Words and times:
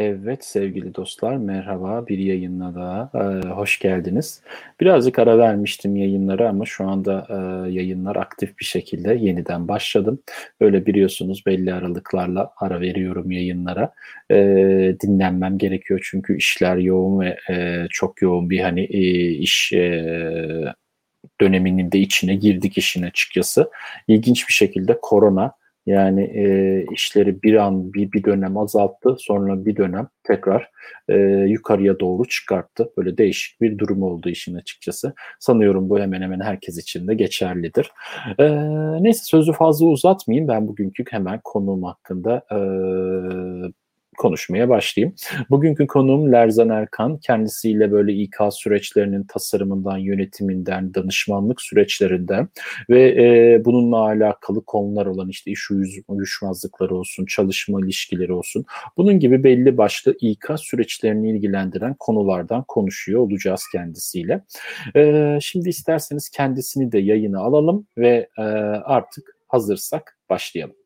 Evet 0.00 0.44
sevgili 0.44 0.94
dostlar 0.94 1.36
merhaba 1.36 2.06
bir 2.06 2.18
yayınla 2.18 2.74
daha 2.74 3.10
e, 3.14 3.48
hoş 3.48 3.78
geldiniz. 3.78 4.42
Birazcık 4.80 5.18
ara 5.18 5.38
vermiştim 5.38 5.96
yayınlara 5.96 6.48
ama 6.48 6.64
şu 6.64 6.88
anda 6.88 7.26
e, 7.28 7.70
yayınlar 7.72 8.16
aktif 8.16 8.58
bir 8.58 8.64
şekilde 8.64 9.14
yeniden 9.14 9.68
başladım. 9.68 10.22
Böyle 10.60 10.86
biliyorsunuz 10.86 11.42
belli 11.46 11.74
aralıklarla 11.74 12.52
ara 12.56 12.80
veriyorum 12.80 13.30
yayınlara. 13.30 13.92
E, 14.30 14.36
dinlenmem 15.02 15.58
gerekiyor 15.58 16.00
çünkü 16.10 16.36
işler 16.36 16.76
yoğun 16.76 17.20
ve 17.20 17.36
e, 17.50 17.86
çok 17.90 18.22
yoğun 18.22 18.50
bir 18.50 18.60
hani 18.60 18.80
e, 18.80 19.28
iş 19.30 19.72
e, 19.72 20.04
döneminin 21.40 21.92
de 21.92 21.98
içine 21.98 22.34
girdik 22.34 22.78
işin 22.78 23.02
açıkçası. 23.02 23.70
İlginç 24.08 24.48
bir 24.48 24.52
şekilde 24.52 24.98
korona 25.02 25.59
yani 25.90 26.22
e, 26.22 26.84
işleri 26.92 27.42
bir 27.42 27.54
an 27.54 27.92
bir, 27.92 28.12
bir 28.12 28.24
dönem 28.24 28.56
azalttı 28.56 29.16
sonra 29.18 29.64
bir 29.64 29.76
dönem 29.76 30.08
tekrar 30.24 30.70
e, 31.08 31.14
yukarıya 31.48 32.00
doğru 32.00 32.28
çıkarttı. 32.28 32.90
Böyle 32.96 33.18
değişik 33.18 33.60
bir 33.60 33.78
durum 33.78 34.02
oldu 34.02 34.28
işin 34.28 34.54
açıkçası. 34.54 35.14
Sanıyorum 35.40 35.90
bu 35.90 35.98
hemen 35.98 36.22
hemen 36.22 36.40
herkes 36.40 36.78
için 36.78 37.08
de 37.08 37.14
geçerlidir. 37.14 37.92
E, 38.38 38.48
neyse 39.02 39.24
sözü 39.24 39.52
fazla 39.52 39.86
uzatmayayım. 39.86 40.48
Ben 40.48 40.68
bugünkü 40.68 41.04
hemen 41.10 41.40
konuğum 41.44 41.82
hakkında 41.82 42.42
e, 42.52 42.58
konuşmaya 44.20 44.68
başlayayım. 44.68 45.14
Bugünkü 45.50 45.86
konuğum 45.86 46.32
Lerzan 46.32 46.68
Erkan. 46.68 47.18
Kendisiyle 47.18 47.92
böyle 47.92 48.12
İK 48.12 48.36
süreçlerinin 48.50 49.24
tasarımından, 49.24 49.98
yönetiminden, 49.98 50.94
danışmanlık 50.94 51.62
süreçlerinden 51.62 52.48
ve 52.90 53.08
e, 53.24 53.64
bununla 53.64 53.96
alakalı 53.96 54.64
konular 54.64 55.06
olan 55.06 55.28
işte 55.28 55.50
iş 55.50 55.70
uyuşmazlıkları 56.08 56.94
olsun, 56.94 57.26
çalışma 57.26 57.80
ilişkileri 57.80 58.32
olsun. 58.32 58.64
Bunun 58.96 59.20
gibi 59.20 59.44
belli 59.44 59.78
başlı 59.78 60.16
İK 60.20 60.46
süreçlerini 60.56 61.30
ilgilendiren 61.30 61.94
konulardan 61.98 62.64
konuşuyor 62.68 63.20
olacağız 63.20 63.64
kendisiyle. 63.72 64.44
E, 64.96 65.38
şimdi 65.42 65.68
isterseniz 65.68 66.28
kendisini 66.30 66.92
de 66.92 66.98
yayına 66.98 67.40
alalım 67.40 67.86
ve 67.98 68.28
e, 68.38 68.42
artık 68.42 69.36
hazırsak 69.48 70.18
başlayalım. 70.30 70.76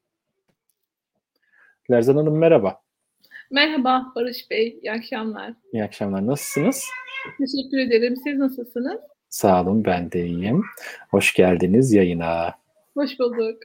Lerzan 1.91 2.17
Hanım 2.17 2.39
merhaba. 2.39 2.84
Merhaba 3.51 4.13
Barış 4.17 4.51
Bey, 4.51 4.79
iyi 4.83 4.93
akşamlar. 4.93 5.53
İyi 5.73 5.85
akşamlar, 5.85 6.27
nasılsınız? 6.27 6.85
Teşekkür 7.39 7.79
ederim. 7.79 8.17
Siz 8.25 8.39
nasılsınız? 8.39 9.01
Sağ 9.29 9.63
olun, 9.63 9.85
ben 9.85 10.13
de 10.13 10.27
iyiyim. 10.27 10.63
Hoş 11.11 11.35
geldiniz 11.35 11.93
yayına. 11.93 12.55
Hoş 12.95 13.19
bulduk. 13.19 13.59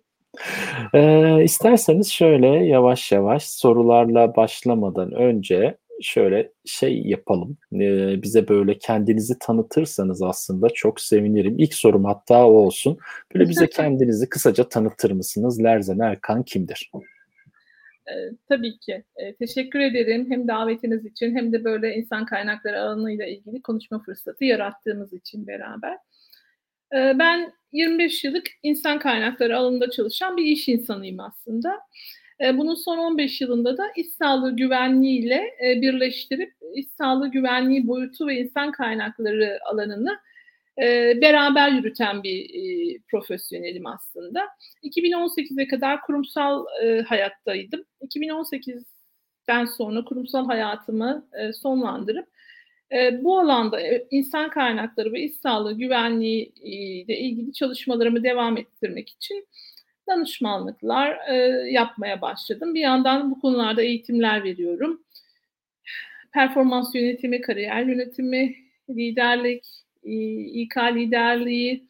Ee, 0.94 1.44
isterseniz 1.44 2.12
şöyle 2.12 2.48
yavaş 2.48 3.12
yavaş 3.12 3.44
sorularla 3.50 4.36
başlamadan 4.36 5.12
önce 5.12 5.78
şöyle 6.02 6.52
şey 6.66 7.02
yapalım. 7.02 7.58
Ee, 7.74 8.22
bize 8.22 8.48
böyle 8.48 8.78
kendinizi 8.78 9.40
tanıtırsanız 9.40 10.22
aslında 10.22 10.70
çok 10.70 11.02
sevinirim. 11.02 11.56
İlk 11.60 11.74
sorum 11.74 12.06
hatta 12.06 12.48
o 12.48 12.52
olsun. 12.52 12.98
Böyle 13.36 13.50
bize 13.50 13.70
kendinizi 13.70 14.30
kısaca 14.30 14.70
tanıtır 14.70 15.12
mısınız? 15.12 15.64
Lerzen 15.64 16.00
Erkan 16.00 16.44
kimdir? 16.44 16.92
E, 18.10 18.14
tabii 18.50 18.80
ki. 18.80 19.04
E, 19.16 19.36
teşekkür 19.36 19.80
ederim 19.80 20.32
hem 20.32 20.48
davetiniz 20.48 21.06
için 21.06 21.36
hem 21.36 21.54
de 21.54 21.64
böyle 21.64 21.96
insan 21.96 22.26
kaynakları 22.26 22.82
alanıyla 22.82 23.26
ilgili 23.26 23.62
konuşma 23.62 24.00
fırsatı 24.00 24.46
yarattığımız 24.46 25.14
için 25.14 25.48
beraber. 25.48 25.98
E, 26.94 27.20
ben 27.20 27.54
25 27.72 28.24
yıllık 28.24 28.48
insan 28.64 29.00
kaynakları 29.00 29.58
alanında 29.58 29.90
çalışan 29.90 30.38
bir 30.38 30.46
iş 30.46 30.68
insanıyım 30.68 31.20
aslında. 31.20 31.80
E, 32.42 32.58
bunun 32.58 32.76
son 32.76 32.98
15 32.98 33.42
yılında 33.42 33.78
da 33.78 33.84
iş 33.96 34.08
sağlığı 34.08 34.56
güvenliği 34.56 35.20
ile 35.20 35.42
e, 35.66 35.82
birleştirip 35.82 36.54
iş 36.76 36.88
sağlığı 36.88 37.32
güvenliği 37.32 37.88
boyutu 37.88 38.28
ve 38.28 38.36
insan 38.36 38.72
kaynakları 38.72 39.60
alanını 39.66 40.20
beraber 41.22 41.70
yürüten 41.70 42.24
bir 42.24 42.50
e, 42.54 43.00
profesyonelim 43.12 43.86
aslında. 43.86 44.48
2018'e 44.84 45.68
kadar 45.68 46.02
kurumsal 46.02 46.66
e, 46.84 47.02
hayattaydım. 47.02 47.86
2018'den 48.02 49.66
sonra 49.66 50.06
kurumsal 50.06 50.46
hayatımı 50.46 51.30
e, 51.40 51.54
sonlandırıp 51.54 52.28
bu 53.22 53.40
alanda 53.40 53.82
insan 54.12 54.50
kaynakları 54.50 55.14
ve 55.14 55.22
iş 55.22 55.36
sağlığı 55.36 55.74
güvenliği 55.74 56.54
ile 56.56 57.20
ilgili 57.20 57.54
çalışmalarımı 57.54 58.24
devam 58.24 58.58
ettirmek 58.58 59.10
için 59.10 59.48
danışmanlıklar 60.10 61.32
yapmaya 61.66 62.22
başladım. 62.22 62.74
Bir 62.74 62.80
yandan 62.80 63.32
bu 63.32 63.42
konularda 63.42 63.82
eğitimler 63.82 64.44
veriyorum. 64.44 65.04
Performans 66.34 66.96
yönetimi, 66.96 67.42
kariyer 67.42 67.84
yönetimi, 67.84 68.56
liderlik, 68.90 69.66
İK 70.04 70.78
liderliği, 70.78 71.88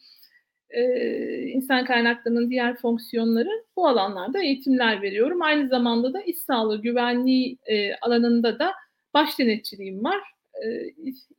insan 1.54 1.86
kaynaklarının 1.86 2.50
diğer 2.50 2.78
fonksiyonları 2.78 3.66
bu 3.76 3.88
alanlarda 3.88 4.44
eğitimler 4.44 5.02
veriyorum. 5.02 5.42
Aynı 5.42 5.70
zamanda 5.70 6.14
da 6.14 6.22
iş 6.22 6.38
sağlığı 6.38 6.82
güvenliği 6.82 7.58
alanında 8.02 8.60
da 8.60 8.74
baş 9.14 9.40
denetçiliğim 9.40 10.04
var. 10.04 10.20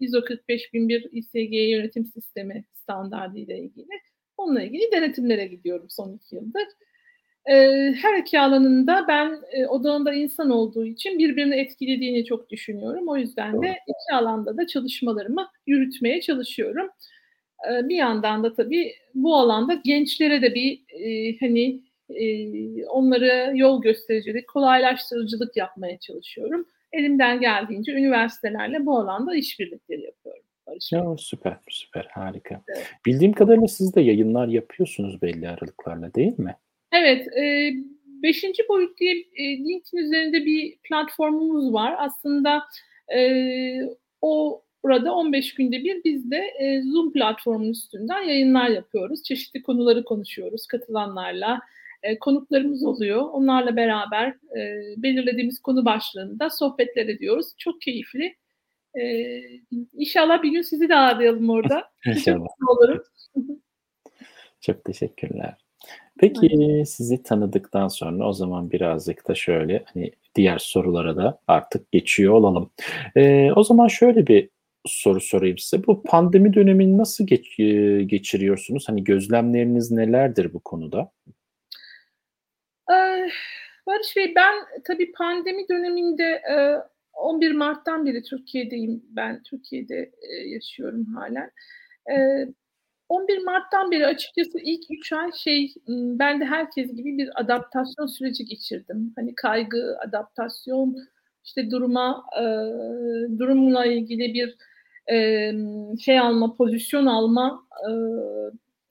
ISO 0.01 0.25
45001 0.25 1.09
İSG 1.13 1.71
yönetim 1.71 2.07
sistemi 2.07 2.65
standardı 2.73 3.39
ile 3.39 3.59
ilgili. 3.59 3.89
Onunla 4.37 4.63
ilgili 4.63 4.93
denetimlere 4.93 5.47
gidiyorum 5.47 5.87
son 5.91 6.13
iki 6.13 6.35
yıldır. 6.37 6.67
Her 7.45 8.19
iki 8.21 8.41
alanında 8.41 9.05
ben 9.09 9.41
odağında 9.69 10.13
insan 10.13 10.51
olduğu 10.51 10.85
için 10.85 11.19
birbirini 11.19 11.55
etkilediğini 11.55 12.25
çok 12.25 12.51
düşünüyorum. 12.51 13.09
O 13.09 13.17
yüzden 13.17 13.63
de 13.63 13.69
iki 13.69 14.15
alanda 14.15 14.57
da 14.57 14.67
çalışmalarımı 14.67 15.49
yürütmeye 15.67 16.21
çalışıyorum. 16.21 16.91
Bir 17.69 17.97
yandan 17.97 18.45
da 18.45 18.55
tabii 18.55 18.93
bu 19.15 19.37
alanda 19.37 19.75
gençlere 19.85 20.43
de 20.43 20.55
bir 20.55 20.81
hani 21.41 21.81
onları 22.89 23.57
yol 23.57 23.83
göstericilik, 23.83 24.49
kolaylaştırıcılık 24.49 25.57
yapmaya 25.57 25.99
çalışıyorum. 25.99 26.67
Elimden 26.93 27.41
geldiğince 27.41 27.93
üniversitelerle 27.93 28.87
bu 28.87 28.99
alanda 28.99 29.35
işbirlikleri 29.35 30.03
yapıyorum. 30.03 30.43
Ya, 30.93 31.17
süper, 31.19 31.57
süper, 31.69 32.09
harika. 32.11 32.63
Evet. 32.69 32.87
Bildiğim 33.07 33.33
kadarıyla 33.33 33.69
siz 33.69 33.95
de 33.95 34.01
yayınlar 34.01 34.49
yapıyorsunuz 34.49 35.23
belli 35.23 35.49
aralıklarla 35.49 36.15
değil 36.15 36.39
mi? 36.39 36.57
Evet, 36.93 37.37
e, 37.37 37.73
beşinci 38.23 38.63
boyut 38.69 38.99
diye 38.99 39.15
e, 39.37 39.59
LinkedIn 39.59 39.97
üzerinde 39.97 40.45
bir 40.45 40.77
platformumuz 40.79 41.73
var. 41.73 41.95
Aslında 41.99 42.63
e, 43.17 43.21
o 44.23 44.63
burada 44.83 45.15
15 45.15 45.55
günde 45.55 45.85
bir 45.85 46.05
biz 46.05 46.31
de 46.31 46.37
e, 46.37 46.83
Zoom 46.83 47.13
platformunun 47.13 47.71
üstünden 47.71 48.21
yayınlar 48.21 48.69
yapıyoruz. 48.69 49.23
Çeşitli 49.23 49.63
konuları 49.63 50.05
konuşuyoruz 50.05 50.67
katılanlarla. 50.67 51.61
E, 52.03 52.19
konuklarımız 52.19 52.85
oluyor. 52.85 53.21
Onlarla 53.21 53.77
beraber 53.77 54.29
e, 54.29 54.83
belirlediğimiz 54.97 55.63
konu 55.63 55.85
başlığında 55.85 56.51
sohbetler 56.51 57.07
ediyoruz. 57.07 57.47
Çok 57.59 57.81
keyifli. 57.81 58.37
E, 59.01 59.37
inşallah 59.93 60.43
bir 60.43 60.51
gün 60.51 60.63
sizi 60.63 60.89
de 60.89 60.97
ağırlayalım 60.97 61.51
orada. 61.51 61.91
İnşallah. 62.07 62.47
Çok 62.61 62.71
olurum. 62.71 63.03
Çok 64.61 64.85
teşekkürler. 64.85 65.55
Peki 66.21 66.83
sizi 66.87 67.23
tanıdıktan 67.23 67.89
sonra 67.89 68.29
o 68.29 68.33
zaman 68.33 68.71
birazcık 68.71 69.29
da 69.29 69.35
şöyle 69.35 69.85
hani 69.95 70.13
diğer 70.35 70.59
sorulara 70.59 71.17
da 71.17 71.41
artık 71.49 71.93
geçiyor 71.93 72.35
olalım. 72.35 72.71
Ee, 73.17 73.53
o 73.53 73.65
zaman 73.65 73.89
şöyle 73.89 74.27
bir 74.27 74.49
soru 74.87 75.21
sorayım 75.21 75.59
size. 75.59 75.87
Bu 75.87 76.03
pandemi 76.03 76.55
dönemini 76.55 76.99
nasıl 76.99 77.27
geç, 77.27 77.57
geçiriyorsunuz? 78.11 78.89
Hani 78.89 79.05
gözlemleriniz 79.05 79.91
nelerdir 79.91 80.53
bu 80.53 80.61
konuda? 80.61 81.13
Ee, 82.93 83.29
Barış 83.87 84.17
Bey 84.17 84.33
ben 84.37 84.55
tabii 84.85 85.13
pandemi 85.13 85.69
döneminde 85.69 86.43
11 87.13 87.53
Mart'tan 87.53 88.07
beri 88.07 88.23
Türkiye'deyim. 88.23 89.03
Ben 89.09 89.43
Türkiye'de 89.43 90.11
yaşıyorum 90.47 91.05
halen. 91.05 91.51
11 93.11 93.45
Mart'tan 93.45 93.91
beri 93.91 94.07
açıkçası 94.07 94.59
ilk 94.63 94.85
3 94.91 95.13
ay 95.13 95.31
şey 95.33 95.75
ben 95.89 96.41
de 96.41 96.45
herkes 96.45 96.97
gibi 96.97 97.19
bir 97.19 97.41
adaptasyon 97.41 98.07
süreci 98.07 98.45
geçirdim. 98.45 99.13
Hani 99.17 99.35
kaygı, 99.35 99.97
adaptasyon, 100.07 100.97
işte 101.45 101.71
duruma 101.71 102.25
e, 102.39 102.45
durumla 103.39 103.87
ilgili 103.87 104.35
bir 104.35 104.57
e, 105.13 105.53
şey 106.01 106.19
alma, 106.19 106.57
pozisyon 106.57 107.07
alma 107.07 107.67
e, 107.89 107.91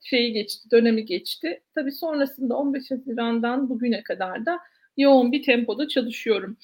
şeyi 0.04 0.33
geçti, 0.33 0.71
dönemi 0.71 1.06
geçti. 1.06 1.62
Tabii 1.75 1.92
sonrasında 1.92 2.57
15 2.57 2.92
Haziran'dan 2.92 3.69
bugüne 3.69 4.04
kadar 4.04 4.45
da 4.45 4.60
yoğun 4.98 5.31
bir 5.31 5.44
tempoda 5.44 5.88
çalışıyorum. 5.88 6.57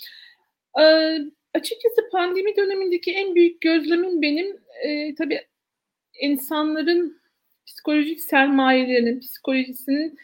E, 0.81 0.83
açıkçası 1.53 2.09
pandemi 2.11 2.55
dönemindeki 2.57 3.11
en 3.11 3.35
büyük 3.35 3.61
gözlemim 3.61 4.21
benim 4.21 4.57
e, 4.83 5.15
tabii 5.15 5.41
insanların 6.21 7.24
psikolojik 7.65 8.21
sermayelerinin, 8.21 9.19
psikolojisinin 9.19 10.17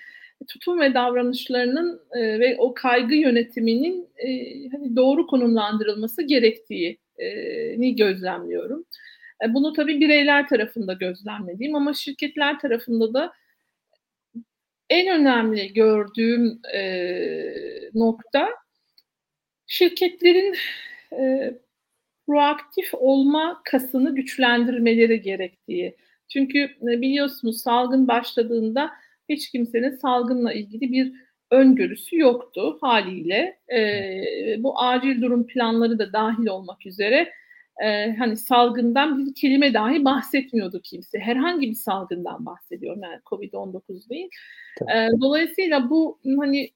tutum 0.48 0.80
ve 0.80 0.94
davranışlarının 0.94 2.02
e, 2.12 2.40
ve 2.40 2.56
o 2.58 2.74
kaygı 2.74 3.16
yönetiminin 3.16 4.10
e, 4.18 4.28
hani 4.70 4.96
doğru 4.96 5.28
konumlandırılması 5.28 6.22
gerektiğini 6.22 7.96
gözlemliyorum. 7.96 8.86
E, 9.46 9.54
bunu 9.54 9.74
tabii 9.74 10.00
bireyler 10.00 10.48
tarafında 10.48 10.94
gözlemlediğim 10.94 11.76
ama 11.76 11.94
şirketler 11.94 12.60
tarafında 12.60 13.14
da 13.14 13.34
en 14.90 15.20
önemli 15.22 15.74
gördüğüm 15.74 16.60
e, 16.74 16.82
nokta 17.94 18.50
şirketlerin 19.68 20.56
e, 21.14 21.54
proaktif 22.28 22.94
olma 22.94 23.62
kasını 23.66 24.16
güçlendirmeleri 24.16 25.22
gerektiği. 25.22 25.96
Çünkü 26.33 26.60
e, 26.60 27.01
biliyorsunuz 27.01 27.62
salgın 27.62 28.07
başladığında 28.07 28.92
hiç 29.30 29.51
kimsenin 29.51 29.95
salgınla 29.95 30.54
ilgili 30.54 30.92
bir 30.92 31.13
öngörüsü 31.51 32.18
yoktu 32.18 32.78
haliyle. 32.81 33.60
E, 33.74 33.83
bu 34.63 34.80
acil 34.80 35.22
durum 35.22 35.48
planları 35.48 36.00
da 36.00 36.13
dahil 36.13 36.48
olmak 36.48 36.86
üzere 36.86 37.31
e, 37.83 38.16
hani 38.16 38.38
salgından 38.38 39.25
bir 39.25 39.33
kelime 39.36 39.74
dahi 39.74 40.06
bahsetmiyordu 40.06 40.81
kimse. 40.83 41.19
Herhangi 41.19 41.69
bir 41.69 41.75
salgından 41.75 42.45
bahsediyorum 42.45 43.01
yani 43.04 43.19
Covid-19 43.25 44.10
değil. 44.10 44.30
E, 44.81 45.07
dolayısıyla 45.22 45.89
bu 45.89 46.19
hani 46.39 46.69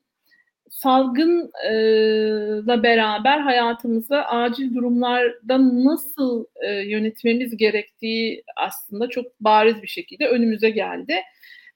salgınla 0.75 2.83
beraber 2.83 3.39
hayatımıza 3.39 4.21
acil 4.21 4.75
durumlarda 4.75 5.85
nasıl 5.85 6.45
e, 6.61 6.71
yönetmemiz 6.71 7.57
gerektiği 7.57 8.43
aslında 8.55 9.09
çok 9.09 9.25
bariz 9.39 9.81
bir 9.81 9.87
şekilde 9.87 10.27
önümüze 10.27 10.69
geldi. 10.69 11.15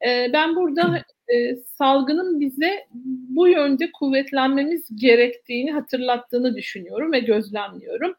E, 0.07 0.33
ben 0.33 0.55
burada 0.55 1.03
e, 1.27 1.55
salgının 1.55 2.39
bize 2.39 2.87
bu 3.29 3.47
yönde 3.47 3.91
kuvvetlenmemiz 3.91 4.95
gerektiğini 4.95 5.71
hatırlattığını 5.71 6.55
düşünüyorum 6.55 7.11
ve 7.11 7.19
gözlemliyorum. 7.19 8.15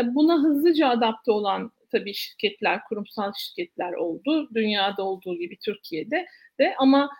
E, 0.00 0.14
buna 0.14 0.42
hızlıca 0.42 0.88
adapte 0.88 1.30
olan 1.30 1.72
tabii 1.92 2.14
şirketler, 2.14 2.80
kurumsal 2.88 3.32
şirketler 3.36 3.92
oldu. 3.92 4.48
Dünyada 4.54 5.02
olduğu 5.02 5.38
gibi 5.38 5.56
Türkiye'de 5.56 6.26
de 6.60 6.74
ama 6.78 7.10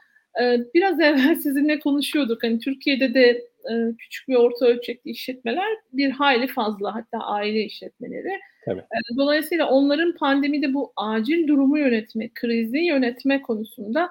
biraz 0.75 1.01
evvel 1.01 1.35
sizinle 1.43 1.79
konuşuyorduk. 1.79 2.43
Hani 2.43 2.59
Türkiye'de 2.59 3.15
de 3.15 3.29
e, 3.71 3.73
küçük 3.99 4.29
ve 4.29 4.39
orta 4.39 4.67
ölçekli 4.67 5.11
işletmeler 5.11 5.69
bir 5.93 6.11
hayli 6.11 6.47
fazla 6.47 6.95
hatta 6.95 7.19
aile 7.19 7.65
işletmeleri. 7.65 8.41
Tabii. 8.65 8.83
Dolayısıyla 9.17 9.69
onların 9.69 10.15
pandemide 10.17 10.75
bu 10.75 10.93
acil 10.97 11.49
durumu 11.49 11.79
yönetme, 11.79 12.31
krizi 12.35 12.79
yönetme 12.79 13.43
konusunda 13.43 14.09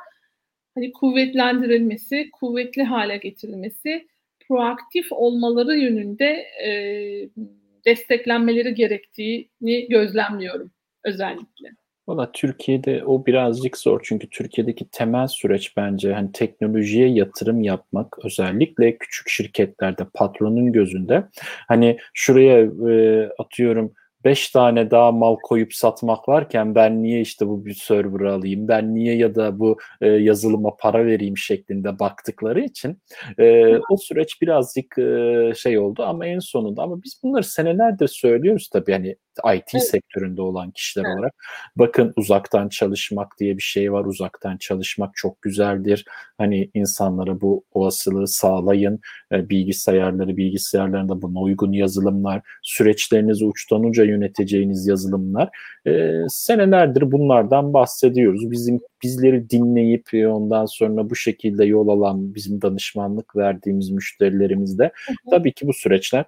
hani 0.75 0.91
kuvvetlendirilmesi, 0.91 2.29
kuvvetli 2.31 2.83
hale 2.83 3.17
getirilmesi, 3.17 4.07
proaktif 4.47 5.11
olmaları 5.11 5.75
yönünde 5.77 6.45
e, 6.65 6.69
desteklenmeleri 7.85 8.73
gerektiğini 8.73 9.87
gözlemliyorum 9.89 10.71
özellikle. 11.03 11.69
Valla 12.07 12.31
Türkiye'de 12.31 13.03
o 13.05 13.25
birazcık 13.25 13.77
zor 13.77 14.01
çünkü 14.03 14.29
Türkiye'deki 14.29 14.85
temel 14.91 15.27
süreç 15.27 15.77
bence 15.77 16.13
hani 16.13 16.31
teknolojiye 16.31 17.07
yatırım 17.07 17.61
yapmak 17.61 18.25
özellikle 18.25 18.97
küçük 18.97 19.29
şirketlerde 19.29 20.03
patronun 20.13 20.71
gözünde. 20.71 21.23
Hani 21.67 21.97
şuraya 22.13 22.59
e, 22.89 23.29
atıyorum 23.39 23.93
5 24.25 24.49
tane 24.49 24.91
daha 24.91 25.11
mal 25.11 25.35
koyup 25.43 25.73
satmak 25.73 26.29
varken 26.29 26.75
ben 26.75 27.03
niye 27.03 27.21
işte 27.21 27.47
bu 27.47 27.65
bir 27.65 27.73
server 27.73 28.25
alayım, 28.25 28.67
ben 28.67 28.95
niye 28.95 29.15
ya 29.15 29.35
da 29.35 29.59
bu 29.59 29.77
e, 30.01 30.07
yazılıma 30.07 30.77
para 30.77 31.05
vereyim 31.05 31.37
şeklinde 31.37 31.99
baktıkları 31.99 32.61
için 32.61 33.01
e, 33.39 33.77
o 33.77 33.97
süreç 33.97 34.41
birazcık 34.41 34.97
e, 34.97 35.53
şey 35.57 35.79
oldu 35.79 36.03
ama 36.03 36.25
en 36.25 36.39
sonunda 36.39 36.83
ama 36.83 37.03
biz 37.03 37.19
bunları 37.23 37.43
senelerdir 37.43 38.07
söylüyoruz 38.07 38.69
tabii 38.69 38.91
hani 38.91 39.15
IT 39.55 39.75
evet. 39.75 39.87
sektöründe 39.87 40.41
olan 40.41 40.71
kişiler 40.71 41.05
evet. 41.05 41.17
olarak 41.17 41.33
bakın 41.75 42.13
uzaktan 42.15 42.69
çalışmak 42.69 43.39
diye 43.39 43.57
bir 43.57 43.63
şey 43.63 43.91
var. 43.91 44.05
Uzaktan 44.05 44.57
çalışmak 44.57 45.15
çok 45.15 45.41
güzeldir. 45.41 46.05
Hani 46.37 46.69
insanlara 46.73 47.41
bu 47.41 47.65
olasılığı 47.71 48.27
sağlayın. 48.27 48.99
E, 49.31 49.49
bilgisayarları, 49.49 50.37
bilgisayarlarında 50.37 51.21
buna 51.21 51.39
uygun 51.39 51.71
yazılımlar, 51.71 52.41
süreçlerinizi 52.61 53.45
uçtan 53.45 53.83
uca 53.83 54.05
yöneteceğiniz 54.13 54.87
yazılımlar. 54.87 55.49
E, 55.87 56.11
senelerdir 56.27 57.11
bunlardan 57.11 57.73
bahsediyoruz. 57.73 58.51
Bizim 58.51 58.79
bizleri 59.03 59.49
dinleyip 59.49 60.09
ondan 60.13 60.65
sonra 60.65 61.09
bu 61.09 61.15
şekilde 61.15 61.65
yol 61.65 61.87
alan 61.87 62.35
bizim 62.35 62.61
danışmanlık 62.61 63.35
verdiğimiz 63.35 63.89
müşterilerimiz 63.89 64.79
de 64.79 64.91
tabii 65.29 65.53
ki 65.53 65.67
bu 65.67 65.73
süreçler 65.73 66.25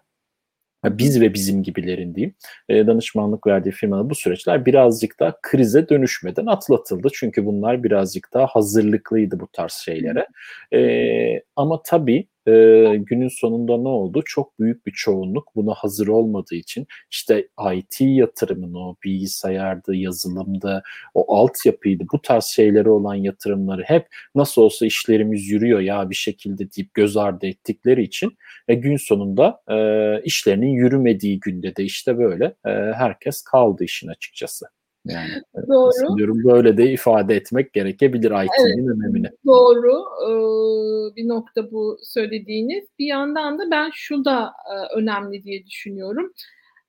biz 0.89 1.21
ve 1.21 1.33
bizim 1.33 1.63
gibilerin 1.63 2.15
diyeyim 2.15 2.35
e, 2.69 2.87
danışmanlık 2.87 3.47
verdiği 3.47 3.71
firmalar 3.71 4.09
bu 4.09 4.15
süreçler 4.15 4.65
birazcık 4.65 5.19
daha 5.19 5.35
krize 5.41 5.89
dönüşmeden 5.89 6.45
atlatıldı. 6.45 7.07
Çünkü 7.13 7.45
bunlar 7.45 7.83
birazcık 7.83 8.29
daha 8.33 8.45
hazırlıklıydı 8.47 9.39
bu 9.39 9.47
tarz 9.47 9.71
şeylere. 9.71 10.27
E, 10.73 11.41
ama 11.55 11.81
tabii 11.85 12.27
e, 12.47 12.51
günün 12.97 13.27
sonunda 13.27 13.77
ne 13.77 13.87
oldu? 13.87 14.21
Çok 14.25 14.59
büyük 14.59 14.85
bir 14.85 14.91
çoğunluk 14.91 15.55
buna 15.55 15.73
hazır 15.73 16.07
olmadığı 16.07 16.55
için 16.55 16.87
işte 17.11 17.47
IT 17.75 18.01
yatırımını 18.01 18.79
o 18.79 18.95
bilgisayarda, 19.03 19.95
yazılımda, 19.95 20.83
o 21.13 21.35
altyapıydı, 21.35 22.03
bu 22.13 22.21
tarz 22.21 22.43
şeylere 22.45 22.89
olan 22.89 23.15
yatırımları 23.15 23.83
hep 23.83 24.07
nasıl 24.35 24.61
olsa 24.61 24.85
işlerimiz 24.85 25.47
yürüyor 25.49 25.79
ya 25.79 26.09
bir 26.09 26.15
şekilde 26.15 26.71
deyip 26.71 26.93
göz 26.93 27.17
ardı 27.17 27.47
ettikleri 27.47 28.03
için 28.03 28.37
e, 28.67 28.75
gün 28.75 28.97
sonunda 28.97 29.61
e, 29.69 29.77
işlerinin 30.23 30.71
yürümediği 30.71 31.39
günde 31.39 31.75
de 31.75 31.83
işte 31.83 32.17
böyle 32.17 32.45
e, 32.45 32.69
herkes 32.93 33.41
kaldı 33.41 33.83
işin 33.83 34.07
açıkçası. 34.07 34.74
Yani 35.05 35.29
doğru. 35.67 36.17
Diyorum 36.17 36.43
böyle 36.43 36.77
de 36.77 36.91
ifade 36.91 37.35
etmek 37.35 37.73
gerekebilir 37.73 38.31
IT'nin 38.31 38.87
evet, 38.87 38.97
önemini. 38.97 39.29
Doğru 39.45 40.03
ee, 40.23 41.15
bir 41.15 41.27
nokta 41.27 41.71
bu 41.71 41.97
söylediğiniz. 42.03 42.85
Bir 42.99 43.05
yandan 43.05 43.59
da 43.59 43.71
ben 43.71 43.89
şu 43.93 44.25
da 44.25 44.53
e, 44.71 44.97
önemli 44.97 45.43
diye 45.43 45.65
düşünüyorum. 45.65 46.33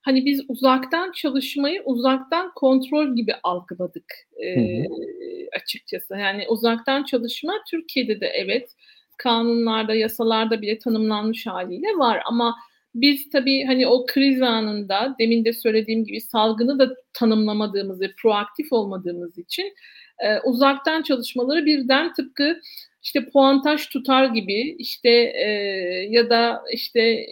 Hani 0.02 0.24
biz 0.24 0.42
uzaktan 0.48 1.12
çalışmayı 1.12 1.82
uzaktan 1.84 2.52
kontrol 2.54 3.16
gibi 3.16 3.34
algıladık 3.42 4.04
e, 4.42 4.82
açıkçası. 5.62 6.16
Yani 6.16 6.44
uzaktan 6.48 7.04
çalışma 7.04 7.52
Türkiye'de 7.70 8.20
de 8.20 8.26
evet 8.26 8.70
kanunlarda, 9.18 9.94
yasalarda 9.94 10.62
bile 10.62 10.78
tanımlanmış 10.78 11.46
haliyle 11.46 11.88
var 11.88 12.22
ama 12.26 12.56
biz 13.00 13.30
tabii 13.30 13.64
hani 13.64 13.86
o 13.86 14.06
kriz 14.06 14.42
anında 14.42 15.16
demin 15.18 15.44
de 15.44 15.52
söylediğim 15.52 16.04
gibi 16.04 16.20
salgını 16.20 16.78
da 16.78 16.94
tanımlamadığımız 17.12 18.00
ve 18.00 18.12
proaktif 18.22 18.72
olmadığımız 18.72 19.38
için 19.38 19.74
e, 20.18 20.38
uzaktan 20.40 21.02
çalışmaları 21.02 21.66
birden 21.66 22.12
tıpkı 22.12 22.60
işte 23.02 23.28
puantaj 23.30 23.86
tutar 23.86 24.24
gibi 24.24 24.76
işte 24.78 25.10
e, 25.34 25.48
ya 26.10 26.30
da 26.30 26.62
işte 26.72 27.26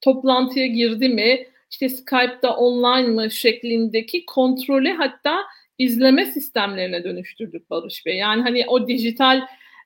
toplantıya 0.00 0.66
girdi 0.66 1.08
mi 1.08 1.46
işte 1.70 1.88
Skype'da 1.88 2.56
online 2.56 3.08
mı 3.08 3.30
şeklindeki 3.30 4.26
kontrolü 4.26 4.88
hatta 4.88 5.40
izleme 5.78 6.26
sistemlerine 6.26 7.04
dönüştürdük 7.04 7.70
Barış 7.70 8.06
Bey. 8.06 8.16
Yani 8.16 8.42
hani 8.42 8.64
o 8.68 8.88
dijital 8.88 9.40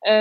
e, 0.08 0.12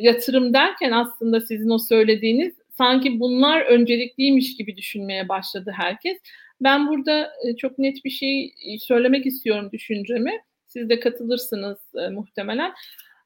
yatırım 0.00 0.54
derken 0.54 0.92
aslında 0.92 1.40
sizin 1.40 1.70
o 1.70 1.78
söylediğiniz 1.78 2.61
sanki 2.82 3.20
bunlar 3.20 3.60
öncelikliymiş 3.60 4.56
gibi 4.56 4.76
düşünmeye 4.76 5.28
başladı 5.28 5.72
herkes. 5.76 6.18
Ben 6.60 6.88
burada 6.88 7.32
e, 7.46 7.56
çok 7.56 7.78
net 7.78 8.04
bir 8.04 8.10
şey 8.10 8.44
e, 8.44 8.78
söylemek 8.78 9.26
istiyorum 9.26 9.70
düşüncemi. 9.72 10.32
Siz 10.66 10.88
de 10.88 11.00
katılırsınız 11.00 11.78
e, 11.94 12.08
muhtemelen. 12.08 12.72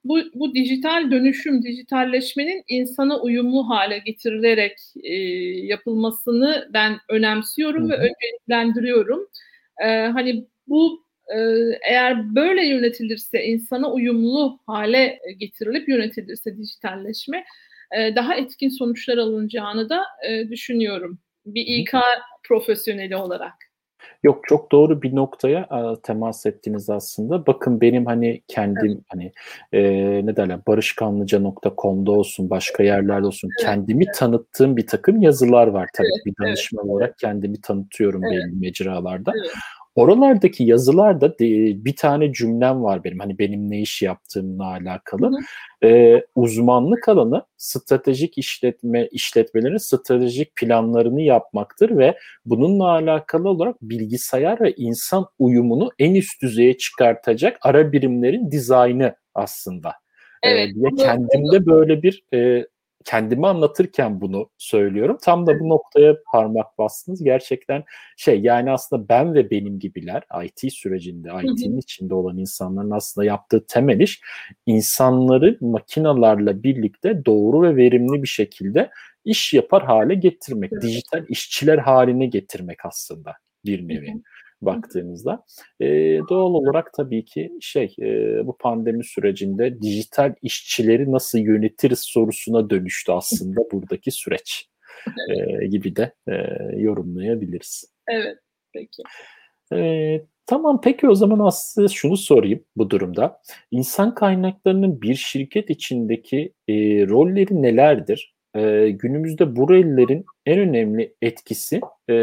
Bu, 0.05 0.19
bu 0.35 0.55
dijital 0.55 1.11
dönüşüm, 1.11 1.63
dijitalleşmenin 1.63 2.65
insana 2.69 3.21
uyumlu 3.21 3.69
hale 3.69 3.99
getirilerek 3.99 4.79
e, 5.03 5.15
yapılmasını 5.67 6.69
ben 6.73 6.99
önemsiyorum 7.09 7.83
Hı-hı. 7.83 7.91
ve 7.91 7.97
önceliklendiriyorum. 7.97 9.29
E, 9.85 9.87
hani 10.07 10.45
bu 10.69 11.07
eğer 11.91 12.35
böyle 12.35 12.67
yönetilirse, 12.67 13.45
insana 13.45 13.93
uyumlu 13.93 14.61
hale 14.67 15.19
getirilip 15.39 15.89
yönetilirse 15.89 16.57
dijitalleşme, 16.57 17.45
e, 17.93 18.17
daha 18.17 18.35
etkin 18.35 18.69
sonuçlar 18.69 19.19
alınacağını 19.19 19.89
da 19.89 20.03
e, 20.29 20.49
düşünüyorum. 20.49 21.19
Bir 21.47 21.65
İK 21.67 21.93
profesyoneli 22.45 23.17
olarak. 23.17 23.55
Yok 24.23 24.41
çok 24.49 24.73
doğru 24.73 25.03
bir 25.03 25.15
noktaya 25.15 25.67
a, 25.71 26.03
temas 26.03 26.47
ettiniz 26.47 26.91
aslında. 26.91 27.47
Bakın 27.47 27.81
benim 27.81 28.07
hani 28.07 28.43
kendim 28.49 28.93
evet. 28.93 29.05
hani 29.09 29.33
e, 29.73 29.83
ne 30.27 30.37
derler 30.37 30.59
barışkanlıca.com'da 30.67 32.11
olsun 32.11 32.51
başka 32.51 32.83
yerlerde 32.83 33.27
olsun 33.27 33.49
evet. 33.59 33.67
kendimi 33.67 34.05
evet. 34.05 34.15
tanıttığım 34.15 34.77
bir 34.77 34.87
takım 34.87 35.23
yazılar 35.23 35.67
var 35.67 35.89
tabii 35.95 36.09
evet. 36.17 36.27
bir 36.27 36.45
danışman 36.45 36.85
evet. 36.85 36.95
olarak 36.95 37.19
kendimi 37.19 37.61
tanıtıyorum 37.61 38.25
evet. 38.25 38.45
belli 38.45 38.61
mecralarda. 38.61 39.33
Evet. 39.37 39.53
Oralardaki 39.97 40.65
yazılarda 40.65 41.39
de, 41.39 41.45
bir 41.85 41.97
tane 41.97 42.33
cümlem 42.33 42.83
var 42.83 43.05
benim. 43.05 43.19
Hani 43.19 43.39
benim 43.39 43.71
ne 43.71 43.81
iş 43.81 44.03
yaptığımla 44.03 44.65
alakalı. 44.65 45.31
Ee, 45.85 46.23
uzmanlık 46.35 47.09
alanı 47.09 47.43
stratejik 47.57 48.39
işletme 48.39 49.07
işletmelerin 49.07 49.77
stratejik 49.77 50.57
planlarını 50.57 51.23
yapmaktır 51.23 51.99
ve 51.99 52.19
bununla 52.45 52.89
alakalı 52.89 53.49
olarak 53.49 53.83
bilgisayar 53.83 54.61
ve 54.61 54.73
insan 54.77 55.27
uyumunu 55.39 55.91
en 55.99 56.15
üst 56.15 56.43
düzeye 56.43 56.77
çıkartacak 56.77 57.59
ara 57.63 57.93
birimlerin 57.93 58.51
dizaynı 58.51 59.15
aslında. 59.35 59.93
Evet, 60.43 60.69
ee, 60.71 60.75
diye 60.75 61.07
kendimde 61.07 61.67
böyle 61.67 62.03
bir 62.03 62.25
e, 62.35 62.67
kendimi 63.07 63.47
anlatırken 63.47 64.21
bunu 64.21 64.51
söylüyorum. 64.59 65.19
Tam 65.23 65.47
da 65.47 65.61
bu 65.61 65.69
noktaya 65.69 66.17
parmak 66.33 66.79
bastınız. 66.79 67.25
Gerçekten 67.25 67.85
şey 68.17 68.41
yani 68.41 68.71
aslında 68.71 69.09
ben 69.09 69.35
ve 69.35 69.51
benim 69.51 69.79
gibiler 69.79 70.23
IT 70.45 70.73
sürecinde, 70.73 71.29
IT'nin 71.29 71.79
içinde 71.79 72.15
olan 72.15 72.39
insanların 72.39 72.91
aslında 72.91 73.25
yaptığı 73.25 73.67
temel 73.67 74.01
iş 74.01 74.21
insanları 74.67 75.59
makinalarla 75.61 76.63
birlikte 76.63 77.25
doğru 77.25 77.63
ve 77.63 77.77
verimli 77.77 78.23
bir 78.23 78.29
şekilde 78.29 78.91
iş 79.25 79.55
yapar 79.55 79.85
hale 79.85 80.15
getirmek. 80.15 80.73
Dijital 80.83 81.25
işçiler 81.29 81.79
haline 81.79 82.27
getirmek 82.27 82.85
aslında 82.85 83.33
bir 83.65 83.89
nevi. 83.89 84.09
Hı 84.09 84.13
hı 84.13 84.23
baktığımızda. 84.63 85.45
E, 85.81 85.87
doğal 86.31 86.55
olarak 86.55 86.93
tabii 86.93 87.25
ki 87.25 87.53
şey 87.61 87.95
e, 88.01 88.07
bu 88.47 88.57
pandemi 88.59 89.05
sürecinde 89.05 89.83
dijital 89.83 90.35
işçileri 90.43 91.13
nasıl 91.13 91.39
yönetiriz 91.39 92.01
sorusuna 92.01 92.71
dönüştü 92.71 93.13
aslında 93.13 93.61
buradaki 93.73 94.11
süreç 94.11 94.69
e, 95.07 95.67
gibi 95.67 95.97
de 95.97 96.13
e, 96.29 96.33
yorumlayabiliriz. 96.77 97.93
Evet, 98.09 98.39
peki. 98.73 99.03
E, 99.73 100.21
tamam 100.47 100.81
peki 100.81 101.09
o 101.09 101.15
zaman 101.15 101.47
aslında 101.47 101.89
şunu 101.89 102.17
sorayım 102.17 102.65
bu 102.77 102.91
durumda. 102.91 103.41
İnsan 103.71 104.15
kaynaklarının 104.15 105.03
bir 105.03 105.15
şirket 105.15 105.71
içindeki 105.71 106.53
e, 106.69 106.75
rolleri 107.09 107.63
nelerdir? 107.63 108.35
E, 108.55 108.91
günümüzde 108.91 109.57
bu 109.57 109.69
rollerin 109.69 110.25
en 110.47 110.59
önemli 110.59 111.15
etkisi 111.23 111.81
e, 112.11 112.15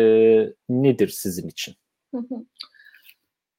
nedir 0.69 1.07
sizin 1.07 1.47
için? 1.47 1.75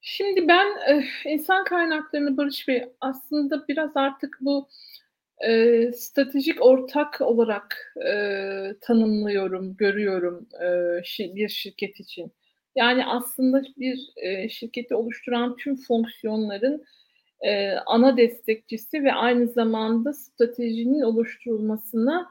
Şimdi 0.01 0.47
ben 0.47 0.65
e, 0.89 1.03
insan 1.25 1.63
kaynaklarını 1.63 2.37
Barış 2.37 2.67
Bey 2.67 2.83
aslında 3.01 3.67
biraz 3.67 3.91
artık 3.95 4.37
bu 4.41 4.67
e, 5.47 5.91
stratejik 5.93 6.65
ortak 6.65 7.21
olarak 7.21 7.93
e, 8.05 8.13
tanımlıyorum, 8.81 9.77
görüyorum 9.77 10.47
e, 10.61 11.35
bir 11.35 11.49
şirket 11.49 11.99
için. 11.99 12.31
Yani 12.75 13.05
aslında 13.05 13.61
bir 13.77 14.09
e, 14.15 14.49
şirketi 14.49 14.95
oluşturan 14.95 15.55
tüm 15.55 15.75
fonksiyonların 15.75 16.83
e, 17.41 17.71
ana 17.71 18.17
destekçisi 18.17 19.03
ve 19.03 19.13
aynı 19.13 19.47
zamanda 19.47 20.13
stratejinin 20.13 21.01
oluşturulmasına 21.01 22.29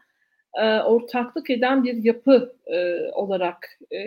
e, 0.55 0.81
ortaklık 0.81 1.51
eden 1.51 1.85
bir 1.85 2.05
yapı 2.05 2.57
e, 2.67 3.11
olarak 3.13 3.79
e, 3.91 4.01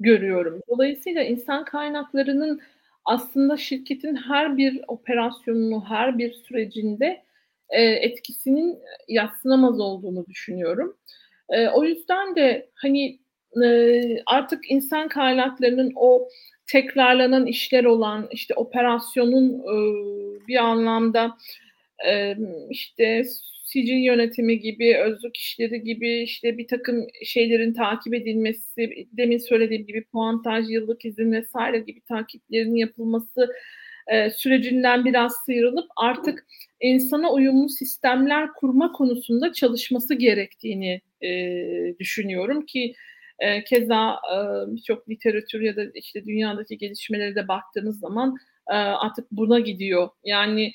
görüyorum. 0.00 0.60
Dolayısıyla 0.68 1.22
insan 1.22 1.64
kaynaklarının 1.64 2.60
aslında 3.04 3.56
şirketin 3.56 4.16
her 4.16 4.56
bir 4.56 4.80
operasyonunu, 4.88 5.84
her 5.88 6.18
bir 6.18 6.32
sürecinde 6.32 7.22
e, 7.70 7.82
etkisinin 7.82 8.78
yatsınamaz 9.08 9.80
olduğunu 9.80 10.26
düşünüyorum. 10.26 10.96
E, 11.50 11.68
o 11.68 11.84
yüzden 11.84 12.36
de 12.36 12.70
hani 12.74 13.18
e, 13.64 14.00
artık 14.26 14.70
insan 14.70 15.08
kaynaklarının 15.08 15.92
o 15.96 16.28
tekrarlanan 16.66 17.46
işler 17.46 17.84
olan 17.84 18.28
işte 18.30 18.54
operasyonun 18.54 19.58
e, 19.58 19.76
bir 20.48 20.56
anlamda 20.56 21.36
e, 22.08 22.36
işte 22.70 23.24
sicil 23.72 23.96
yönetimi 23.96 24.60
gibi, 24.60 24.96
özlük 24.96 25.36
işleri 25.36 25.82
gibi 25.82 26.22
işte 26.22 26.58
bir 26.58 26.68
takım 26.68 27.06
şeylerin 27.24 27.72
takip 27.72 28.14
edilmesi, 28.14 29.06
demin 29.12 29.38
söylediğim 29.38 29.86
gibi 29.86 30.04
puantaj, 30.04 30.70
yıllık 30.70 31.04
izin 31.04 31.32
vesaire 31.32 31.78
gibi 31.78 32.00
takiplerin 32.00 32.74
yapılması 32.74 33.48
e, 34.06 34.30
sürecinden 34.30 35.04
biraz 35.04 35.32
sıyrılıp 35.46 35.86
artık 35.96 36.46
insana 36.80 37.32
uyumlu 37.32 37.68
sistemler 37.68 38.52
kurma 38.52 38.92
konusunda 38.92 39.52
çalışması 39.52 40.14
gerektiğini 40.14 41.00
e, 41.22 41.28
düşünüyorum 41.98 42.66
ki 42.66 42.94
e, 43.38 43.64
keza 43.64 44.12
e, 44.14 44.36
birçok 44.74 45.10
literatür 45.10 45.60
ya 45.60 45.76
da 45.76 45.82
işte 45.94 46.24
dünyadaki 46.24 46.78
gelişmelere 46.78 47.34
de 47.34 47.48
baktığınız 47.48 48.00
zaman 48.00 48.36
e, 48.68 48.74
artık 48.74 49.30
buna 49.32 49.60
gidiyor. 49.60 50.08
Yani 50.24 50.72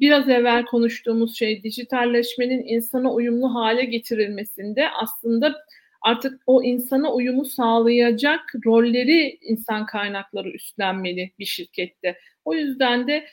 biraz 0.00 0.28
evvel 0.28 0.64
konuştuğumuz 0.64 1.38
şey 1.38 1.62
dijitalleşmenin 1.62 2.64
insana 2.66 3.12
uyumlu 3.12 3.54
hale 3.54 3.84
getirilmesinde 3.84 4.88
aslında 5.02 5.56
artık 6.02 6.42
o 6.46 6.62
insana 6.62 7.12
uyumu 7.12 7.44
sağlayacak 7.44 8.40
rolleri 8.66 9.38
insan 9.42 9.86
kaynakları 9.86 10.50
üstlenmeli 10.50 11.32
bir 11.38 11.44
şirkette. 11.44 12.18
O 12.44 12.54
yüzden 12.54 13.08
de 13.08 13.26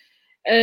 e, 0.52 0.58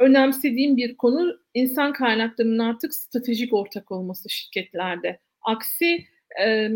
önemsediğim 0.00 0.76
bir 0.76 0.96
konu 0.96 1.38
insan 1.54 1.92
kaynaklarının 1.92 2.58
artık 2.58 2.94
stratejik 2.94 3.52
ortak 3.52 3.92
olması 3.92 4.30
şirketlerde. 4.30 5.18
Aksi 5.42 6.04
e, 6.42 6.70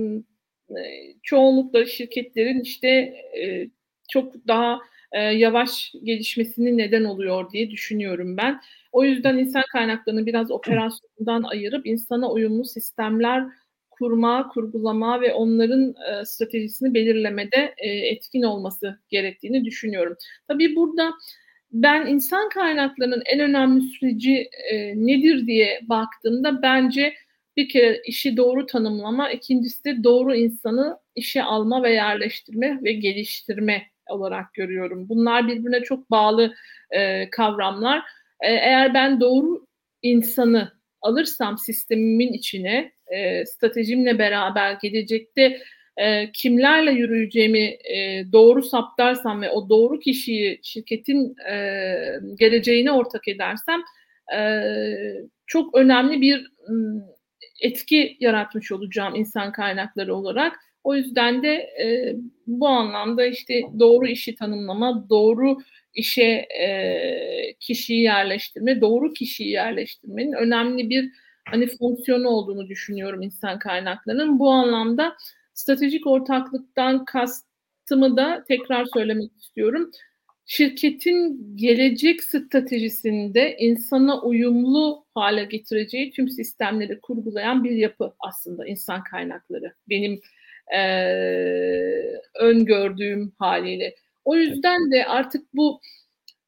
çoğunlukla 1.22 1.86
şirketlerin 1.86 2.60
işte 2.60 2.88
e, 3.42 3.68
çok 4.10 4.34
daha 4.48 4.80
e, 5.12 5.20
yavaş 5.20 5.92
gelişmesinin 6.02 6.78
neden 6.78 7.04
oluyor 7.04 7.50
diye 7.50 7.70
düşünüyorum 7.70 8.36
ben. 8.36 8.60
O 8.92 9.04
yüzden 9.04 9.38
insan 9.38 9.62
kaynaklarını 9.72 10.26
biraz 10.26 10.50
operasyondan 10.50 11.42
ayırıp 11.42 11.86
insana 11.86 12.30
uyumlu 12.30 12.64
sistemler 12.64 13.44
kurma, 13.90 14.48
kurgulama 14.48 15.20
ve 15.20 15.34
onların 15.34 15.94
e, 16.10 16.24
stratejisini 16.24 16.94
belirlemede 16.94 17.74
e, 17.78 17.88
etkin 17.88 18.42
olması 18.42 18.98
gerektiğini 19.08 19.64
düşünüyorum. 19.64 20.16
Tabii 20.48 20.76
burada 20.76 21.12
ben 21.72 22.06
insan 22.06 22.48
kaynaklarının 22.48 23.22
en 23.26 23.40
önemli 23.40 23.82
süreci 23.82 24.50
e, 24.70 24.94
nedir 25.06 25.46
diye 25.46 25.80
baktığımda 25.82 26.62
bence 26.62 27.14
bir 27.56 27.68
kere 27.68 28.02
işi 28.06 28.36
doğru 28.36 28.66
tanımlama, 28.66 29.30
ikincisi 29.30 29.84
de 29.84 30.04
doğru 30.04 30.34
insanı 30.34 30.98
işe 31.14 31.42
alma 31.42 31.82
ve 31.82 31.92
yerleştirme 31.92 32.78
ve 32.82 32.92
geliştirme 32.92 33.82
olarak 34.08 34.54
görüyorum. 34.54 35.08
Bunlar 35.08 35.48
birbirine 35.48 35.82
çok 35.82 36.10
bağlı 36.10 36.54
e, 36.90 37.30
kavramlar. 37.30 37.98
E, 38.40 38.52
eğer 38.52 38.94
ben 38.94 39.20
doğru 39.20 39.66
insanı 40.02 40.72
alırsam 41.02 41.58
sistemimin 41.58 42.32
içine, 42.32 42.92
e, 43.14 43.46
stratejimle 43.46 44.18
beraber 44.18 44.78
gelecekte 44.82 45.60
e, 45.96 46.32
kimlerle 46.32 46.90
yürüyeceğimi 46.90 47.64
e, 47.68 48.24
doğru 48.32 48.62
saptarsam 48.62 49.42
ve 49.42 49.50
o 49.50 49.68
doğru 49.68 50.00
kişiyi 50.00 50.60
şirketin 50.62 51.36
e, 51.50 51.54
geleceğine 52.38 52.92
ortak 52.92 53.28
edersem 53.28 53.80
e, 54.36 54.62
çok 55.46 55.76
önemli 55.76 56.20
bir 56.20 56.52
etki 57.62 58.16
yaratmış 58.20 58.72
olacağım 58.72 59.14
insan 59.14 59.52
kaynakları 59.52 60.14
olarak. 60.14 60.56
O 60.88 60.94
yüzden 60.94 61.42
de 61.42 61.54
e, 61.54 62.16
bu 62.46 62.68
anlamda 62.68 63.26
işte 63.26 63.62
doğru 63.78 64.06
işi 64.06 64.34
tanımlama, 64.34 65.08
doğru 65.08 65.58
işe 65.94 66.46
e, 66.62 67.54
kişiyi 67.60 68.02
yerleştirme, 68.02 68.80
doğru 68.80 69.12
kişiyi 69.12 69.50
yerleştirmenin 69.50 70.32
önemli 70.32 70.90
bir 70.90 71.10
hani 71.44 71.66
fonksiyonu 71.66 72.28
olduğunu 72.28 72.68
düşünüyorum 72.68 73.22
insan 73.22 73.58
kaynaklarının. 73.58 74.38
Bu 74.38 74.50
anlamda 74.50 75.16
stratejik 75.54 76.06
ortaklıktan 76.06 77.04
kastımı 77.04 78.16
da 78.16 78.44
tekrar 78.48 78.86
söylemek 78.94 79.30
istiyorum. 79.40 79.90
Şirketin 80.46 81.42
gelecek 81.56 82.22
stratejisinde 82.22 83.56
insana 83.58 84.22
uyumlu 84.22 85.04
hale 85.14 85.44
getireceği 85.44 86.10
tüm 86.10 86.28
sistemleri 86.28 87.00
kurgulayan 87.00 87.64
bir 87.64 87.70
yapı 87.70 88.14
aslında 88.20 88.66
insan 88.66 89.02
kaynakları. 89.04 89.74
Benim 89.88 90.20
e, 90.74 90.80
öngördüğüm 92.40 93.32
haliyle. 93.38 93.94
O 94.24 94.36
yüzden 94.36 94.90
de 94.90 95.06
artık 95.06 95.54
bu 95.54 95.80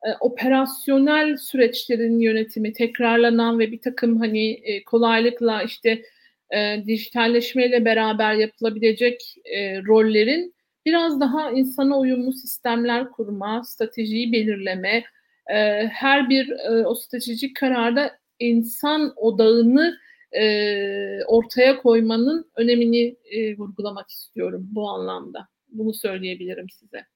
e, 0.07 0.09
operasyonel 0.21 1.37
süreçlerin 1.37 2.21
yönetimi 2.21 2.73
tekrarlanan 2.73 3.59
ve 3.59 3.73
bir 3.73 3.81
takım 3.81 4.19
hani 4.19 4.50
e, 4.53 4.85
kolaylıkla 4.85 5.62
işte 5.62 6.03
e, 6.50 6.83
dijitalleşmeyle 6.87 7.85
beraber 7.85 8.35
yapılabilecek 8.35 9.35
e, 9.45 9.83
rollerin 9.83 10.55
biraz 10.87 11.21
daha 11.21 11.50
insana 11.50 11.99
uyumlu 11.99 12.33
sistemler 12.33 13.11
kurma, 13.11 13.65
stratejiyi 13.65 14.33
belirleme, 14.33 15.05
e, 15.50 15.87
her 15.87 16.29
bir 16.31 16.50
e, 16.50 16.87
o 16.87 16.95
stratejik 16.95 17.57
kararda 17.57 18.19
insan 18.39 19.12
odağını 19.17 19.99
e, 20.33 21.25
ortaya 21.25 21.79
koymanın 21.79 22.51
önemini 22.57 23.17
e, 23.25 23.57
vurgulamak 23.57 24.11
istiyorum 24.11 24.69
bu 24.71 24.89
anlamda. 24.89 25.49
Bunu 25.69 25.95
söyleyebilirim 25.95 26.71
size. 26.71 27.07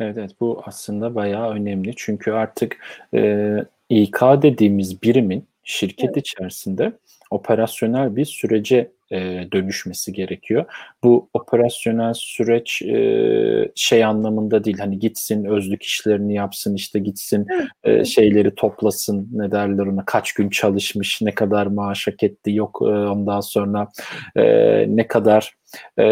Evet, 0.00 0.18
evet 0.18 0.30
bu 0.40 0.62
aslında 0.64 1.14
bayağı 1.14 1.50
önemli. 1.50 1.92
Çünkü 1.96 2.30
artık 2.30 2.76
e, 3.14 3.56
İK 3.88 4.20
dediğimiz 4.42 5.02
birimin 5.02 5.48
şirket 5.62 6.04
evet. 6.04 6.16
içerisinde 6.16 6.92
operasyonel 7.30 8.16
bir 8.16 8.24
sürece 8.24 8.92
e, 9.12 9.48
dönüşmesi 9.52 10.12
gerekiyor. 10.12 10.64
Bu 11.04 11.28
operasyonel 11.34 12.14
süreç 12.14 12.82
e, 12.82 13.72
şey 13.74 14.04
anlamında 14.04 14.64
değil 14.64 14.78
hani 14.78 14.98
gitsin 14.98 15.44
özlük 15.44 15.82
işlerini 15.82 16.34
yapsın 16.34 16.74
işte 16.74 16.98
gitsin 16.98 17.46
e, 17.84 18.04
şeyleri 18.04 18.54
toplasın 18.54 19.28
ne 19.32 19.52
derler 19.52 19.86
ona 19.86 20.04
kaç 20.04 20.32
gün 20.32 20.50
çalışmış 20.50 21.22
ne 21.22 21.34
kadar 21.34 21.66
maaş 21.66 22.06
hak 22.06 22.22
etti 22.22 22.52
yok 22.52 22.78
e, 22.82 22.84
ondan 22.84 23.40
sonra 23.40 23.88
e, 24.36 24.44
ne 24.96 25.06
kadar 25.06 25.54
e, 25.98 26.06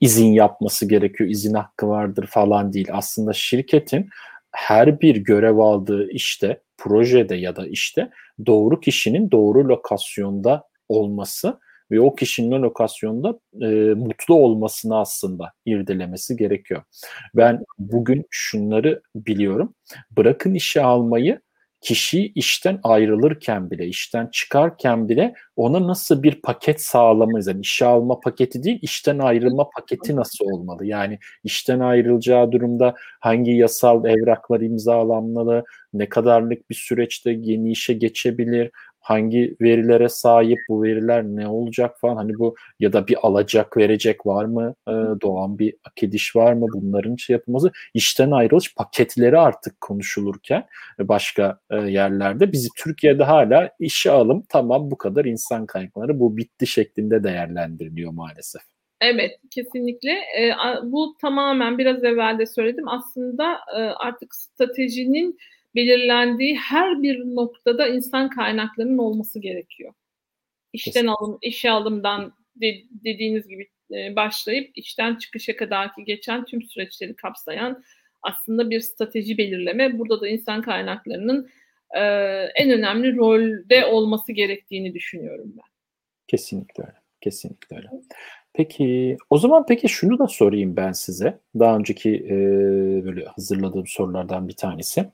izin 0.00 0.32
yapması 0.32 0.88
gerekiyor 0.88 1.30
izin 1.30 1.54
hakkı 1.54 1.88
vardır 1.88 2.26
falan 2.26 2.72
değil 2.72 2.88
aslında 2.92 3.32
şirketin 3.32 4.08
her 4.50 5.00
bir 5.00 5.16
görev 5.16 5.58
aldığı 5.58 6.10
işte 6.10 6.60
projede 6.78 7.34
ya 7.34 7.56
da 7.56 7.66
işte 7.66 8.10
doğru 8.46 8.80
kişinin 8.80 9.30
doğru 9.30 9.68
lokasyonda 9.68 10.64
olması 10.88 11.58
ve 11.90 12.00
o 12.00 12.14
kişinin 12.14 12.62
lokasyonda 12.62 13.40
e, 13.60 13.66
mutlu 13.94 14.34
olmasını 14.34 14.98
aslında 14.98 15.52
irdelemesi 15.66 16.36
gerekiyor. 16.36 16.82
Ben 17.34 17.64
bugün 17.78 18.26
şunları 18.30 19.02
biliyorum. 19.14 19.74
Bırakın 20.16 20.54
işe 20.54 20.82
almayı 20.82 21.40
kişi 21.84 22.32
işten 22.34 22.80
ayrılırken 22.82 23.70
bile, 23.70 23.86
işten 23.86 24.28
çıkarken 24.32 25.08
bile 25.08 25.34
ona 25.56 25.86
nasıl 25.86 26.22
bir 26.22 26.42
paket 26.42 26.80
sağlamayız? 26.80 27.46
Yani 27.46 27.60
işe 27.60 27.84
alma 27.86 28.20
paketi 28.20 28.62
değil, 28.62 28.78
işten 28.82 29.18
ayrılma 29.18 29.68
paketi 29.76 30.16
nasıl 30.16 30.44
olmalı? 30.44 30.86
Yani 30.86 31.18
işten 31.44 31.80
ayrılacağı 31.80 32.52
durumda 32.52 32.94
hangi 33.20 33.50
yasal 33.50 34.04
evraklar 34.04 34.60
imzalanmalı, 34.60 35.64
ne 35.92 36.08
kadarlık 36.08 36.70
bir 36.70 36.74
süreçte 36.74 37.30
yeni 37.30 37.70
işe 37.70 37.94
geçebilir, 37.94 38.70
hangi 39.04 39.56
verilere 39.60 40.08
sahip 40.08 40.58
bu 40.68 40.82
veriler 40.82 41.24
ne 41.24 41.48
olacak 41.48 42.00
falan 42.00 42.16
hani 42.16 42.38
bu 42.38 42.54
ya 42.80 42.92
da 42.92 43.06
bir 43.06 43.16
alacak 43.22 43.76
verecek 43.76 44.26
var 44.26 44.44
mı 44.44 44.74
e, 44.88 44.92
doğan 45.22 45.58
bir 45.58 45.74
akediş 45.84 46.36
var 46.36 46.52
mı 46.52 46.66
bunların 46.74 47.16
şey 47.16 47.34
yapılması 47.34 47.72
işten 47.94 48.30
ayrılış 48.30 48.74
paketleri 48.74 49.38
artık 49.38 49.80
konuşulurken 49.80 50.66
başka 50.98 51.58
e, 51.70 51.76
yerlerde 51.76 52.52
bizi 52.52 52.68
Türkiye'de 52.76 53.24
hala 53.24 53.70
işe 53.78 54.10
alım 54.10 54.44
tamam 54.48 54.90
bu 54.90 54.98
kadar 54.98 55.24
insan 55.24 55.66
kaynakları 55.66 56.20
bu 56.20 56.36
bitti 56.36 56.66
şeklinde 56.66 57.24
değerlendiriliyor 57.24 58.12
maalesef. 58.12 58.62
Evet, 59.00 59.30
kesinlikle. 59.50 60.10
E, 60.10 60.54
bu 60.82 61.16
tamamen 61.20 61.78
biraz 61.78 62.04
evvel 62.04 62.38
de 62.38 62.46
söyledim. 62.46 62.88
Aslında 62.88 63.52
e, 63.76 63.80
artık 63.80 64.34
stratejinin 64.34 65.38
belirlendiği 65.74 66.56
her 66.56 67.02
bir 67.02 67.18
noktada 67.18 67.88
insan 67.88 68.30
kaynaklarının 68.30 68.98
olması 68.98 69.38
gerekiyor. 69.38 69.92
İşten 70.72 71.06
alım, 71.06 71.38
işe 71.42 71.70
alımdan 71.70 72.32
de, 72.56 72.74
dediğiniz 72.90 73.48
gibi 73.48 73.68
e, 73.92 74.16
başlayıp 74.16 74.70
işten 74.74 75.16
çıkışa 75.16 75.56
kadarki 75.56 76.04
geçen 76.04 76.44
tüm 76.44 76.62
süreçleri 76.62 77.16
kapsayan 77.16 77.84
aslında 78.22 78.70
bir 78.70 78.80
strateji 78.80 79.38
belirleme. 79.38 79.98
Burada 79.98 80.20
da 80.20 80.28
insan 80.28 80.62
kaynaklarının 80.62 81.50
e, 81.94 82.00
en 82.54 82.70
önemli 82.70 83.16
rolde 83.16 83.86
olması 83.86 84.32
gerektiğini 84.32 84.94
düşünüyorum 84.94 85.52
ben. 85.56 85.64
Kesinlikle 86.28 86.82
öyle. 86.82 87.04
Kesinlikle 87.20 87.76
öyle. 87.76 87.88
Peki 88.52 89.16
o 89.30 89.38
zaman 89.38 89.66
peki 89.66 89.88
şunu 89.88 90.18
da 90.18 90.26
sorayım 90.26 90.76
ben 90.76 90.92
size. 90.92 91.38
Daha 91.58 91.76
önceki 91.76 92.10
e, 92.10 92.34
böyle 93.04 93.24
hazırladığım 93.24 93.86
sorulardan 93.86 94.48
bir 94.48 94.56
tanesi. 94.56 95.10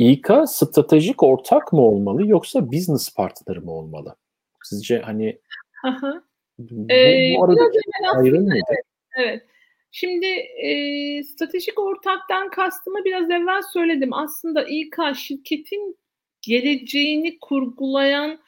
İK 0.00 0.28
stratejik 0.46 1.22
ortak 1.22 1.72
mı 1.72 1.80
olmalı 1.80 2.26
yoksa 2.26 2.72
business 2.72 3.14
partner 3.14 3.56
mı 3.58 3.72
olmalı? 3.72 4.16
Sizce 4.64 4.98
hani 4.98 5.38
Aha. 5.84 6.22
bu, 6.58 6.92
ee, 6.92 7.34
bu 7.38 7.44
aradaki 7.44 7.78
ayrım 8.16 8.50
nedir? 8.50 8.62
Evet, 8.68 8.84
evet. 9.16 9.46
Şimdi 9.92 10.26
e, 10.26 11.22
stratejik 11.22 11.80
ortaktan 11.80 12.50
kastımı 12.50 13.04
biraz 13.04 13.30
evvel 13.30 13.62
söyledim. 13.72 14.12
Aslında 14.12 14.64
İK 14.64 14.96
şirketin 15.16 15.98
geleceğini 16.42 17.38
kurgulayan 17.38 18.38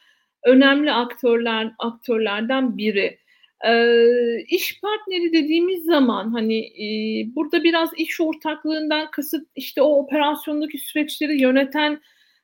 önemli 0.44 0.92
aktörler 0.92 1.72
aktörlerden 1.78 2.76
biri. 2.76 3.18
Ee, 3.66 4.44
iş 4.48 4.81
partneri 4.81 5.33
dediğimiz 5.33 5.85
zaman 5.85 6.33
hani 6.33 6.59
e, 6.59 6.87
burada 7.35 7.64
biraz 7.64 7.90
iş 7.96 8.20
ortaklığından 8.20 9.11
kasıt 9.11 9.48
işte 9.57 9.83
o 9.83 9.98
operasyondaki 9.98 10.79
süreçleri 10.79 11.42
yöneten 11.42 12.01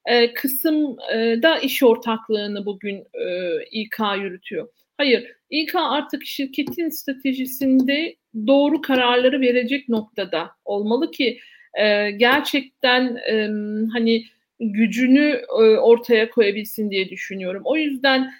e, 0.07 0.35
kısım 0.35 0.97
e, 1.13 1.43
da 1.43 1.59
iş 1.59 1.83
ortaklığını 1.83 2.67
bugün 2.67 2.97
e, 2.97 3.29
İK 3.71 3.99
yürütüyor. 4.19 4.69
Hayır, 4.97 5.33
İK 5.51 5.75
artık 5.75 6.27
şirketin 6.27 6.89
stratejisinde 6.89 8.17
doğru 8.47 8.83
kararları 8.83 9.41
verecek 9.41 9.89
noktada 9.89 10.51
olmalı 10.65 11.11
ki 11.11 11.39
e, 11.75 12.11
gerçekten 12.11 13.17
e, 13.17 13.49
hani 13.93 14.25
gücünü 14.61 15.43
e, 15.49 15.63
ortaya 15.63 16.31
koyabilsin 16.31 16.91
diye 16.91 17.09
düşünüyorum. 17.09 17.63
O 17.65 17.77
yüzden 17.77 18.31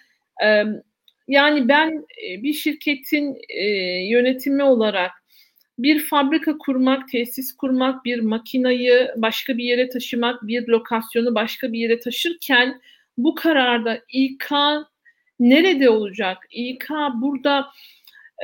e, 0.45 0.65
yani 1.29 1.69
ben 1.69 2.07
e, 2.29 2.43
bir 2.43 2.53
şirketin 2.53 3.39
e, 3.49 3.65
yönetimi 4.09 4.63
olarak 4.63 5.11
bir 5.79 6.01
fabrika 6.01 6.59
kurmak, 6.59 7.09
tesis 7.09 7.57
kurmak, 7.57 8.05
bir 8.05 8.21
makinayı 8.21 9.15
başka 9.17 9.59
bir 9.59 9.65
yere 9.65 9.89
taşımak, 9.89 10.47
bir 10.47 10.69
lokasyonu 10.69 11.35
başka 11.35 11.73
bir 11.73 11.79
yere 11.79 12.01
taşırken 12.01 12.81
bu 13.19 13.35
kararda 13.35 14.01
İK 14.13 14.51
nerede 15.41 15.91
olacak? 15.91 16.39
İK 16.51 16.89
burada 17.15 17.67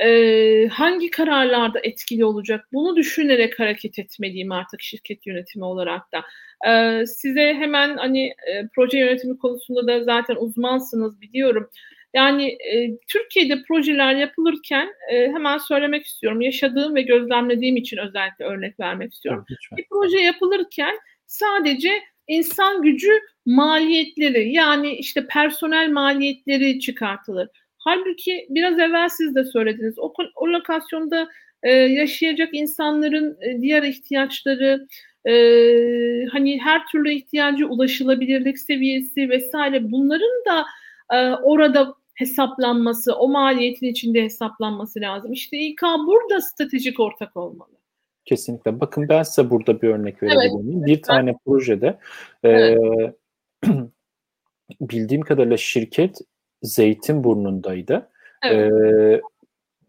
e, 0.03 0.67
hangi 0.67 1.11
kararlarda 1.11 1.79
etkili 1.83 2.25
olacak? 2.25 2.67
Bunu 2.73 2.95
düşünerek 2.95 3.59
hareket 3.59 3.99
etmeliyim 3.99 4.51
artık 4.51 4.81
şirket 4.81 5.27
yönetimi 5.27 5.65
olarak 5.65 6.01
da. 6.11 6.23
E, 6.69 7.05
size 7.05 7.53
hemen 7.53 7.97
hani 7.97 8.25
e, 8.27 8.67
proje 8.75 8.99
yönetimi 8.99 9.37
konusunda 9.37 9.87
da 9.87 10.03
zaten 10.03 10.35
uzmansınız 10.35 11.21
biliyorum. 11.21 11.69
Yani 12.15 12.47
e, 12.47 12.97
Türkiye'de 13.07 13.63
projeler 13.67 14.15
yapılırken 14.15 14.89
e, 15.11 15.27
hemen 15.27 15.57
söylemek 15.57 16.05
istiyorum. 16.05 16.41
Yaşadığım 16.41 16.95
ve 16.95 17.01
gözlemlediğim 17.01 17.77
için 17.77 17.97
özellikle 17.97 18.45
örnek 18.45 18.79
vermek 18.79 19.13
istiyorum. 19.13 19.45
Lütfen. 19.51 19.77
Bir 19.77 19.85
proje 19.89 20.19
yapılırken 20.19 20.95
sadece 21.25 21.89
insan 22.27 22.81
gücü 22.81 23.19
maliyetleri 23.45 24.51
yani 24.51 24.93
işte 24.93 25.27
personel 25.27 25.89
maliyetleri 25.89 26.79
çıkartılır. 26.79 27.47
Halbuki 27.77 28.47
biraz 28.49 28.79
evvel 28.79 29.09
siz 29.09 29.35
de 29.35 29.43
söylediniz. 29.43 29.99
O, 29.99 30.13
o 30.35 30.47
lokasyonda 30.47 31.27
e, 31.63 31.71
yaşayacak 31.71 32.49
insanların 32.53 33.37
e, 33.41 33.61
diğer 33.61 33.83
ihtiyaçları, 33.83 34.87
e, 35.25 35.33
hani 36.31 36.61
her 36.61 36.87
türlü 36.87 37.11
ihtiyacı 37.11 37.67
ulaşılabilirlik 37.67 38.59
seviyesi 38.59 39.29
vesaire 39.29 39.91
bunların 39.91 40.43
da 40.47 40.65
e, 41.13 41.29
orada 41.35 41.95
hesaplanması, 42.15 43.15
o 43.15 43.27
maliyetin 43.27 43.87
içinde 43.87 44.23
hesaplanması 44.23 45.01
lazım. 45.01 45.33
İşte 45.33 45.57
İK 45.57 45.81
burada 45.81 46.41
stratejik 46.41 46.99
ortak 46.99 47.37
olmalı. 47.37 47.69
Kesinlikle. 48.25 48.79
Bakın 48.79 49.09
ben 49.09 49.23
size 49.23 49.49
burada 49.49 49.81
bir 49.81 49.89
örnek 49.89 50.23
verebilir 50.23 50.63
miyim? 50.63 50.77
Evet. 50.77 50.87
Bir 50.87 51.01
tane 51.01 51.35
projede 51.45 51.99
evet. 52.43 52.79
e, 53.63 53.71
bildiğim 54.81 55.21
kadarıyla 55.21 55.57
şirket 55.57 56.17
Zeytinburnu'ndaydı. 56.61 58.09
Evet. 58.43 58.73
E, 58.73 59.21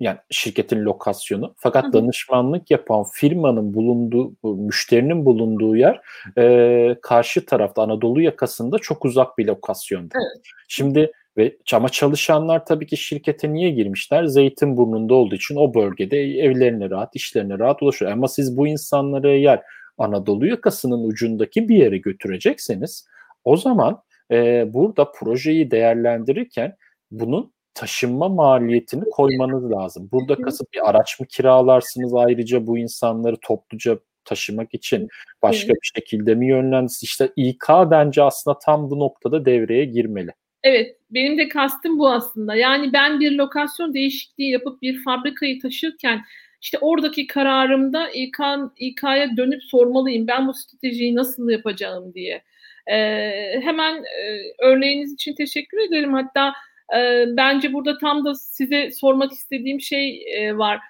yani 0.01 0.19
şirketin 0.31 0.85
lokasyonu. 0.85 1.55
Fakat 1.57 1.85
Hı-hı. 1.85 1.93
danışmanlık 1.93 2.71
yapan 2.71 3.05
firmanın 3.13 3.75
bulunduğu, 3.75 4.33
müşterinin 4.43 5.25
bulunduğu 5.25 5.77
yer 5.77 6.01
e, 6.39 6.97
karşı 7.03 7.47
tarafta 7.47 7.83
Anadolu 7.83 8.23
yakasında 8.23 8.79
çok 8.79 9.05
uzak 9.05 9.39
bir 9.39 9.47
lokasyonda. 9.47 10.15
Evet. 10.15 10.45
Şimdi 10.69 11.13
ve 11.37 11.57
ama 11.73 11.89
çalışanlar 11.89 12.67
tabii 12.67 12.87
ki 12.87 12.97
şirkete 12.97 13.53
niye 13.53 13.71
girmişler? 13.71 14.25
Zeytinburnu'nda 14.25 15.15
olduğu 15.15 15.35
için 15.35 15.57
o 15.57 15.75
bölgede 15.75 16.21
evlerine 16.21 16.91
rahat, 16.91 17.17
işlerine 17.17 17.59
rahat 17.59 17.83
ulaşıyor. 17.83 18.13
Ama 18.13 18.29
siz 18.29 18.57
bu 18.57 18.67
insanları 18.67 19.29
eğer 19.29 19.63
Anadolu 19.99 20.47
yakasının 20.47 21.05
ucundaki 21.05 21.69
bir 21.69 21.77
yere 21.77 21.99
götürecekseniz 21.99 23.07
o 23.45 23.57
zaman 23.57 24.03
e, 24.31 24.65
burada 24.75 25.13
projeyi 25.13 25.71
değerlendirirken 25.71 26.77
bunun 27.11 27.53
taşınma 27.75 28.29
maliyetini 28.29 29.05
koymanız 29.11 29.71
lazım. 29.71 30.09
Burada 30.13 30.35
kasıp 30.35 30.73
bir 30.73 30.91
araç 30.91 31.21
mı 31.21 31.27
kiralarsınız 31.27 32.15
ayrıca 32.15 32.67
bu 32.67 32.79
insanları 32.79 33.37
topluca 33.43 33.99
taşımak 34.25 34.75
için 34.75 35.09
başka 35.43 35.73
bir 35.73 35.91
şekilde 35.95 36.35
mi 36.35 36.49
yönlendiniz? 36.49 37.01
İşte 37.03 37.33
İK 37.37 37.69
bence 37.91 38.23
aslında 38.23 38.59
tam 38.59 38.91
bu 38.91 38.99
noktada 38.99 39.45
devreye 39.45 39.85
girmeli. 39.85 40.33
Evet, 40.67 40.97
benim 41.11 41.39
de 41.39 41.49
kastım 41.49 41.99
bu 41.99 42.11
aslında. 42.11 42.55
Yani 42.55 42.93
ben 42.93 43.21
bir 43.21 43.33
lokasyon 43.33 43.95
değişikliği 43.95 44.51
yapıp 44.51 44.83
bir 44.83 45.03
fabrikayı 45.03 45.61
taşırken 45.61 46.23
işte 46.63 46.79
oradaki 46.81 47.27
kararımda 47.27 48.11
İK, 48.11 48.39
İK'ya 48.77 49.37
dönüp 49.37 49.63
sormalıyım. 49.65 50.27
Ben 50.27 50.49
bu 50.49 50.55
stratejiyi 50.55 51.15
nasıl 51.15 51.51
yapacağım 51.51 52.15
diye. 52.15 52.43
Ee, 52.87 53.61
hemen 53.63 53.95
e, 53.95 54.41
örneğiniz 54.59 55.13
için 55.13 55.35
teşekkür 55.35 55.79
ederim. 55.79 56.13
Hatta 56.13 56.53
e, 56.97 57.25
bence 57.29 57.73
burada 57.73 57.99
tam 57.99 58.25
da 58.25 58.35
size 58.35 58.91
sormak 58.91 59.33
istediğim 59.33 59.81
şey 59.81 60.25
e, 60.37 60.59
var. 60.59 60.81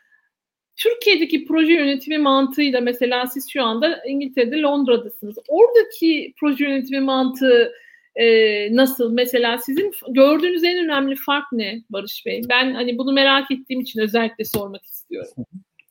Türkiye'deki 0.77 1.45
proje 1.45 1.73
yönetimi 1.73 2.19
mantığıyla 2.19 2.81
mesela 2.81 3.27
siz 3.27 3.51
şu 3.51 3.65
anda 3.65 4.03
İngiltere'de 4.07 4.61
Londra'dasınız. 4.61 5.39
Oradaki 5.49 6.35
proje 6.41 6.65
yönetimi 6.65 7.01
mantığı 7.01 7.73
e, 8.17 8.77
nasıl? 8.77 9.13
Mesela 9.13 9.59
sizin 9.59 9.93
gördüğünüz 10.09 10.65
en 10.65 10.85
önemli 10.85 11.17
fark 11.17 11.45
ne 11.53 11.83
Barış 11.91 12.27
Bey? 12.27 12.43
Ben 12.49 12.75
hani 12.75 12.99
bunu 12.99 13.13
merak 13.13 13.51
ettiğim 13.51 13.81
için 13.81 14.01
özellikle 14.01 14.45
sormak 14.45 14.85
istiyorum. 14.85 15.33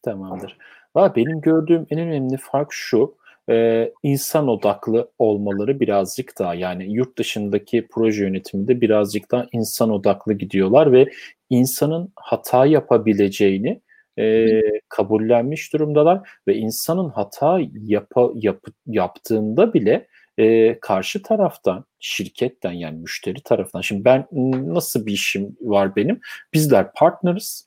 Tamamdır. 0.04 0.58
Valla 0.96 1.16
benim 1.16 1.42
gördüğüm 1.42 1.88
en 1.90 2.00
önemli 2.00 2.38
fark 2.38 2.68
şu. 2.74 3.16
E, 3.50 3.92
insan 4.04 4.48
odaklı 4.48 5.12
olmaları 5.20 5.80
birazcık 5.80 6.40
daha 6.40 6.56
yani 6.56 6.94
yurt 6.94 7.18
dışındaki 7.18 7.88
proje 7.92 8.24
yönetiminde 8.24 8.82
birazcık 8.82 9.32
daha 9.32 9.48
insan 9.52 9.90
odaklı 9.90 10.34
gidiyorlar 10.34 10.92
ve 10.92 11.10
insanın 11.50 12.12
hata 12.16 12.66
yapabileceğini 12.66 13.82
e, 14.20 14.62
kabullenmiş 14.90 15.74
durumdalar 15.74 16.30
ve 16.48 16.56
insanın 16.56 17.10
hata 17.10 17.60
yapa, 17.86 18.30
yap, 18.36 18.60
yaptığında 18.88 19.74
bile 19.74 20.08
e, 20.38 20.80
karşı 20.80 21.22
taraftan, 21.22 21.86
şirketten 22.00 22.72
yani 22.72 23.00
müşteri 23.00 23.44
tarafından. 23.44 23.82
Şimdi 23.82 24.06
ben 24.06 24.28
nasıl 24.74 25.06
bir 25.06 25.14
işim 25.14 25.58
var 25.62 25.96
benim? 25.96 26.20
Bizler 26.54 26.94
partners 26.94 27.62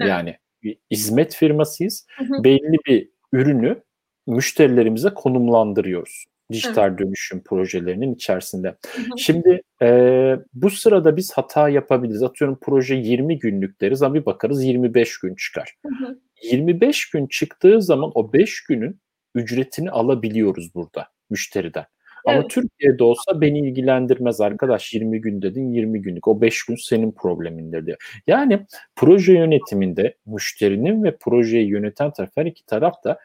evet. 0.00 0.10
yani 0.10 0.36
bir 0.62 0.78
hizmet 0.90 1.34
firmasıyız. 1.34 2.06
Hı 2.16 2.24
hı. 2.24 2.44
Belli 2.44 2.76
bir 2.86 3.08
ürünü 3.32 3.82
müşterilerimize 4.26 5.10
konumlandırıyoruz. 5.10 6.24
Dijital 6.52 6.88
evet. 6.88 6.98
dönüşüm 6.98 7.42
projelerinin 7.42 8.14
içerisinde. 8.14 8.68
Hı 8.68 9.02
hı. 9.02 9.18
Şimdi 9.18 9.62
e, 9.82 9.88
bu 10.54 10.70
sırada 10.70 11.16
biz 11.16 11.32
hata 11.32 11.68
yapabiliriz. 11.68 12.22
Atıyorum 12.22 12.58
proje 12.62 12.94
20 12.94 13.38
günlük 13.38 13.80
deriz 13.80 14.02
ama 14.02 14.14
bir 14.14 14.26
bakarız 14.26 14.64
25 14.64 15.18
gün 15.18 15.34
çıkar. 15.34 15.74
Hı 15.86 16.06
hı. 16.06 16.18
25 16.42 17.10
gün 17.10 17.26
çıktığı 17.26 17.82
zaman 17.82 18.10
o 18.14 18.32
5 18.32 18.64
günün 18.64 19.00
ücretini 19.34 19.90
alabiliyoruz 19.90 20.74
burada 20.74 21.08
müşteriden. 21.30 21.84
Ama 22.24 22.36
evet. 22.36 22.50
Türkiye'de 22.50 23.04
olsa 23.04 23.40
beni 23.40 23.58
ilgilendirmez 23.58 24.40
arkadaş 24.40 24.94
20 24.94 25.20
gün 25.20 25.42
dedin 25.42 25.72
20 25.72 26.02
günlük 26.02 26.28
o 26.28 26.40
5 26.40 26.62
gün 26.64 26.76
senin 26.76 27.12
problemindir 27.12 27.86
diyor. 27.86 28.20
Yani 28.26 28.66
proje 28.96 29.32
yönetiminde 29.32 30.14
müşterinin 30.26 31.04
ve 31.04 31.16
projeyi 31.16 31.68
yöneten 31.68 32.12
taraf 32.12 32.30
her 32.36 32.46
iki 32.46 32.66
taraf 32.66 33.04
da 33.04 33.18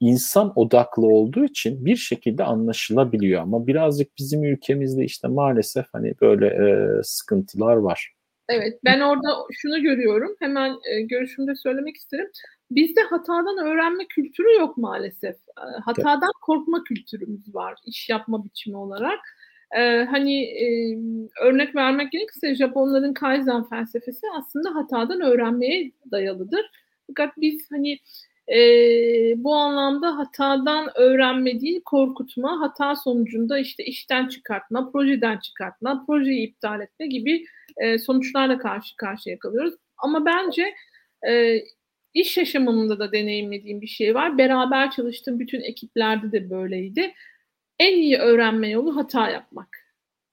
insan 0.00 0.52
odaklı 0.56 1.06
olduğu 1.06 1.44
için 1.44 1.84
bir 1.84 1.96
şekilde 1.96 2.44
anlaşılabiliyor 2.44 3.42
ama 3.42 3.66
birazcık 3.66 4.18
bizim 4.18 4.44
ülkemizde 4.44 5.04
işte 5.04 5.28
maalesef 5.28 5.86
hani 5.92 6.14
böyle 6.20 6.46
e, 6.46 7.02
sıkıntılar 7.02 7.76
var. 7.76 8.13
Evet 8.48 8.78
ben 8.84 9.00
orada 9.00 9.28
şunu 9.52 9.82
görüyorum 9.82 10.36
hemen 10.40 10.76
e, 10.90 11.00
görüşümde 11.02 11.54
söylemek 11.54 11.96
isterim. 11.96 12.30
Bizde 12.70 13.00
hatadan 13.00 13.66
öğrenme 13.66 14.06
kültürü 14.06 14.54
yok 14.54 14.76
maalesef. 14.76 15.36
Hatadan 15.84 16.22
evet. 16.22 16.42
korkma 16.42 16.84
kültürümüz 16.84 17.54
var 17.54 17.74
iş 17.86 18.08
yapma 18.08 18.44
biçimi 18.44 18.76
olarak. 18.76 19.20
Ee, 19.76 20.04
hani 20.10 20.42
e, 20.42 20.66
örnek 21.42 21.76
vermek 21.76 22.12
gerekirse 22.12 22.54
Japonların 22.54 23.14
Kaizen 23.14 23.64
felsefesi 23.64 24.26
aslında 24.38 24.74
hatadan 24.74 25.20
öğrenmeye 25.20 25.92
dayalıdır. 26.10 26.70
Fakat 27.06 27.32
biz 27.36 27.70
hani 27.70 27.98
e, 28.48 28.58
bu 29.36 29.54
anlamda 29.54 30.18
hatadan 30.18 30.88
öğrenme 30.94 31.60
değil 31.60 31.80
korkutma, 31.84 32.60
hata 32.60 32.96
sonucunda 32.96 33.58
işte 33.58 33.84
işten 33.84 34.28
çıkartma, 34.28 34.90
projeden 34.90 35.38
çıkartma, 35.38 36.04
projeyi 36.06 36.48
iptal 36.48 36.80
etme 36.80 37.06
gibi 37.06 37.44
e, 37.76 37.98
sonuçlarla 37.98 38.58
karşı 38.58 38.96
karşıya 38.96 39.38
kalıyoruz. 39.38 39.74
Ama 39.96 40.26
bence 40.26 40.74
e, 41.28 41.60
iş 42.14 42.36
yaşamında 42.36 42.98
da 42.98 43.12
deneyimlediğim 43.12 43.80
bir 43.80 43.86
şey 43.86 44.14
var. 44.14 44.38
Beraber 44.38 44.90
çalıştığım 44.90 45.40
bütün 45.40 45.60
ekiplerde 45.60 46.32
de 46.32 46.50
böyleydi. 46.50 47.14
En 47.78 47.96
iyi 47.96 48.18
öğrenme 48.18 48.68
yolu 48.68 48.96
hata 48.96 49.30
yapmak. 49.30 49.68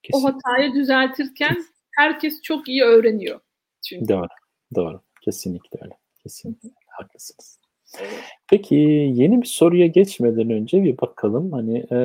Kesinlikle. 0.03 0.29
O 0.29 0.33
hatayı 0.33 0.73
düzeltirken 0.73 1.57
herkes 1.97 2.41
çok 2.41 2.67
iyi 2.67 2.83
öğreniyor. 2.83 3.39
Çünkü. 3.85 4.07
Doğru, 4.07 4.27
doğru. 4.75 5.01
Kesinlikle 5.21 5.79
öyle. 5.81 5.93
Kesinlikle 6.23 6.69
haklısınız. 6.87 7.61
Peki 8.49 8.75
yeni 9.15 9.41
bir 9.41 9.47
soruya 9.47 9.87
geçmeden 9.87 10.49
önce 10.49 10.83
bir 10.83 10.97
bakalım. 10.97 11.51
Hani 11.51 11.77
e, 11.77 11.99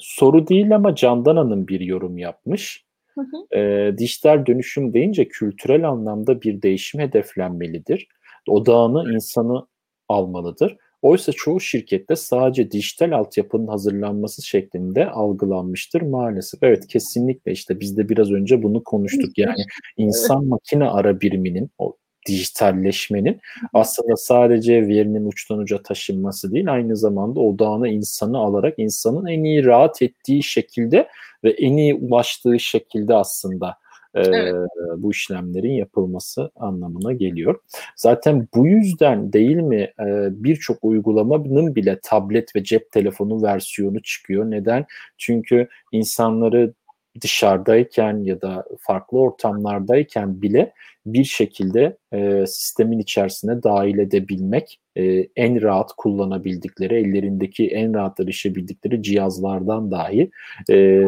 soru 0.00 0.48
değil 0.48 0.74
ama 0.74 0.94
Candan 0.94 1.36
Hanım 1.36 1.68
bir 1.68 1.80
yorum 1.80 2.18
yapmış. 2.18 2.84
Hı 3.14 3.20
hı. 3.20 3.58
E, 3.58 3.94
dijital 3.98 4.46
dönüşüm 4.46 4.94
deyince 4.94 5.28
kültürel 5.28 5.88
anlamda 5.88 6.42
bir 6.42 6.62
değişim 6.62 7.00
hedeflenmelidir 7.00 8.08
odağını 8.48 9.14
insanı 9.14 9.66
almalıdır. 10.08 10.76
Oysa 11.02 11.32
çoğu 11.32 11.60
şirkette 11.60 12.16
sadece 12.16 12.70
dijital 12.70 13.12
altyapının 13.12 13.66
hazırlanması 13.66 14.42
şeklinde 14.42 15.10
algılanmıştır 15.10 16.02
maalesef. 16.02 16.62
Evet 16.62 16.86
kesinlikle 16.86 17.52
işte 17.52 17.80
biz 17.80 17.96
de 17.96 18.08
biraz 18.08 18.32
önce 18.32 18.62
bunu 18.62 18.84
konuştuk. 18.84 19.38
Yani 19.38 19.64
insan 19.96 20.46
makine 20.46 20.84
ara 20.84 21.20
biriminin 21.20 21.70
o 21.78 21.96
dijitalleşmenin 22.28 23.40
aslında 23.72 24.16
sadece 24.16 24.88
verinin 24.88 25.26
uçtan 25.26 25.58
uca 25.58 25.82
taşınması 25.82 26.52
değil 26.52 26.72
aynı 26.72 26.96
zamanda 26.96 27.40
odağına 27.40 27.88
insanı 27.88 28.38
alarak 28.38 28.74
insanın 28.76 29.26
en 29.26 29.44
iyi 29.44 29.64
rahat 29.64 30.02
ettiği 30.02 30.42
şekilde 30.42 31.08
ve 31.44 31.50
en 31.50 31.76
iyi 31.76 31.94
ulaştığı 31.94 32.60
şekilde 32.60 33.14
aslında 33.14 33.76
evet. 34.14 34.54
bu 34.96 35.10
işlemlerin 35.10 35.72
yapılması 35.72 36.50
anlamına 36.56 37.12
geliyor. 37.12 37.60
Zaten 37.96 38.48
bu 38.54 38.66
yüzden 38.66 39.32
değil 39.32 39.56
mi 39.56 39.92
birçok 40.30 40.78
uygulamanın 40.82 41.74
bile 41.74 41.98
tablet 42.02 42.56
ve 42.56 42.64
cep 42.64 42.90
telefonu 42.92 43.42
versiyonu 43.42 44.02
çıkıyor. 44.02 44.50
Neden? 44.50 44.86
Çünkü 45.18 45.68
insanları 45.92 46.74
dışarıdayken 47.20 48.24
ya 48.24 48.40
da 48.40 48.64
farklı 48.80 49.18
ortamlardayken 49.18 50.42
bile 50.42 50.72
bir 51.06 51.24
şekilde 51.24 51.96
e, 52.12 52.46
sistemin 52.46 52.98
içerisine 52.98 53.62
dahil 53.62 53.98
edebilmek, 53.98 54.80
e, 54.96 55.28
en 55.36 55.62
rahat 55.62 55.92
kullanabildikleri, 55.96 56.94
ellerindeki 56.94 57.68
en 57.68 57.94
rahat 57.94 58.20
erişebildikleri 58.20 59.02
cihazlardan 59.02 59.90
dahi 59.90 60.30
e, 60.70 61.04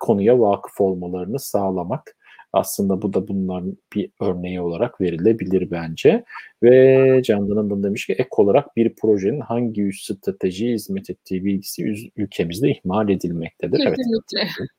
konuya 0.00 0.40
vakıf 0.40 0.80
olmalarını 0.80 1.38
sağlamak. 1.38 2.16
Aslında 2.52 3.02
bu 3.02 3.12
da 3.12 3.28
bunların 3.28 3.78
bir 3.94 4.10
örneği 4.20 4.60
olarak 4.60 5.00
verilebilir 5.00 5.70
bence. 5.70 6.24
Ve 6.62 7.20
Candan 7.24 7.56
Hanım 7.56 7.82
demiş 7.82 8.06
ki 8.06 8.12
ek 8.12 8.28
olarak 8.30 8.76
bir 8.76 8.94
projenin 8.94 9.40
hangi 9.40 9.82
üst 9.82 10.04
stratejiye 10.04 10.74
hizmet 10.74 11.10
ettiği 11.10 11.44
bilgisi 11.44 12.10
ülkemizde 12.16 12.70
ihmal 12.70 13.08
edilmektedir. 13.08 13.78
Kesinlikle. 13.78 14.40
Evet. 14.40 14.70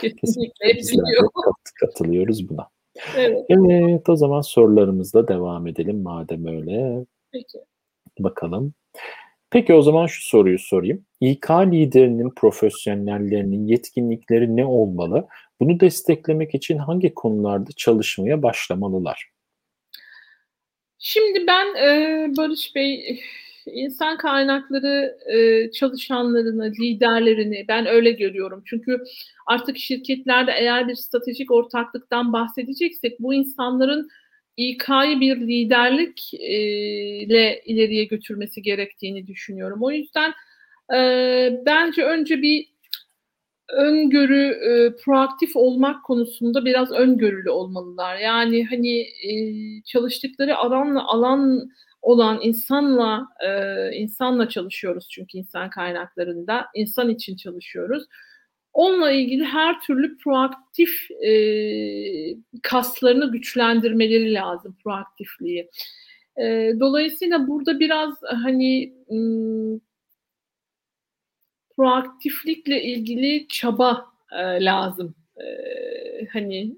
Kesinlikle. 0.00 0.72
Kesinlikle. 0.72 1.16
Kat, 1.44 1.72
katılıyoruz 1.80 2.48
buna. 2.48 2.68
Evet. 3.16 3.44
evet 3.48 4.08
o 4.08 4.16
zaman 4.16 4.40
sorularımızla 4.40 5.28
devam 5.28 5.66
edelim 5.66 6.02
madem 6.02 6.46
öyle. 6.46 7.04
Peki. 7.32 7.58
Bakalım. 8.18 8.74
Peki 9.50 9.74
o 9.74 9.82
zaman 9.82 10.06
şu 10.06 10.26
soruyu 10.26 10.58
sorayım. 10.58 11.06
İK 11.20 11.50
liderinin, 11.50 12.30
profesyonellerinin 12.30 13.66
yetkinlikleri 13.66 14.56
ne 14.56 14.64
olmalı? 14.64 15.26
Bunu 15.60 15.80
desteklemek 15.80 16.54
için 16.54 16.78
hangi 16.78 17.14
konularda 17.14 17.70
çalışmaya 17.76 18.42
başlamalılar? 18.42 19.30
Şimdi 20.98 21.46
ben 21.46 21.74
e, 21.74 22.36
Barış 22.36 22.74
Bey 22.74 23.20
insan 23.66 24.16
kaynakları 24.16 25.18
e, 25.26 25.70
çalışanlarını, 25.70 26.72
liderlerini 26.80 27.64
ben 27.68 27.86
öyle 27.86 28.10
görüyorum. 28.10 28.62
Çünkü 28.66 29.02
artık 29.46 29.78
şirketlerde 29.78 30.52
eğer 30.52 30.88
bir 30.88 30.94
stratejik 30.94 31.50
ortaklıktan 31.50 32.32
bahsedeceksek 32.32 33.20
bu 33.20 33.34
insanların 33.34 34.08
İK'yı 34.56 35.20
bir 35.20 35.40
liderlikle 35.40 37.62
ileriye 37.64 38.04
götürmesi 38.04 38.62
gerektiğini 38.62 39.26
düşünüyorum. 39.26 39.78
O 39.82 39.90
yüzden 39.90 40.32
e, 40.94 41.60
bence 41.66 42.04
önce 42.04 42.42
bir 42.42 42.76
öngörü, 43.68 44.48
e, 44.48 44.96
proaktif 44.96 45.56
olmak 45.56 46.04
konusunda 46.04 46.64
biraz 46.64 46.92
öngörülü 46.92 47.50
olmalılar. 47.50 48.16
Yani 48.16 48.64
hani 48.64 49.00
e, 49.00 49.32
çalıştıkları 49.82 50.56
alanla 50.56 51.08
alan 51.08 51.70
olan 52.06 52.40
insanla 52.42 53.28
e, 53.46 53.92
insanla 53.96 54.48
çalışıyoruz 54.48 55.08
çünkü 55.10 55.38
insan 55.38 55.70
kaynaklarında 55.70 56.66
insan 56.74 57.10
için 57.10 57.36
çalışıyoruz. 57.36 58.04
onunla 58.72 59.10
ilgili 59.12 59.44
her 59.44 59.80
türlü 59.80 60.18
proaktif 60.18 61.10
e, 61.10 61.32
kaslarını 62.62 63.32
güçlendirmeleri 63.32 64.34
lazım, 64.34 64.76
proaktifliği. 64.84 65.70
E, 66.38 66.72
dolayısıyla 66.80 67.48
burada 67.48 67.80
biraz 67.80 68.14
hani 68.22 68.94
m, 69.10 69.80
proaktiflikle 71.76 72.82
ilgili 72.82 73.48
çaba 73.48 74.06
e, 74.32 74.64
lazım. 74.64 75.14
E, 75.36 75.46
hani 76.32 76.76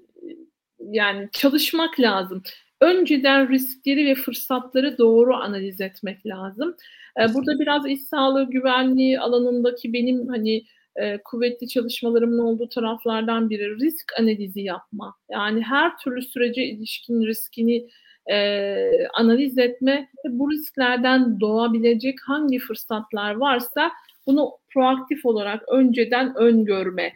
yani 0.79 1.29
çalışmak 1.33 1.99
lazım. 1.99 2.43
Önceden 2.81 3.49
riskleri 3.49 4.05
ve 4.05 4.15
fırsatları 4.15 4.97
doğru 4.97 5.35
analiz 5.35 5.81
etmek 5.81 6.25
lazım. 6.25 6.75
E, 7.19 7.33
burada 7.33 7.59
biraz 7.59 7.87
iş 7.87 8.01
sağlığı 8.01 8.49
güvenliği 8.49 9.19
alanındaki 9.19 9.93
benim 9.93 10.27
hani 10.27 10.63
e, 10.95 11.17
kuvvetli 11.23 11.67
çalışmalarımın 11.67 12.39
olduğu 12.39 12.69
taraflardan 12.69 13.49
biri 13.49 13.75
risk 13.75 14.11
analizi 14.19 14.61
yapma. 14.61 15.15
Yani 15.31 15.61
her 15.61 15.97
türlü 15.97 16.21
sürece 16.21 16.63
ilişkin 16.63 17.21
riskini 17.25 17.87
e, 18.31 19.07
analiz 19.13 19.57
etme 19.57 20.09
ve 20.25 20.39
bu 20.39 20.51
risklerden 20.51 21.39
doğabilecek 21.39 22.19
hangi 22.25 22.59
fırsatlar 22.59 23.35
varsa 23.35 23.91
bunu 24.27 24.51
proaktif 24.73 25.25
olarak 25.25 25.69
önceden 25.69 26.35
öngörme. 26.35 27.13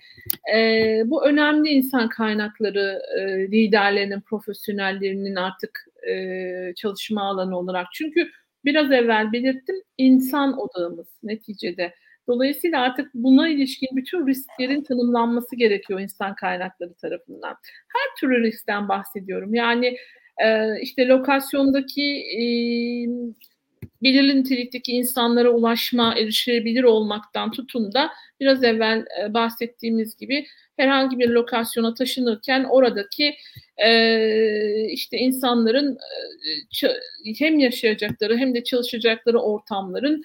E, 0.56 1.02
bu 1.06 1.26
önemli 1.26 1.70
insan 1.70 2.10
kaynakları 2.10 3.02
e, 3.20 3.52
liderlerinin, 3.52 4.22
profesyonellerinin 4.22 5.36
artık 5.36 5.86
e, 6.10 6.16
çalışma 6.76 7.22
alanı 7.22 7.58
olarak. 7.58 7.88
Çünkü 7.94 8.30
biraz 8.66 8.92
evvel 8.92 9.32
belirttim 9.32 9.76
insan 9.98 10.60
odağımız 10.60 11.08
neticede. 11.24 11.94
Dolayısıyla 12.28 12.82
artık 12.82 13.14
buna 13.14 13.50
ilişkin 13.50 13.90
bütün 13.96 14.28
risklerin 14.28 14.84
tanımlanması 14.84 15.56
gerekiyor 15.56 16.00
insan 16.00 16.36
kaynakları 16.36 16.94
tarafından. 16.94 17.56
Her 17.94 18.20
türlü 18.20 18.44
riskten 18.44 18.90
bahsediyorum. 18.90 19.54
Yani 19.54 19.98
e, 20.44 20.80
işte 20.82 21.08
lokasyondaki 21.08 22.24
e, 22.40 22.44
belirli 24.04 24.40
nitelikteki 24.40 24.92
insanlara 24.92 25.50
ulaşma, 25.50 26.16
erişilebilir 26.16 26.84
olmaktan 26.84 27.52
tutun 27.52 27.94
da 27.94 28.10
biraz 28.40 28.64
evvel 28.64 29.06
e, 29.22 29.34
bahsettiğimiz 29.34 30.18
gibi 30.18 30.46
herhangi 30.78 31.20
bir 31.20 31.30
lokasyona 31.30 31.94
taşınırken 31.94 32.64
oradaki 32.64 33.36
e, 33.78 34.88
işte 34.90 35.18
insanların 35.18 35.98
e, 36.84 37.34
hem 37.40 37.60
yaşayacakları 37.60 38.38
hem 38.38 38.56
de 38.56 38.64
çalışacakları 38.64 39.40
ortamların 39.40 40.24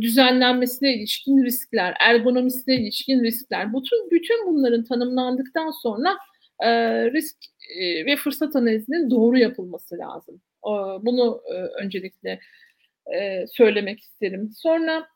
düzenlenmesine 0.00 0.94
ilişkin 0.94 1.44
riskler, 1.44 1.94
ergonomisine 2.00 2.74
ilişkin 2.74 3.24
riskler. 3.24 3.74
Bütün 3.74 4.10
bütün 4.10 4.46
bunların 4.46 4.84
tanımlandıktan 4.84 5.70
sonra 5.70 6.16
risk 7.12 7.36
ve 8.06 8.16
fırsat 8.16 8.56
analizinin 8.56 9.10
doğru 9.10 9.38
yapılması 9.38 9.98
lazım. 9.98 10.40
Bunu 11.02 11.42
öncelikle 11.82 12.40
e, 13.14 13.46
söylemek 13.46 14.00
isterim. 14.00 14.50
Sonra 14.56 15.06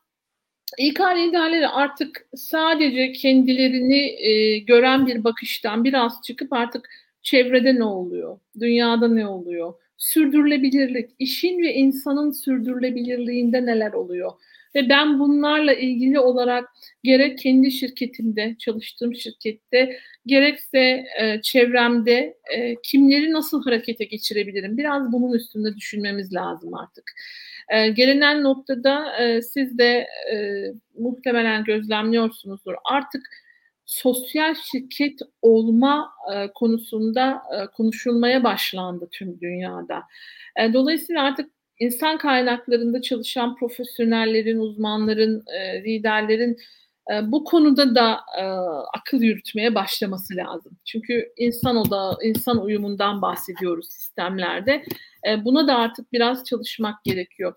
İK 0.77 0.99
liderleri 0.99 1.67
artık 1.67 2.29
sadece 2.35 3.11
kendilerini 3.11 4.27
e, 4.27 4.59
gören 4.59 5.07
bir 5.07 5.23
bakıştan 5.23 5.83
biraz 5.83 6.21
çıkıp 6.21 6.53
artık 6.53 6.89
çevrede 7.21 7.75
ne 7.75 7.83
oluyor, 7.83 8.39
dünyada 8.59 9.07
ne 9.07 9.27
oluyor, 9.27 9.73
sürdürülebilirlik, 9.97 11.09
işin 11.19 11.61
ve 11.61 11.73
insanın 11.73 12.31
sürdürülebilirliğinde 12.31 13.65
neler 13.65 13.93
oluyor? 13.93 14.31
Ve 14.77 14.89
ben 14.89 15.19
bunlarla 15.19 15.73
ilgili 15.73 16.19
olarak 16.19 16.69
gerek 17.03 17.37
kendi 17.39 17.71
şirketimde, 17.71 18.55
çalıştığım 18.59 19.15
şirkette, 19.15 19.99
gerekse 20.25 21.05
e, 21.19 21.41
çevremde 21.41 22.37
e, 22.55 22.75
kimleri 22.83 23.31
nasıl 23.31 23.63
harekete 23.63 24.05
geçirebilirim? 24.05 24.77
Biraz 24.77 25.11
bunun 25.11 25.33
üstünde 25.33 25.75
düşünmemiz 25.75 26.33
lazım 26.33 26.73
artık. 26.73 27.03
E, 27.69 27.89
gelinen 27.89 28.43
noktada 28.43 29.17
e, 29.17 29.41
siz 29.41 29.77
de 29.77 30.07
e, 30.33 30.37
muhtemelen 30.99 31.63
gözlemliyorsunuzdur. 31.63 32.73
Artık 32.85 33.23
sosyal 33.85 34.55
şirket 34.55 35.19
olma 35.41 36.11
e, 36.33 36.47
konusunda 36.55 37.41
e, 37.55 37.67
konuşulmaya 37.67 38.43
başlandı 38.43 39.07
tüm 39.11 39.39
dünyada. 39.39 40.03
E, 40.59 40.73
dolayısıyla 40.73 41.23
artık 41.23 41.56
insan 41.79 42.17
kaynaklarında 42.17 43.01
çalışan 43.01 43.55
profesyonellerin, 43.55 44.57
uzmanların, 44.57 45.43
e, 45.47 45.83
liderlerin 45.83 46.57
e, 47.11 47.31
bu 47.31 47.43
konuda 47.43 47.95
da 47.95 48.19
e, 48.39 48.43
akıl 48.99 49.21
yürütmeye 49.21 49.75
başlaması 49.75 50.35
lazım. 50.35 50.77
Çünkü 50.85 51.33
insan 51.37 51.75
oda, 51.75 52.17
insan 52.23 52.63
uyumundan 52.63 53.21
bahsediyoruz 53.21 53.87
sistemlerde. 53.89 54.83
Buna 55.45 55.67
da 55.67 55.75
artık 55.75 56.13
biraz 56.13 56.43
çalışmak 56.43 57.03
gerekiyor. 57.03 57.53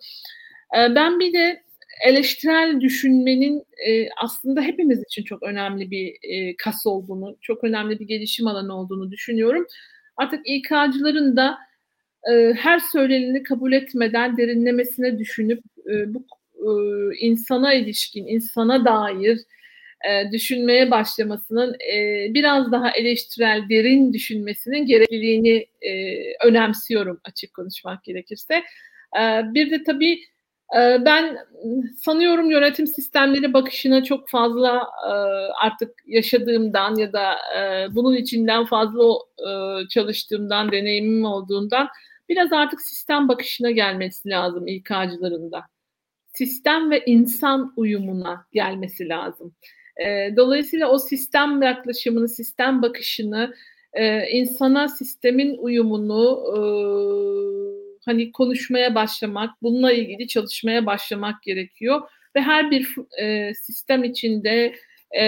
Ben 0.75 1.21
bir 1.21 1.33
de 1.33 1.63
eleştirel 2.07 2.81
düşünmenin 2.81 3.63
aslında 4.23 4.63
hepimiz 4.63 5.03
için 5.03 5.25
çok 5.25 5.43
önemli 5.43 5.91
bir 5.91 6.17
kas 6.57 6.87
olduğunu, 6.87 7.37
çok 7.41 7.65
önemli 7.65 7.99
bir 8.01 8.07
gelişim 8.07 8.47
alanı 8.47 8.77
olduğunu 8.77 9.11
düşünüyorum. 9.11 9.67
Artık 10.17 10.41
İK'cıların 10.45 11.37
da 11.37 11.59
e, 12.29 12.53
her 12.53 12.79
söyleneni 12.79 13.43
kabul 13.43 13.73
etmeden 13.73 14.37
derinlemesine 14.37 15.19
düşünüp 15.19 15.63
e, 15.87 16.15
bu 16.15 16.25
e, 16.55 16.71
insana 17.21 17.75
ilişkin, 17.75 18.27
insana 18.27 18.85
dair 18.85 19.39
e, 20.11 20.33
düşünmeye 20.33 20.91
başlamasının 20.91 21.77
biraz 22.35 22.73
daha 22.73 22.91
eleştirel, 22.91 23.69
derin 23.69 24.13
düşünmesinin 24.13 24.87
gerekliliğini 24.87 25.67
önemsiyorum 26.45 27.21
açık 27.25 27.55
konuşmak 27.55 28.05
gerekirse. 28.05 28.63
Bir 29.55 29.71
de 29.71 29.83
tabii 29.83 30.21
ben 30.75 31.39
sanıyorum 31.97 32.51
yönetim 32.51 32.87
sistemleri 32.87 33.53
bakışına 33.53 34.05
çok 34.05 34.29
fazla 34.29 34.89
artık 35.63 35.91
yaşadığımdan 36.07 36.97
ya 36.97 37.13
da 37.13 37.37
bunun 37.95 38.17
içinden 38.17 38.65
fazla 38.65 39.05
çalıştığımdan, 39.89 40.73
deneyimim 40.73 41.25
olduğundan 41.25 41.89
biraz 42.31 42.53
artık 42.53 42.81
sistem 42.81 43.29
bakışına 43.29 43.71
gelmesi 43.71 44.29
lazım 44.29 44.67
İK'cıların 44.67 45.53
da. 45.53 45.63
Sistem 46.35 46.91
ve 46.91 47.03
insan 47.07 47.73
uyumuna 47.77 48.47
gelmesi 48.53 49.09
lazım. 49.09 49.55
E, 50.07 50.37
dolayısıyla 50.37 50.89
o 50.89 50.99
sistem 50.99 51.63
yaklaşımını, 51.63 52.29
sistem 52.29 52.83
bakışını, 52.83 53.55
e, 53.93 54.31
insana 54.31 54.89
sistemin 54.89 55.57
uyumunu 55.59 56.45
e, 56.57 56.61
hani 58.05 58.33
konuşmaya 58.33 58.95
başlamak, 58.95 59.51
bununla 59.63 59.93
ilgili 59.93 60.29
çalışmaya 60.29 60.87
başlamak 60.87 61.43
gerekiyor. 61.43 62.01
Ve 62.37 62.41
her 62.41 62.71
bir 62.71 62.89
e, 63.21 63.55
sistem 63.55 64.05
içinde 64.05 64.75
e, 65.19 65.25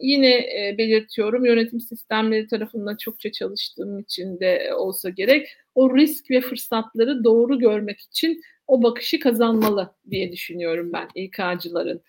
yine 0.00 0.34
e, 0.34 0.74
belirtiyorum 0.78 1.44
yönetim 1.44 1.80
sistemleri 1.80 2.46
tarafından 2.46 2.96
çokça 2.96 3.32
çalıştığım 3.32 3.98
için 3.98 4.40
de 4.40 4.74
olsa 4.74 5.08
gerek 5.08 5.48
o 5.74 5.96
risk 5.96 6.30
ve 6.30 6.40
fırsatları 6.40 7.24
doğru 7.24 7.58
görmek 7.58 8.00
için 8.00 8.42
o 8.66 8.82
bakışı 8.82 9.20
kazanmalı 9.20 9.94
diye 10.10 10.32
düşünüyorum 10.32 10.90
ben 10.92 11.08
İK'cıların. 11.14 12.02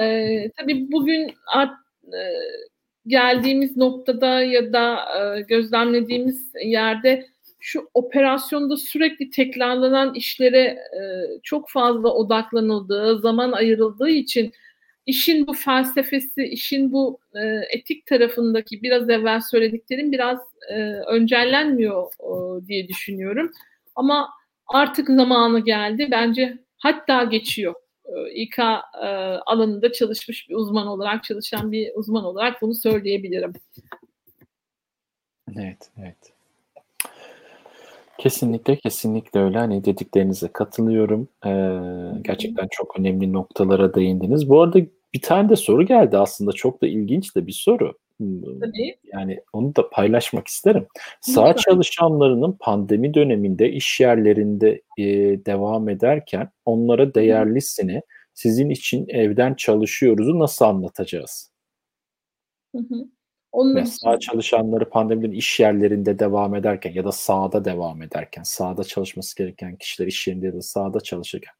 Ee, 0.00 0.50
tabii 0.56 0.92
bugün 0.92 1.34
art, 1.54 1.72
e, 2.06 2.20
geldiğimiz 3.06 3.76
noktada 3.76 4.40
ya 4.40 4.72
da 4.72 4.98
e, 5.18 5.40
gözlemlediğimiz 5.40 6.52
yerde 6.64 7.26
şu 7.60 7.88
operasyonda 7.94 8.76
sürekli 8.76 9.30
tekrarlanan 9.30 10.14
işlere 10.14 10.62
e, 10.62 11.00
çok 11.42 11.70
fazla 11.70 12.14
odaklanıldığı, 12.14 13.18
zaman 13.18 13.52
ayrıldığı 13.52 14.08
için 14.08 14.52
işin 15.06 15.46
bu 15.46 15.52
felsefesi, 15.52 16.44
işin 16.44 16.92
bu 16.92 17.18
e, 17.34 17.40
etik 17.70 18.06
tarafındaki 18.06 18.82
biraz 18.82 19.10
evvel 19.10 19.40
söylediklerim 19.40 20.12
biraz 20.12 20.38
e, 20.68 20.74
öncellenmiyor 20.84 22.12
e, 22.20 22.66
diye 22.66 22.88
düşünüyorum. 22.88 23.50
Ama 23.94 24.28
artık 24.66 25.08
zamanı 25.08 25.60
geldi. 25.60 26.08
Bence 26.10 26.58
hatta 26.78 27.24
geçiyor. 27.24 27.74
E, 28.04 28.30
İK 28.34 28.58
e, 28.58 29.06
alanında 29.46 29.92
çalışmış 29.92 30.48
bir 30.48 30.54
uzman 30.54 30.86
olarak, 30.86 31.24
çalışan 31.24 31.72
bir 31.72 31.90
uzman 31.94 32.24
olarak 32.24 32.62
bunu 32.62 32.74
söyleyebilirim. 32.74 33.52
Evet, 35.56 35.90
evet. 35.98 36.36
Kesinlikle, 38.18 38.76
kesinlikle 38.76 39.40
öyle. 39.40 39.58
Hani 39.58 39.84
dediklerinize 39.84 40.48
katılıyorum. 40.48 41.28
Ee, 41.46 42.22
gerçekten 42.22 42.68
çok 42.70 42.98
önemli 43.00 43.32
noktalara 43.32 43.94
değindiniz. 43.94 44.48
Bu 44.48 44.62
arada 44.62 44.78
bir 45.16 45.20
tane 45.22 45.48
de 45.48 45.56
soru 45.56 45.86
geldi 45.86 46.18
aslında. 46.18 46.52
Çok 46.52 46.82
da 46.82 46.86
ilginç 46.86 47.36
de 47.36 47.46
bir 47.46 47.52
soru. 47.52 47.98
Tabii. 48.60 48.96
Yani 49.12 49.40
onu 49.52 49.76
da 49.76 49.90
paylaşmak 49.90 50.48
isterim. 50.48 50.86
Sağ 51.20 51.56
çalışanlarının 51.56 52.56
pandemi 52.60 53.14
döneminde 53.14 53.70
iş 53.72 54.00
yerlerinde 54.00 54.82
e, 54.98 55.04
devam 55.46 55.88
ederken 55.88 56.50
onlara 56.64 57.14
değerlisini 57.14 58.02
sizin 58.34 58.70
için 58.70 59.06
evden 59.08 59.54
çalışıyoruzu 59.54 60.38
nasıl 60.38 60.64
anlatacağız? 60.64 61.50
Hı 62.74 62.78
hı. 62.78 63.15
Onun 63.56 63.76
Ve 63.76 63.86
sağ 63.86 64.18
çalışanları 64.18 64.90
pandeminin 64.90 65.32
iş 65.32 65.60
yerlerinde 65.60 66.18
devam 66.18 66.54
ederken 66.54 66.92
ya 66.92 67.04
da 67.04 67.12
sahada 67.12 67.64
devam 67.64 68.02
ederken, 68.02 68.42
sahada 68.42 68.84
çalışması 68.84 69.36
gereken 69.36 69.76
kişiler 69.76 70.06
iş 70.06 70.28
yerinde 70.28 70.46
ya 70.46 70.54
da 70.54 70.62
sahada 70.62 71.00
çalışırken 71.00 71.52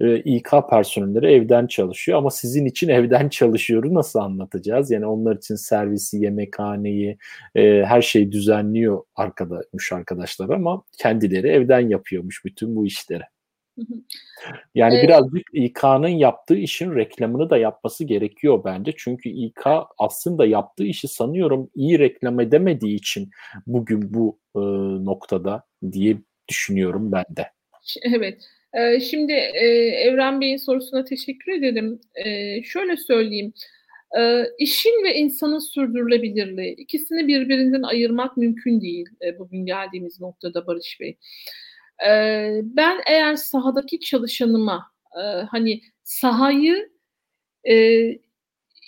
e, 0.00 0.16
İK 0.16 0.50
personelleri 0.70 1.26
evden 1.26 1.66
çalışıyor 1.66 2.18
ama 2.18 2.30
sizin 2.30 2.66
için 2.66 2.88
evden 2.98 3.28
çalışıyoru 3.28 3.94
nasıl 3.94 4.18
anlatacağız? 4.18 4.90
Yani 4.90 5.06
onlar 5.06 5.36
için 5.36 5.54
servisi, 5.54 6.18
yemekhaneyi, 6.18 7.18
e, 7.54 7.84
her 7.84 8.02
şeyi 8.02 8.32
düzenliyor 8.32 9.02
arkadaş 9.16 9.92
arkadaşlar 9.92 10.48
ama 10.48 10.82
kendileri 10.98 11.48
evden 11.48 11.88
yapıyormuş 11.88 12.44
bütün 12.44 12.76
bu 12.76 12.86
işleri. 12.86 13.22
Yani 14.74 14.94
evet. 14.94 15.04
birazcık 15.04 15.42
İK'nın 15.52 16.08
yaptığı 16.08 16.56
işin 16.56 16.94
reklamını 16.94 17.50
da 17.50 17.56
yapması 17.56 18.04
gerekiyor 18.04 18.64
bence. 18.64 18.92
Çünkü 18.96 19.28
İK 19.28 19.66
aslında 19.98 20.46
yaptığı 20.46 20.84
işi 20.84 21.08
sanıyorum 21.08 21.70
iyi 21.74 21.98
reklam 21.98 22.40
edemediği 22.40 22.96
için 22.96 23.30
bugün 23.66 24.14
bu 24.14 24.38
e, 24.56 24.60
noktada 25.04 25.64
diye 25.92 26.16
düşünüyorum 26.48 27.12
ben 27.12 27.24
de. 27.30 27.46
Evet. 28.02 28.38
Ee, 28.74 29.00
şimdi 29.00 29.32
e, 29.32 29.66
Evren 29.86 30.40
Bey'in 30.40 30.56
sorusuna 30.56 31.04
teşekkür 31.04 31.52
ederim. 31.52 32.00
Ee, 32.14 32.62
şöyle 32.62 32.96
söyleyeyim. 32.96 33.52
Ee, 34.18 34.44
işin 34.58 35.04
ve 35.04 35.14
insanın 35.14 35.58
sürdürülebilirliği 35.58 36.74
ikisini 36.74 37.28
birbirinden 37.28 37.82
ayırmak 37.82 38.36
mümkün 38.36 38.80
değil 38.80 39.06
e, 39.26 39.38
bugün 39.38 39.66
geldiğimiz 39.66 40.20
noktada 40.20 40.66
Barış 40.66 40.98
Bey 41.00 41.18
ben 42.62 43.00
eğer 43.06 43.34
sahadaki 43.34 44.00
çalışanıma 44.00 44.90
hani 45.50 45.80
sahayı 46.02 46.90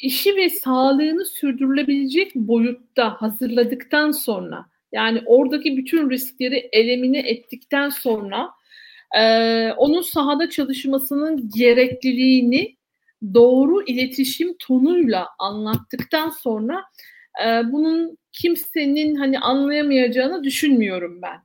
işi 0.02 0.36
ve 0.36 0.50
sağlığını 0.50 1.24
sürdürülebilecek 1.24 2.34
boyutta 2.34 3.10
hazırladıktan 3.10 4.10
sonra 4.10 4.66
yani 4.92 5.22
oradaki 5.26 5.76
bütün 5.76 6.10
riskleri 6.10 6.68
elemine 6.72 7.18
ettikten 7.18 7.88
sonra 7.88 8.50
onun 9.76 10.00
sahada 10.00 10.50
çalışmasının 10.50 11.50
gerekliliğini 11.56 12.76
doğru 13.34 13.84
iletişim 13.86 14.56
tonuyla 14.58 15.28
anlattıktan 15.38 16.28
sonra 16.28 16.84
bunun 17.64 18.18
kimsenin 18.32 19.14
hani 19.14 19.38
anlayamayacağını 19.38 20.44
düşünmüyorum 20.44 21.22
ben. 21.22 21.40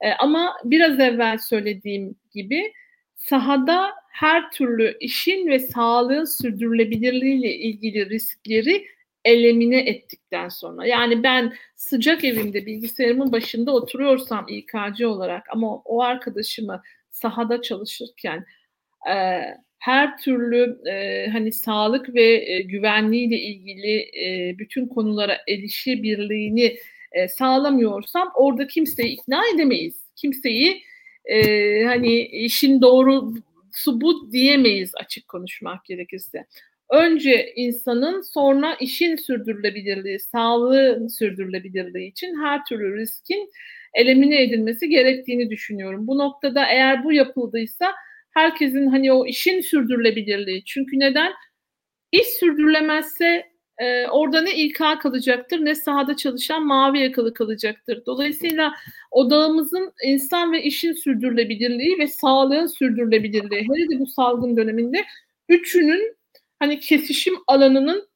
E, 0.00 0.12
ama 0.12 0.56
biraz 0.64 1.00
evvel 1.00 1.38
söylediğim 1.38 2.16
gibi 2.34 2.72
sahada 3.16 3.90
her 4.10 4.50
türlü 4.50 4.96
işin 5.00 5.46
ve 5.46 5.58
sağlığın 5.58 6.24
sürdürülebilirliği 6.24 7.38
ile 7.38 7.54
ilgili 7.54 8.10
riskleri 8.10 8.86
elemine 9.24 9.80
ettikten 9.80 10.48
sonra. 10.48 10.86
Yani 10.86 11.22
ben 11.22 11.54
sıcak 11.76 12.24
evimde 12.24 12.66
bilgisayarımın 12.66 13.32
başında 13.32 13.74
oturuyorsam 13.74 14.46
İK'cı 14.48 15.08
olarak 15.08 15.46
ama 15.52 15.76
o 15.76 16.02
arkadaşımı 16.02 16.82
sahada 17.10 17.62
çalışırken 17.62 18.46
e, 19.10 19.40
her 19.78 20.18
türlü 20.18 20.88
e, 20.90 21.26
hani 21.32 21.52
sağlık 21.52 22.14
ve 22.14 22.52
e, 22.52 22.62
güvenliğiyle 22.62 23.38
ilgili 23.38 23.98
e, 23.98 24.58
bütün 24.58 24.86
konulara 24.86 25.38
erişebilirliğini 25.48 26.76
e, 27.12 27.28
sağlamıyorsam 27.28 28.30
orada 28.34 28.66
kimseyi 28.66 29.12
ikna 29.12 29.42
edemeyiz. 29.54 30.00
Kimseyi 30.16 30.82
e, 31.24 31.84
hani 31.84 32.20
işin 32.26 32.80
doğrusu 32.80 34.00
bu 34.00 34.32
diyemeyiz 34.32 34.92
açık 34.94 35.28
konuşmak 35.28 35.84
gerekirse. 35.84 36.46
Önce 36.90 37.52
insanın 37.56 38.20
sonra 38.20 38.74
işin 38.80 39.16
sürdürülebilirliği, 39.16 40.20
sağlığın 40.20 41.08
sürdürülebilirliği 41.08 42.10
için 42.10 42.40
her 42.42 42.64
türlü 42.64 42.96
riskin 42.96 43.50
elemine 43.94 44.42
edilmesi 44.42 44.88
gerektiğini 44.88 45.50
düşünüyorum. 45.50 46.06
Bu 46.06 46.18
noktada 46.18 46.66
eğer 46.66 47.04
bu 47.04 47.12
yapıldıysa 47.12 47.92
herkesin 48.30 48.86
hani 48.86 49.12
o 49.12 49.26
işin 49.26 49.60
sürdürülebilirliği. 49.60 50.64
Çünkü 50.64 50.98
neden? 50.98 51.32
İş 52.12 52.26
sürdürülemezse 52.26 53.49
e, 53.80 54.06
orada 54.08 54.42
ne 54.42 54.54
İK 54.54 54.78
kalacaktır 55.02 55.64
ne 55.64 55.74
sahada 55.74 56.16
çalışan 56.16 56.66
mavi 56.66 57.00
yakalı 57.00 57.34
kalacaktır. 57.34 58.02
Dolayısıyla 58.06 58.74
odağımızın 59.10 59.92
insan 60.04 60.52
ve 60.52 60.62
işin 60.62 60.92
sürdürülebilirliği 60.92 61.98
ve 61.98 62.06
sağlığın 62.06 62.66
sürdürülebilirliği. 62.66 63.62
Hele 63.62 63.88
de 63.88 64.00
bu 64.00 64.06
salgın 64.06 64.56
döneminde 64.56 65.04
üçünün 65.48 66.16
hani 66.58 66.80
kesişim 66.80 67.34
alanının 67.46 68.08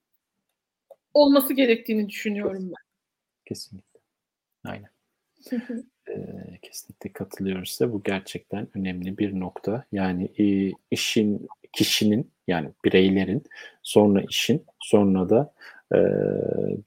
olması 1.15 1.53
gerektiğini 1.53 2.09
düşünüyorum 2.09 2.69
ben. 2.69 2.85
Kesinlikle. 3.45 4.01
Aynen. 4.65 4.91
ee, 6.09 6.59
kesinlikle 6.63 7.13
katılıyoruz 7.13 7.71
size. 7.71 7.93
Bu 7.93 8.03
gerçekten 8.03 8.69
önemli 8.75 9.19
bir 9.19 9.41
nokta. 9.41 9.85
Yani 9.93 10.31
e, 10.39 10.73
işin, 10.91 11.49
kişinin 11.77 12.33
yani 12.49 12.69
bireylerin 12.85 13.45
sonra 13.83 14.23
işin 14.29 14.67
sonra 14.81 15.29
da 15.29 15.53
e, 15.95 15.99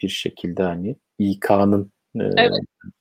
bir 0.02 0.10
şekilde 0.10 0.64
hani 0.64 0.96
İK'nın 1.20 1.92
e, 2.16 2.24
evet. 2.38 2.52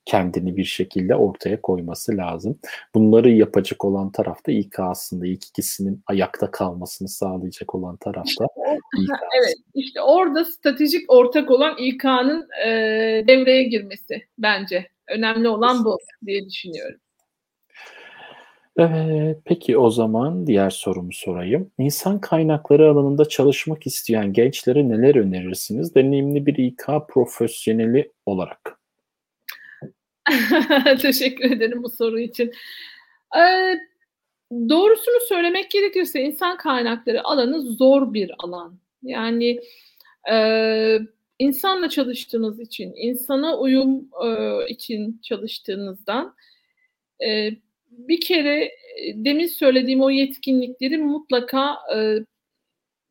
kendini 0.05 0.57
bir 0.57 0.65
şekilde 0.65 1.17
ortaya 1.17 1.63
koyması 1.63 2.17
lazım. 2.17 2.59
Bunları 2.95 3.31
yapacak 3.31 3.85
olan 3.85 4.13
tarafta 4.13 4.53
İK 4.53 4.81
aslında 4.81 5.27
ilk 5.27 5.47
ikisinin 5.49 6.03
ayakta 6.07 6.51
kalmasını 6.51 7.09
sağlayacak 7.09 7.75
olan 7.75 7.97
tarafta 7.97 8.45
İK. 8.99 9.11
evet 9.41 9.55
işte 9.75 10.01
orada 10.01 10.45
stratejik 10.45 11.13
ortak 11.13 11.51
olan 11.51 11.77
İK'nın 11.79 12.49
e, 12.67 12.71
devreye 13.29 13.63
girmesi 13.63 14.23
bence. 14.39 14.89
Önemli 15.09 15.49
olan 15.49 15.85
bu 15.85 15.99
diye 16.27 16.47
düşünüyorum. 16.47 17.01
Evet, 18.79 19.39
peki 19.45 19.79
o 19.79 19.91
zaman 19.91 20.47
diğer 20.47 20.71
sorumu 20.71 21.13
sorayım. 21.13 21.71
İnsan 21.79 22.21
kaynakları 22.21 22.91
alanında 22.91 23.25
çalışmak 23.25 23.87
isteyen 23.87 24.33
gençlere 24.33 24.89
neler 24.89 25.15
önerirsiniz? 25.15 25.95
Deneyimli 25.95 26.47
bir 26.47 26.57
İK 26.57 26.87
profesyoneli 27.09 28.13
olarak. 28.27 28.81
Teşekkür 31.03 31.51
ederim 31.51 31.83
bu 31.83 31.91
soru 31.91 32.19
için. 32.19 32.53
Ee, 33.37 33.79
doğrusunu 34.53 35.21
söylemek 35.29 35.71
gerekirse 35.71 36.21
insan 36.21 36.57
kaynakları 36.57 37.25
alanı 37.25 37.61
zor 37.61 38.15
bir 38.15 38.31
alan. 38.39 38.79
Yani 39.03 39.61
e, 40.33 40.99
insanla 41.39 41.89
çalıştığınız 41.89 42.61
için, 42.61 42.93
insana 42.97 43.59
uyum 43.59 44.09
e, 44.25 44.59
için 44.69 45.21
çalıştığınızdan 45.23 46.35
e, 47.27 47.51
bir 47.97 48.21
kere 48.21 48.65
e, 48.65 48.71
demin 49.15 49.47
söylediğim 49.47 50.01
o 50.01 50.11
yetkinlikleri 50.11 50.99
mutlaka 50.99 51.75
e, 51.97 52.19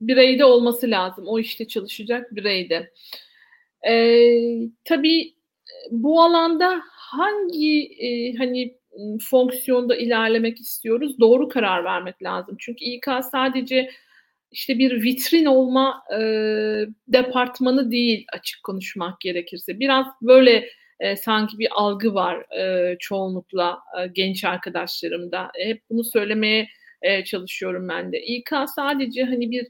bireyde 0.02 0.45
olması 0.45 0.91
lazım. 0.91 1.28
O 1.28 1.39
işte 1.39 1.67
çalışacak 1.67 2.36
bireyde. 2.36 2.91
E, 3.89 3.93
tabii 4.86 5.36
bu 5.91 6.22
alanda 6.24 6.82
hangi 6.91 7.84
e, 7.99 8.36
hani 8.36 8.78
fonksiyonda 9.30 9.95
ilerlemek 9.95 10.59
istiyoruz 10.59 11.20
doğru 11.20 11.49
karar 11.49 11.84
vermek 11.84 12.24
lazım. 12.24 12.55
Çünkü 12.59 12.86
İK 12.86 13.05
sadece 13.32 13.91
işte 14.51 14.80
bir 14.80 15.03
vitrin 15.03 15.45
olma 15.45 16.03
e, 16.14 16.20
departmanı 17.07 17.91
değil 17.91 18.26
açık 18.34 18.64
konuşmak 18.64 19.22
gerekirse. 19.22 19.80
Biraz 19.80 20.05
böyle 20.22 20.70
e, 21.00 21.16
sanki 21.16 21.60
bir 21.60 21.68
algı 21.72 22.14
var 22.14 22.58
e, 22.60 22.96
çoğunlukla 23.00 23.80
e, 24.00 24.08
genç 24.08 24.43
arkadaşlarımda. 24.43 25.52
Hep 25.58 25.82
bunu 25.89 26.04
söylemeye 26.04 26.68
e, 27.02 27.24
çalışıyorum 27.24 27.89
ben 27.89 28.12
de. 28.12 28.22
İK 28.22 28.50
sadece 28.76 29.24
hani 29.24 29.52
bir 29.52 29.68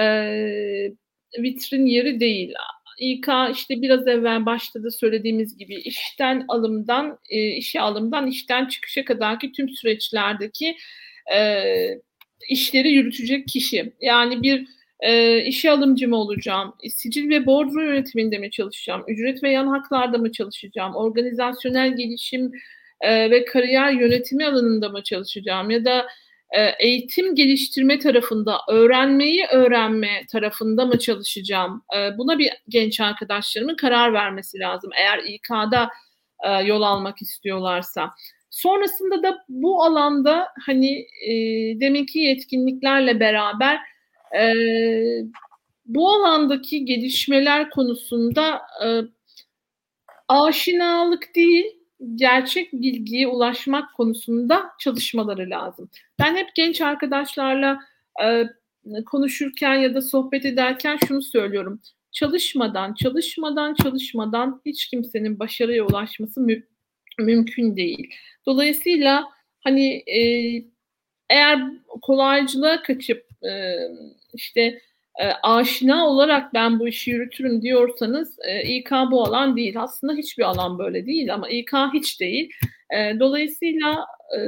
e, 0.00 0.92
vitrin 1.38 1.86
yeri 1.86 2.20
değil. 2.20 2.54
İK 2.98 3.28
işte 3.52 3.82
biraz 3.82 4.08
evvel 4.08 4.46
başta 4.46 4.82
da 4.82 4.90
söylediğimiz 4.90 5.56
gibi 5.56 5.74
işten 5.74 6.44
alımdan, 6.48 7.18
e, 7.30 7.48
işe 7.48 7.80
alımdan 7.80 8.26
işten 8.26 8.66
çıkışa 8.66 9.04
kadarki 9.04 9.52
tüm 9.52 9.68
süreçlerdeki 9.68 10.76
e, 11.34 11.64
işleri 12.48 12.90
yürütecek 12.90 13.48
kişi. 13.48 13.92
Yani 14.00 14.42
bir 14.42 14.66
e, 15.00 15.38
işe 15.44 15.70
alımcı 15.70 16.08
mı 16.08 16.16
olacağım? 16.16 16.74
E, 16.82 16.90
sicil 16.90 17.30
ve 17.30 17.46
bordro 17.46 17.80
yönetiminde 17.80 18.38
mi 18.38 18.50
çalışacağım? 18.50 19.04
Ücret 19.08 19.42
ve 19.42 19.50
yan 19.50 19.66
haklarda 19.66 20.18
mı 20.18 20.32
çalışacağım? 20.32 20.94
Organizasyonel 20.94 21.96
gelişim 21.96 22.52
e, 23.00 23.30
ve 23.30 23.44
kariyer 23.44 23.92
yönetimi 23.92 24.46
alanında 24.46 24.88
mı 24.88 25.02
çalışacağım? 25.02 25.70
Ya 25.70 25.84
da 25.84 26.06
e, 26.50 26.86
eğitim 26.86 27.34
geliştirme 27.34 27.98
tarafında, 27.98 28.58
öğrenmeyi 28.68 29.46
öğrenme 29.52 30.26
tarafında 30.32 30.86
mı 30.86 30.98
çalışacağım? 30.98 31.82
E, 31.96 32.18
buna 32.18 32.38
bir 32.38 32.50
genç 32.68 33.00
arkadaşlarımın 33.00 33.76
karar 33.76 34.12
vermesi 34.12 34.58
lazım. 34.58 34.90
Eğer 34.98 35.18
İK'da 35.18 35.90
e, 36.44 36.50
yol 36.50 36.82
almak 36.82 37.22
istiyorlarsa. 37.22 38.10
Sonrasında 38.50 39.22
da 39.22 39.44
bu 39.48 39.84
alanda 39.84 40.48
hani 40.66 41.06
e, 41.26 41.32
deminki 41.80 42.18
yetkinliklerle 42.18 43.20
beraber 43.20 43.80
e, 44.38 44.54
bu 45.86 46.10
alandaki 46.12 46.84
gelişmeler 46.84 47.70
konusunda 47.70 48.62
e, 48.84 48.88
aşinalık 50.28 51.34
değil, 51.36 51.64
gerçek 52.14 52.72
bilgiye 52.72 53.26
ulaşmak 53.26 53.94
konusunda 53.94 54.70
çalışmaları 54.78 55.50
lazım. 55.50 55.90
Ben 56.18 56.36
hep 56.36 56.48
genç 56.54 56.80
arkadaşlarla 56.80 57.78
e, 58.24 58.44
konuşurken 59.06 59.74
ya 59.74 59.94
da 59.94 60.02
sohbet 60.02 60.44
ederken 60.44 60.98
şunu 61.08 61.22
söylüyorum. 61.22 61.80
Çalışmadan, 62.12 62.94
çalışmadan, 62.94 63.74
çalışmadan 63.74 64.60
hiç 64.66 64.86
kimsenin 64.86 65.38
başarıya 65.38 65.84
ulaşması 65.86 66.40
mü- 66.40 66.66
mümkün 67.18 67.76
değil. 67.76 68.14
Dolayısıyla 68.46 69.24
hani 69.60 69.94
e, 69.96 70.20
eğer 71.30 71.58
kolaycılığa 72.02 72.82
kaçıp 72.82 73.26
e, 73.44 73.50
işte 74.34 74.80
e, 75.20 75.26
aşina 75.42 76.08
olarak 76.08 76.54
ben 76.54 76.78
bu 76.78 76.88
işi 76.88 77.10
yürütürüm 77.10 77.62
diyorsanız 77.62 78.36
e, 78.48 78.62
İK 78.62 78.90
bu 79.10 79.24
alan 79.24 79.56
değil. 79.56 79.82
Aslında 79.82 80.12
hiçbir 80.12 80.42
alan 80.42 80.78
böyle 80.78 81.06
değil 81.06 81.34
ama 81.34 81.48
İK 81.48 81.72
hiç 81.94 82.20
değil. 82.20 82.50
E, 82.96 83.20
dolayısıyla 83.20 84.06
e, 84.36 84.38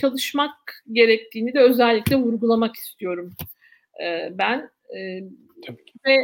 çalışmak 0.00 0.82
gerektiğini 0.92 1.54
de 1.54 1.60
özellikle 1.60 2.16
vurgulamak 2.16 2.76
istiyorum 2.76 3.34
e, 4.04 4.38
ben. 4.38 4.70
E, 4.96 5.20
ve 6.06 6.14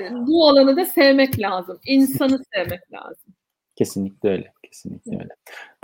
e, 0.00 0.10
bu 0.26 0.48
alanı 0.48 0.76
da 0.76 0.84
sevmek 0.84 1.40
lazım. 1.40 1.80
İnsanı 1.86 2.44
sevmek 2.54 2.92
lazım. 2.92 3.34
Kesinlikle 3.76 4.28
öyle. 4.28 4.52
Kesinlikle 4.68 5.12
öyle. 5.12 5.28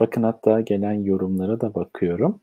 Bakın 0.00 0.22
hatta 0.22 0.60
gelen 0.60 0.92
yorumlara 0.92 1.60
da 1.60 1.74
bakıyorum. 1.74 2.40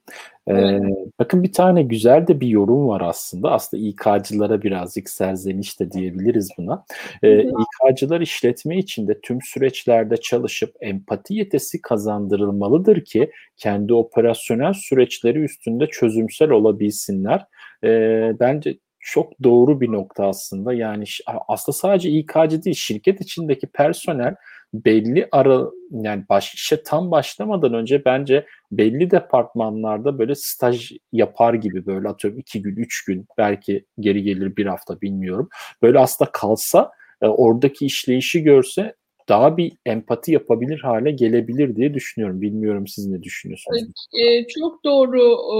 Ee, 0.47 0.53
evet. 0.53 0.81
Bakın 1.19 1.43
bir 1.43 1.51
tane 1.53 1.83
güzel 1.83 2.27
de 2.27 2.39
bir 2.39 2.47
yorum 2.47 2.87
var 2.87 3.01
aslında. 3.01 3.51
Aslında 3.51 3.83
İK'cılara 3.83 4.61
birazcık 4.61 5.09
serzeniş 5.09 5.79
de 5.79 5.91
diyebiliriz 5.91 6.49
buna. 6.57 6.85
Ee, 7.23 7.43
İK'cılar 7.43 8.21
işletme 8.21 8.77
içinde 8.77 9.21
tüm 9.21 9.39
süreçlerde 9.41 10.17
çalışıp 10.17 10.75
empati 10.79 11.33
yetisi 11.33 11.81
kazandırılmalıdır 11.81 13.05
ki 13.05 13.31
kendi 13.57 13.93
operasyonel 13.93 14.73
süreçleri 14.73 15.43
üstünde 15.43 15.87
çözümsel 15.87 16.49
olabilsinler. 16.49 17.45
Ee, 17.83 18.33
bence 18.39 18.77
çok 18.99 19.43
doğru 19.43 19.81
bir 19.81 19.91
nokta 19.91 20.27
aslında. 20.27 20.73
Yani 20.73 21.03
aslında 21.47 21.77
sadece 21.77 22.09
İK'cı 22.09 22.63
değil, 22.63 22.75
şirket 22.75 23.21
içindeki 23.21 23.67
personel 23.67 24.35
belli 24.73 25.27
ara 25.31 25.69
yani 25.91 26.23
baş 26.29 26.53
işe 26.53 26.83
tam 26.83 27.11
başlamadan 27.11 27.73
önce 27.73 28.05
bence 28.05 28.45
belli 28.71 29.11
departmanlarda 29.11 30.19
böyle 30.19 30.35
staj 30.35 30.91
yapar 31.11 31.53
gibi 31.53 31.85
böyle 31.85 32.07
atıyorum 32.07 32.39
iki 32.39 32.61
gün, 32.61 32.75
üç 32.75 33.05
gün 33.05 33.25
belki 33.37 33.85
geri 33.99 34.23
gelir 34.23 34.55
bir 34.55 34.65
hafta 34.65 35.01
bilmiyorum. 35.01 35.49
Böyle 35.81 35.99
aslında 35.99 36.31
kalsa 36.31 36.91
e, 37.21 37.27
oradaki 37.27 37.85
işleyişi 37.85 38.43
görse 38.43 38.95
daha 39.29 39.57
bir 39.57 39.71
empati 39.85 40.31
yapabilir 40.31 40.79
hale 40.79 41.11
gelebilir 41.11 41.75
diye 41.75 41.93
düşünüyorum. 41.93 42.41
Bilmiyorum 42.41 42.87
siz 42.87 43.07
ne 43.07 43.23
düşünüyorsunuz? 43.23 43.79
Evet, 44.19 44.49
çok 44.59 44.83
doğru 44.83 45.19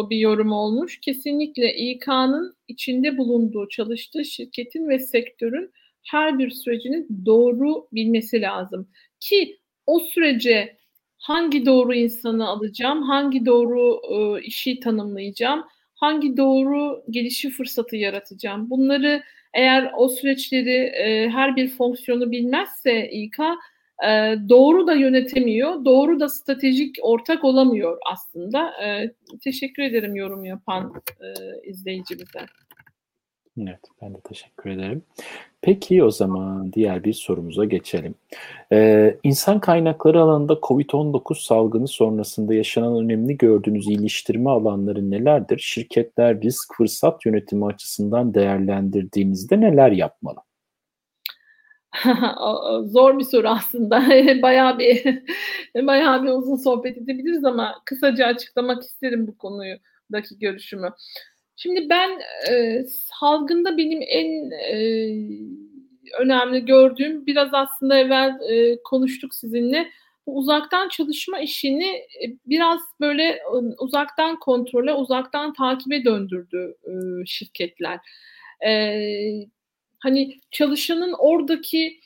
bir 0.10 0.18
yorum 0.18 0.52
olmuş. 0.52 1.00
Kesinlikle 1.00 1.76
İK'nın 1.76 2.56
içinde 2.68 3.18
bulunduğu, 3.18 3.68
çalıştığı 3.68 4.26
şirketin 4.26 4.90
ve 4.90 5.00
sektörün 5.00 5.72
her 6.04 6.40
bir 6.40 6.50
sürecini 6.50 7.06
doğru 7.26 7.88
bilmesi 7.92 8.42
lazım. 8.42 8.88
Ki 9.20 9.60
o 9.86 10.00
sürece 10.00 10.78
hangi 11.18 11.66
doğru 11.66 11.94
insanı 11.94 12.48
alacağım, 12.48 13.04
hangi 13.04 13.46
doğru 13.46 14.02
e, 14.12 14.42
işi 14.42 14.80
tanımlayacağım, 14.80 15.64
hangi 15.96 16.38
doğru 16.38 17.04
gelişi 17.10 17.50
fırsatı 17.50 17.96
yaratacağım. 17.96 18.70
Bunları 18.70 19.24
eğer 19.54 19.92
o 19.98 20.10
süreçleri 20.10 20.78
e, 20.78 21.30
her 21.30 21.56
bir 21.56 21.70
fonksiyonu 21.70 22.32
bilmezse 22.32 23.10
İK 23.12 23.38
e, 24.08 24.36
doğru 24.50 24.88
da 24.88 24.94
yönetemiyor, 24.94 25.86
doğru 25.86 26.20
da 26.20 26.30
stratejik 26.30 26.96
ortak 27.02 27.44
olamıyor 27.44 27.98
aslında. 28.12 28.84
E, 28.84 29.12
teşekkür 29.44 29.84
ederim 29.84 30.16
yorum 30.16 30.46
yapan 30.46 30.94
e, 31.20 31.28
izleyicimize. 31.70 32.40
Evet, 33.60 33.80
ben 34.02 34.14
de 34.14 34.20
teşekkür 34.24 34.70
ederim. 34.70 35.04
Peki 35.62 36.04
o 36.04 36.12
zaman 36.12 36.74
diğer 36.74 37.04
bir 37.04 37.14
sorumuza 37.14 37.66
geçelim. 37.66 38.16
Ee, 38.72 39.18
insan 39.24 39.60
kaynakları 39.60 40.22
alanında 40.22 40.54
COVID-19 40.54 41.46
salgını 41.46 41.88
sonrasında 41.88 42.54
yaşanan 42.54 43.04
önemli 43.04 43.38
gördüğünüz 43.38 43.88
iyileştirme 43.88 44.50
alanları 44.50 45.12
nelerdir? 45.12 45.60
Şirketler 45.60 46.42
risk 46.42 46.76
fırsat 46.78 47.26
yönetimi 47.26 47.66
açısından 47.66 48.34
değerlendirdiğinizde 48.34 49.62
neler 49.62 49.92
yapmalı? 49.92 50.40
Zor 52.90 53.20
bir 53.20 53.24
soru 53.24 53.50
aslında. 53.50 54.02
bayağı 54.42 54.80
bir 54.80 55.24
bayağı 55.88 56.24
bir 56.24 56.30
uzun 56.30 56.56
sohbet 56.56 56.98
edebiliriz 56.98 57.46
ama 57.46 57.76
kısaca 57.86 58.26
açıklamak 58.26 58.84
isterim 58.84 59.28
bu 59.28 59.38
konudaki 59.38 60.40
görüşümü. 60.40 60.90
Şimdi 61.56 61.90
ben 61.90 62.20
e, 62.52 62.84
salgında 63.20 63.78
benim 63.78 64.00
en 64.02 64.52
e, 64.52 64.76
önemli 66.20 66.66
gördüğüm 66.66 67.26
biraz 67.26 67.50
aslında 67.54 67.98
evvel 67.98 68.40
e, 68.50 68.78
konuştuk 68.84 69.34
sizinle 69.34 69.92
bu 70.26 70.38
uzaktan 70.38 70.90
çalışma 70.90 71.40
işini 71.40 71.88
e, 71.96 72.26
biraz 72.46 72.80
böyle 73.00 73.24
e, 73.24 73.40
uzaktan 73.80 74.40
kontrole, 74.40 74.94
uzaktan 74.94 75.54
takibe 75.54 76.06
döndürdü 76.06 76.76
e, 76.86 76.92
şirketler. 77.26 78.00
Hani 80.00 80.40
çalışanın 80.52 81.14
oradaki 81.20 82.00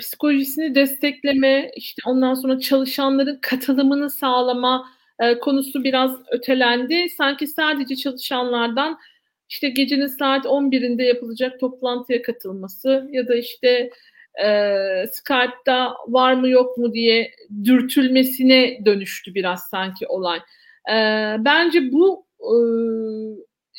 psikolojisini 0.00 0.74
destekleme, 0.74 1.70
işte 1.76 2.02
ondan 2.06 2.34
sonra 2.34 2.60
çalışanların 2.60 3.38
katılımını 3.42 4.10
sağlama, 4.10 4.88
e, 5.20 5.38
konusu 5.38 5.84
biraz 5.84 6.10
ötelendi. 6.30 7.08
Sanki 7.10 7.46
sadece 7.46 7.96
çalışanlardan 7.96 8.98
işte 9.48 9.68
gecenin 9.68 10.06
saat 10.06 10.44
11'inde 10.44 11.02
yapılacak 11.02 11.60
toplantıya 11.60 12.22
katılması 12.22 13.08
ya 13.12 13.28
da 13.28 13.34
işte 13.34 13.90
e, 14.44 14.48
Skype'da 15.12 15.94
var 16.08 16.32
mı 16.34 16.48
yok 16.48 16.78
mu 16.78 16.92
diye 16.92 17.30
dürtülmesine 17.64 18.78
dönüştü 18.86 19.34
biraz 19.34 19.60
sanki 19.70 20.06
olay. 20.06 20.38
E, 20.90 20.94
bence 21.38 21.92
bu 21.92 22.26
e, 22.40 22.52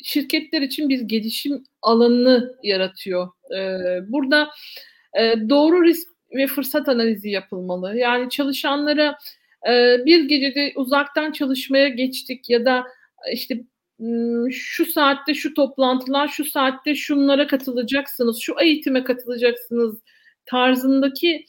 şirketler 0.04 0.62
için 0.62 0.88
bir 0.88 1.00
gelişim 1.00 1.64
alanını 1.82 2.54
yaratıyor. 2.62 3.28
E, 3.56 3.78
burada 4.12 4.50
e, 5.18 5.34
doğru 5.48 5.84
risk 5.84 6.08
ve 6.36 6.46
fırsat 6.46 6.88
analizi 6.88 7.30
yapılmalı. 7.30 7.96
Yani 7.96 8.30
çalışanlara 8.30 9.18
bir 10.06 10.24
gecede 10.28 10.72
uzaktan 10.76 11.32
çalışmaya 11.32 11.88
geçtik 11.88 12.50
ya 12.50 12.64
da 12.64 12.84
işte 13.32 13.64
şu 14.50 14.86
saatte 14.86 15.34
şu 15.34 15.54
toplantılar, 15.54 16.28
şu 16.28 16.44
saatte 16.44 16.94
şunlara 16.94 17.46
katılacaksınız, 17.46 18.38
şu 18.40 18.54
eğitime 18.60 19.04
katılacaksınız 19.04 19.98
tarzındaki 20.46 21.44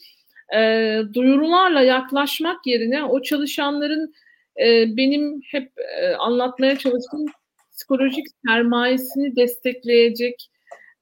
e, 0.55 1.01
duyurularla 1.13 1.81
yaklaşmak 1.81 2.67
yerine 2.67 3.03
o 3.03 3.21
çalışanların 3.21 4.13
e, 4.59 4.97
benim 4.97 5.41
hep 5.51 5.71
e, 6.01 6.13
anlatmaya 6.13 6.77
çalıştığım 6.77 7.25
psikolojik 7.71 8.25
sermayesini 8.47 9.35
destekleyecek 9.35 10.49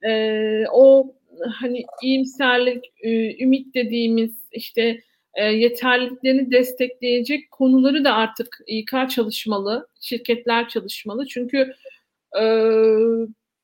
e, 0.08 0.64
o 0.72 1.16
hani 1.60 1.84
iyimserlik, 2.04 2.86
e, 3.02 3.44
ümit 3.44 3.76
dediğimiz 3.76 4.32
işte 4.52 5.00
e, 5.38 5.44
yeterliliklerini 5.44 6.52
destekleyecek 6.52 7.52
konuları 7.52 8.04
da 8.04 8.14
artık 8.14 8.60
İK 8.68 9.10
çalışmalı, 9.10 9.88
şirketler 10.02 10.70
çalışmalı. 10.70 11.26
Çünkü 11.28 11.74
e, 12.40 12.44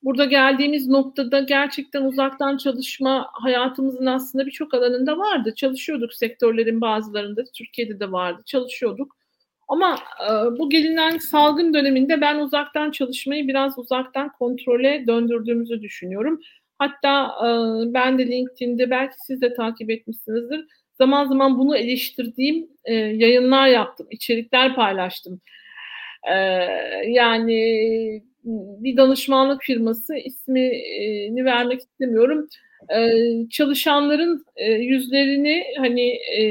burada 0.03 0.26
geldiğimiz 0.26 0.88
noktada 0.88 1.39
gerçekten 1.39 2.01
uzaktan 2.01 2.57
çalışma 2.57 3.30
hayatımızın 3.34 4.05
aslında 4.05 4.45
birçok 4.45 4.74
alanında 4.74 5.17
vardı. 5.17 5.53
Çalışıyorduk 5.55 6.13
sektörlerin 6.13 6.82
bazılarında, 6.82 7.43
Türkiye'de 7.53 7.99
de 7.99 8.11
vardı, 8.11 8.41
çalışıyorduk. 8.45 9.15
Ama 9.67 9.97
e, 10.30 10.32
bu 10.59 10.69
gelinen 10.69 11.17
salgın 11.17 11.74
döneminde 11.74 12.21
ben 12.21 12.39
uzaktan 12.39 12.91
çalışmayı 12.91 13.47
biraz 13.47 13.80
uzaktan 13.80 14.32
kontrole 14.32 15.03
döndürdüğümüzü 15.07 15.82
düşünüyorum. 15.82 16.41
Hatta 16.80 17.28
e, 17.28 17.49
ben 17.93 18.17
de 18.17 18.28
LinkedIn'de 18.28 18.89
belki 18.89 19.15
siz 19.28 19.41
de 19.41 19.53
takip 19.53 19.89
etmişsinizdir 19.89 20.65
zaman 20.98 21.26
zaman 21.26 21.60
bunu 21.60 21.78
eleştirdiğim 21.78 22.68
e, 22.86 22.94
yayınlar 22.94 23.68
yaptım, 23.68 24.08
içerikler 24.12 24.76
paylaştım. 24.76 25.41
E, 26.32 26.34
yani 27.08 28.24
bir 28.84 28.98
danışmanlık 28.98 29.64
firması 29.64 30.16
ismini 30.16 31.46
vermek 31.46 31.80
istemiyorum. 31.80 32.48
E, 32.96 33.12
çalışanların 33.50 34.46
e, 34.56 34.72
yüzlerini 34.72 35.64
hani 35.78 36.10
e, 36.10 36.44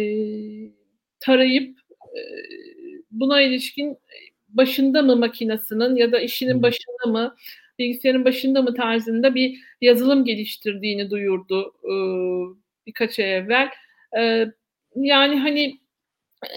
tarayıp 1.20 1.78
e, 2.02 2.20
buna 3.10 3.40
ilişkin 3.40 3.98
başında 4.48 5.02
mı 5.02 5.16
makinasının 5.16 5.96
ya 5.96 6.12
da 6.12 6.20
işinin 6.20 6.62
başında 6.62 7.06
mı 7.06 7.36
bilgisayarın 7.78 8.24
başında 8.24 8.62
mı 8.62 8.74
tarzında 8.74 9.34
bir 9.34 9.58
yazılım 9.80 10.24
geliştirdiğini 10.24 11.10
duyurdu 11.10 11.74
e, 11.84 11.92
birkaç 12.86 13.18
ay 13.18 13.36
evvel. 13.36 13.68
E, 14.18 14.46
yani 14.96 15.40
hani 15.40 15.80
e, 16.44 16.52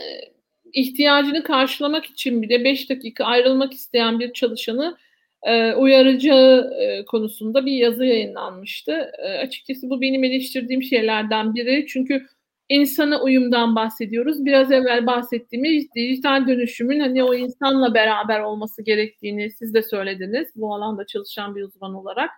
ihtiyacını 0.73 1.43
karşılamak 1.43 2.05
için 2.05 2.41
bile 2.41 2.63
5 2.63 2.89
dakika 2.89 3.25
ayrılmak 3.25 3.73
isteyen 3.73 4.19
bir 4.19 4.33
çalışanı 4.33 4.97
e, 5.43 5.73
uyaracağı 5.73 6.73
e, 6.81 7.05
konusunda 7.05 7.65
bir 7.65 7.71
yazı 7.71 8.05
yayınlanmıştı. 8.05 9.11
E, 9.17 9.37
açıkçası 9.37 9.89
bu 9.89 10.01
benim 10.01 10.23
eleştirdiğim 10.23 10.83
şeylerden 10.83 11.55
biri. 11.55 11.85
Çünkü 11.87 12.25
insana 12.69 13.21
uyumdan 13.21 13.75
bahsediyoruz. 13.75 14.45
Biraz 14.45 14.71
evvel 14.71 15.05
bahsettiğimiz 15.05 15.95
dijital 15.95 16.47
dönüşümün 16.47 16.99
hani 16.99 17.23
o 17.23 17.33
insanla 17.33 17.93
beraber 17.93 18.39
olması 18.39 18.81
gerektiğini 18.81 19.51
siz 19.51 19.73
de 19.73 19.81
söylediniz. 19.83 20.47
Bu 20.55 20.75
alanda 20.75 21.05
çalışan 21.05 21.55
bir 21.55 21.63
uzman 21.63 21.93
olarak. 21.93 22.29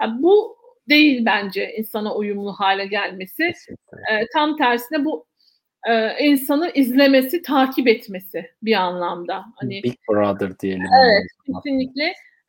Yani 0.00 0.22
bu 0.22 0.56
değil 0.88 1.24
bence 1.24 1.74
insana 1.78 2.14
uyumlu 2.14 2.52
hale 2.52 2.86
gelmesi. 2.86 3.52
E, 4.10 4.26
tam 4.32 4.56
tersine 4.56 5.04
bu 5.04 5.26
e, 5.88 6.24
insanı 6.24 6.70
izlemesi, 6.74 7.42
takip 7.42 7.88
etmesi 7.88 8.50
bir 8.62 8.74
anlamda. 8.74 9.44
Hani 9.56 9.82
Big 9.82 9.94
Brother 10.10 10.58
diyelim. 10.58 10.86
Evet, 11.04 11.26
kesinlikle. 11.46 12.04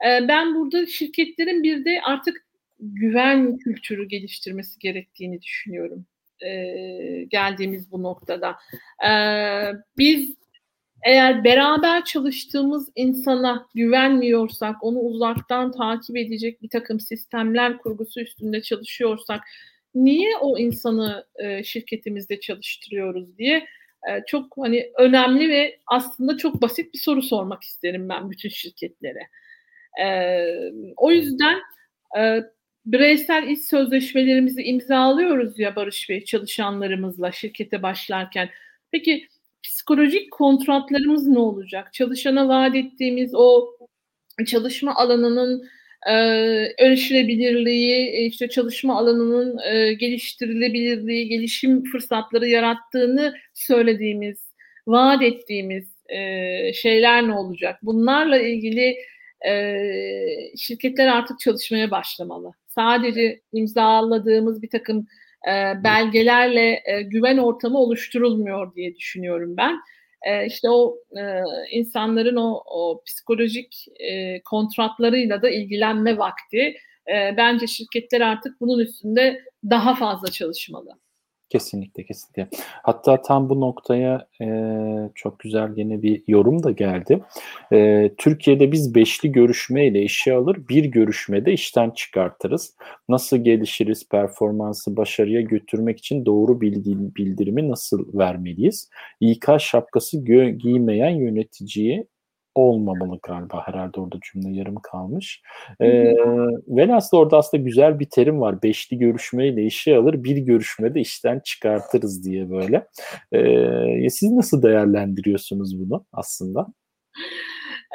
E, 0.05 0.27
ben 0.27 0.55
burada 0.55 0.85
şirketlerin 0.85 1.63
bir 1.63 1.85
de 1.85 2.01
artık 2.03 2.45
güven 2.79 3.57
kültürü 3.57 4.07
geliştirmesi 4.07 4.79
gerektiğini 4.79 5.41
düşünüyorum. 5.41 6.05
E, 6.45 6.53
geldiğimiz 7.23 7.91
bu 7.91 8.03
noktada. 8.03 8.55
E, 9.07 9.11
biz 9.97 10.35
eğer 11.05 11.43
beraber 11.43 12.05
çalıştığımız 12.05 12.91
insana 12.95 13.67
güvenmiyorsak, 13.75 14.83
onu 14.83 14.99
uzaktan 14.99 15.71
takip 15.71 16.17
edecek 16.17 16.61
bir 16.61 16.69
takım 16.69 16.99
sistemler 16.99 17.77
kurgusu 17.77 18.21
üstünde 18.21 18.61
çalışıyorsak, 18.61 19.41
niye 19.95 20.37
o 20.41 20.57
insanı 20.57 21.25
e, 21.35 21.63
şirketimizde 21.63 22.39
çalıştırıyoruz 22.39 23.37
diye 23.37 23.57
e, 24.09 24.25
çok 24.27 24.57
hani 24.57 24.91
önemli 24.97 25.49
ve 25.49 25.79
aslında 25.87 26.37
çok 26.37 26.61
basit 26.61 26.93
bir 26.93 26.99
soru 26.99 27.21
sormak 27.21 27.63
isterim 27.63 28.09
ben 28.09 28.31
bütün 28.31 28.49
şirketlere. 28.49 29.27
E, 30.03 30.07
o 30.97 31.11
yüzden 31.11 31.59
e, 32.19 32.43
bireysel 32.85 33.47
iş 33.47 33.59
sözleşmelerimizi 33.59 34.63
imzalıyoruz 34.63 35.59
ya 35.59 35.75
Barış 35.75 36.09
Bey 36.09 36.23
çalışanlarımızla 36.25 37.31
şirkete 37.31 37.83
başlarken. 37.83 38.49
Peki 38.91 39.27
psikolojik 39.63 40.31
kontratlarımız 40.31 41.27
ne 41.27 41.39
olacak? 41.39 41.93
Çalışana 41.93 42.47
vaat 42.47 42.75
ettiğimiz 42.75 43.35
o 43.35 43.69
çalışma 44.47 44.95
alanının 44.95 45.63
e, 46.09 46.13
erişilebilirliği, 46.79 48.27
işte 48.27 48.49
çalışma 48.49 48.97
alanının 48.97 49.57
e, 49.57 49.93
geliştirilebilirliği, 49.93 51.27
gelişim 51.27 51.83
fırsatları 51.83 52.47
yarattığını 52.47 53.33
söylediğimiz, 53.53 54.53
vaat 54.87 55.21
ettiğimiz 55.23 55.93
e, 56.09 56.73
şeyler 56.73 57.27
ne 57.27 57.33
olacak? 57.33 57.79
Bunlarla 57.83 58.39
ilgili 58.39 58.97
e, 59.47 59.77
şirketler 60.57 61.07
artık 61.07 61.39
çalışmaya 61.39 61.91
başlamalı. 61.91 62.53
Sadece 62.67 63.41
imzaladığımız 63.53 64.61
bir 64.61 64.69
takım 64.69 65.07
e, 65.47 65.83
belgelerle 65.83 66.81
e, 66.85 67.01
güven 67.01 67.37
ortamı 67.37 67.77
oluşturulmuyor 67.77 68.75
diye 68.75 68.95
düşünüyorum 68.95 69.57
ben. 69.57 69.79
E, 70.27 70.45
işte 70.45 70.69
o 70.69 70.97
e, 71.19 71.23
insanların 71.71 72.35
o, 72.35 72.63
o 72.65 73.01
psikolojik 73.05 73.85
e, 73.99 74.41
kontratlarıyla 74.41 75.41
da 75.41 75.49
ilgilenme 75.49 76.17
vakti. 76.17 76.75
Bence 77.37 77.67
şirketler 77.67 78.21
artık 78.21 78.61
bunun 78.61 78.79
üstünde 78.79 79.41
daha 79.69 79.95
fazla 79.95 80.31
çalışmalı. 80.31 80.89
Kesinlikle 81.53 82.03
kesinlikle. 82.03 82.47
Hatta 82.83 83.21
tam 83.21 83.49
bu 83.49 83.61
noktaya 83.61 84.27
e, 84.41 84.47
çok 85.15 85.39
güzel 85.39 85.77
yine 85.77 86.01
bir 86.01 86.23
yorum 86.27 86.63
da 86.63 86.71
geldi. 86.71 87.23
E, 87.73 88.09
Türkiye'de 88.17 88.71
biz 88.71 88.95
beşli 88.95 89.31
görüşmeyle 89.31 90.01
işe 90.01 90.33
alır, 90.33 90.57
bir 90.69 90.85
görüşmede 90.85 91.53
işten 91.53 91.89
çıkartırız. 91.89 92.75
Nasıl 93.09 93.37
gelişiriz, 93.37 94.09
performansı 94.09 94.97
başarıya 94.97 95.41
götürmek 95.41 95.99
için 95.99 96.25
doğru 96.25 96.61
bildirimi 96.61 97.69
nasıl 97.69 98.17
vermeliyiz? 98.19 98.89
İK 99.19 99.45
şapkası 99.59 100.25
giymeyen 100.57 101.15
yöneticiye 101.15 102.05
olmamalı 102.55 103.19
galiba 103.23 103.67
herhalde 103.67 104.01
orada 104.01 104.17
cümle 104.31 104.57
yarım 104.57 104.75
kalmış. 104.75 105.41
Ee, 105.81 106.15
velhasıl 106.67 107.17
orada 107.17 107.37
aslında 107.37 107.63
güzel 107.63 107.99
bir 107.99 108.07
terim 108.09 108.41
var. 108.41 108.63
Beşli 108.63 108.97
görüşmeyle 108.97 109.65
işe 109.65 109.97
alır, 109.97 110.23
bir 110.23 110.37
görüşmede 110.37 110.99
işten 110.99 111.39
çıkartırız 111.39 112.25
diye 112.25 112.49
böyle. 112.49 112.87
Ee, 113.33 114.09
siz 114.09 114.31
nasıl 114.31 114.63
değerlendiriyorsunuz 114.63 115.79
bunu 115.79 116.05
aslında? 116.13 116.67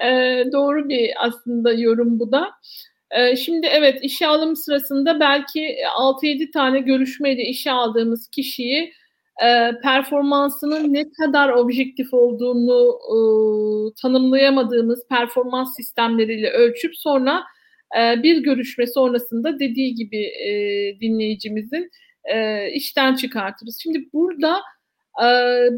Ee, 0.04 0.44
doğru 0.52 0.88
bir 0.88 1.10
aslında 1.26 1.72
yorum 1.72 2.20
bu 2.20 2.32
da. 2.32 2.50
Ee, 3.10 3.36
şimdi 3.36 3.66
evet 3.66 3.98
işe 4.02 4.26
alım 4.26 4.56
sırasında 4.56 5.20
belki 5.20 5.76
6-7 5.96 6.50
tane 6.50 6.80
görüşmeyle 6.80 7.42
işe 7.42 7.70
aldığımız 7.70 8.28
kişiyi 8.28 8.92
e, 9.44 9.72
performansının 9.82 10.92
ne 10.92 11.10
kadar 11.12 11.48
objektif 11.48 12.14
olduğunu 12.14 12.98
e, 13.08 13.18
tanımlayamadığımız 14.02 15.08
performans 15.08 15.76
sistemleriyle 15.76 16.50
ölçüp 16.50 16.96
sonra 16.96 17.42
e, 18.00 18.22
bir 18.22 18.42
görüşme 18.42 18.86
sonrasında 18.86 19.58
dediği 19.58 19.94
gibi 19.94 20.24
e, 20.24 20.50
dinleyicimizin 21.00 21.90
e, 22.24 22.68
işten 22.72 23.14
çıkartırız. 23.14 23.80
Şimdi 23.82 24.08
burada 24.12 24.60
e, 25.22 25.26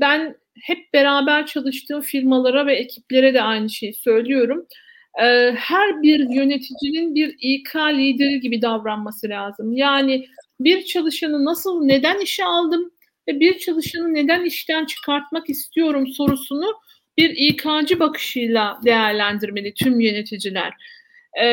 ben 0.00 0.36
hep 0.62 0.78
beraber 0.94 1.46
çalıştığım 1.46 2.00
firmalara 2.00 2.66
ve 2.66 2.74
ekiplere 2.74 3.34
de 3.34 3.42
aynı 3.42 3.70
şeyi 3.70 3.94
söylüyorum. 3.94 4.66
E, 5.22 5.52
her 5.56 6.02
bir 6.02 6.34
yöneticinin 6.34 7.14
bir 7.14 7.36
İK 7.40 7.76
lideri 7.76 8.40
gibi 8.40 8.62
davranması 8.62 9.28
lazım. 9.28 9.72
Yani 9.72 10.26
bir 10.60 10.84
çalışanı 10.84 11.44
nasıl, 11.44 11.84
neden 11.84 12.20
işe 12.20 12.44
aldım, 12.44 12.90
ve 13.30 13.40
bir 13.40 13.58
çalışanı 13.58 14.14
neden 14.14 14.44
işten 14.44 14.84
çıkartmak 14.84 15.50
istiyorum 15.50 16.06
sorusunu 16.06 16.80
bir 17.18 17.30
İK'cı 17.30 18.00
bakışıyla 18.00 18.80
değerlendirmeli 18.84 19.74
tüm 19.74 20.00
yöneticiler. 20.00 20.72
Ee, 21.34 21.46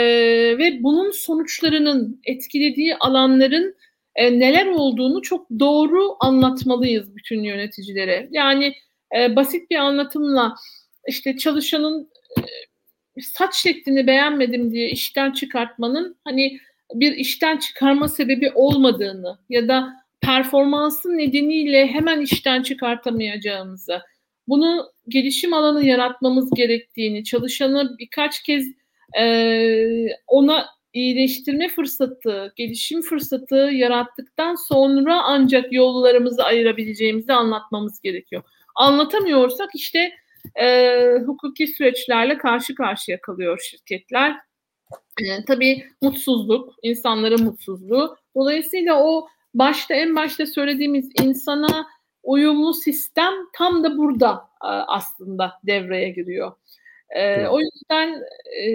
ve 0.58 0.84
bunun 0.84 1.12
sonuçlarının 1.12 2.22
etkilediği 2.24 2.96
alanların 2.96 3.76
e, 4.16 4.40
neler 4.40 4.66
olduğunu 4.66 5.22
çok 5.22 5.50
doğru 5.60 6.16
anlatmalıyız 6.20 7.16
bütün 7.16 7.44
yöneticilere. 7.44 8.28
Yani 8.32 8.74
e, 9.18 9.36
basit 9.36 9.72
bir 9.72 9.76
anlatımla 9.76 10.56
işte 11.08 11.38
çalışanın 11.38 12.10
e, 12.38 13.22
saç 13.22 13.56
şeklini 13.56 14.08
beğenmedim 14.08 14.72
diye 14.72 14.90
işten 14.90 15.32
çıkartmanın 15.32 16.18
hani 16.24 16.60
bir 16.94 17.12
işten 17.12 17.58
çıkarma 17.58 18.08
sebebi 18.08 18.52
olmadığını 18.56 19.38
ya 19.50 19.68
da 19.68 20.07
performansı 20.22 21.18
nedeniyle 21.18 21.88
hemen 21.88 22.22
işten 22.22 22.64
çıkartamayacağımızı, 22.64 24.02
bunu 24.48 24.92
gelişim 25.08 25.54
alanı 25.54 25.86
yaratmamız 25.86 26.50
gerektiğini, 26.56 27.24
çalışanı 27.24 27.96
birkaç 28.00 28.44
kez 28.44 28.68
e, 29.20 30.08
ona 30.28 30.66
iyileştirme 30.94 31.70
fırsatı, 31.70 32.54
gelişim 32.56 33.02
fırsatı 33.02 33.56
yarattıktan 33.56 34.56
sonra 34.56 35.22
ancak 35.24 35.74
yollarımızı 35.74 36.44
ayırabileceğimizi 36.44 37.34
anlatmamız 37.34 38.02
gerekiyor. 38.02 38.44
Anlatamıyorsak 38.76 39.70
işte 39.76 40.12
e, 40.56 40.96
hukuki 41.26 41.68
süreçlerle 41.68 42.38
karşı 42.38 42.76
karşıya 42.76 43.22
kalıyor 43.22 43.60
şirketler. 43.70 44.36
E, 45.22 45.46
tabii 45.48 45.84
mutsuzluk, 46.02 46.74
insanların 46.84 47.44
mutsuzluğu. 47.44 48.18
Dolayısıyla 48.36 49.04
o 49.04 49.28
başta 49.58 49.94
en 49.94 50.16
başta 50.16 50.46
söylediğimiz 50.46 51.10
insana 51.24 51.88
uyumlu 52.24 52.74
sistem 52.74 53.34
tam 53.54 53.84
da 53.84 53.98
burada 53.98 54.34
e, 54.64 54.68
aslında 54.68 55.54
devreye 55.66 56.10
giriyor. 56.10 56.52
E, 57.10 57.22
evet. 57.22 57.48
O 57.52 57.60
yüzden 57.60 58.22
e, 58.62 58.70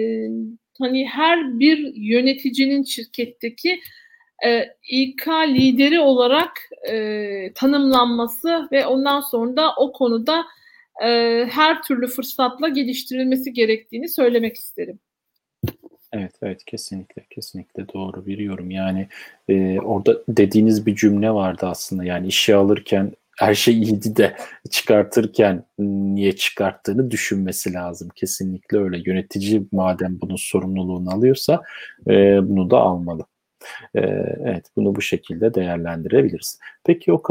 hani 0.79 1.07
her 1.07 1.59
bir 1.59 1.93
yöneticinin 1.95 2.83
şirketteki 2.83 3.81
İK 4.89 5.27
lideri 5.27 5.99
olarak 5.99 6.69
tanımlanması 7.55 8.67
ve 8.71 8.85
ondan 8.85 9.21
sonra 9.21 9.55
da 9.55 9.75
o 9.75 9.91
konuda 9.91 10.45
her 11.49 11.83
türlü 11.83 12.07
fırsatla 12.07 12.67
geliştirilmesi 12.67 13.53
gerektiğini 13.53 14.09
söylemek 14.09 14.55
isterim. 14.55 14.99
Evet, 16.13 16.31
evet 16.41 16.65
kesinlikle 16.65 17.25
kesinlikle 17.29 17.87
doğru 17.93 18.25
bir 18.25 18.37
yorum. 18.37 18.71
Yani 18.71 19.07
e, 19.47 19.79
orada 19.79 20.17
dediğiniz 20.27 20.85
bir 20.85 20.95
cümle 20.95 21.31
vardı 21.31 21.65
aslında. 21.65 22.03
Yani 22.03 22.27
işe 22.27 22.55
alırken 22.55 23.11
her 23.39 23.53
şey 23.55 23.73
iyiydi 23.83 24.15
de 24.15 24.35
çıkartırken 24.71 25.65
niye 25.79 26.35
çıkarttığını 26.35 27.11
düşünmesi 27.11 27.73
lazım. 27.73 28.09
Kesinlikle 28.15 28.77
öyle. 28.77 29.01
Yönetici 29.05 29.63
madem 29.71 30.21
bunun 30.21 30.35
sorumluluğunu 30.35 31.09
alıyorsa 31.13 31.61
e, 32.07 32.11
bunu 32.49 32.69
da 32.71 32.77
almalı. 32.77 33.25
E, 33.95 33.99
evet 34.45 34.65
bunu 34.75 34.95
bu 34.95 35.01
şekilde 35.01 35.53
değerlendirebiliriz. 35.53 36.59
Peki 36.83 37.13
o, 37.13 37.21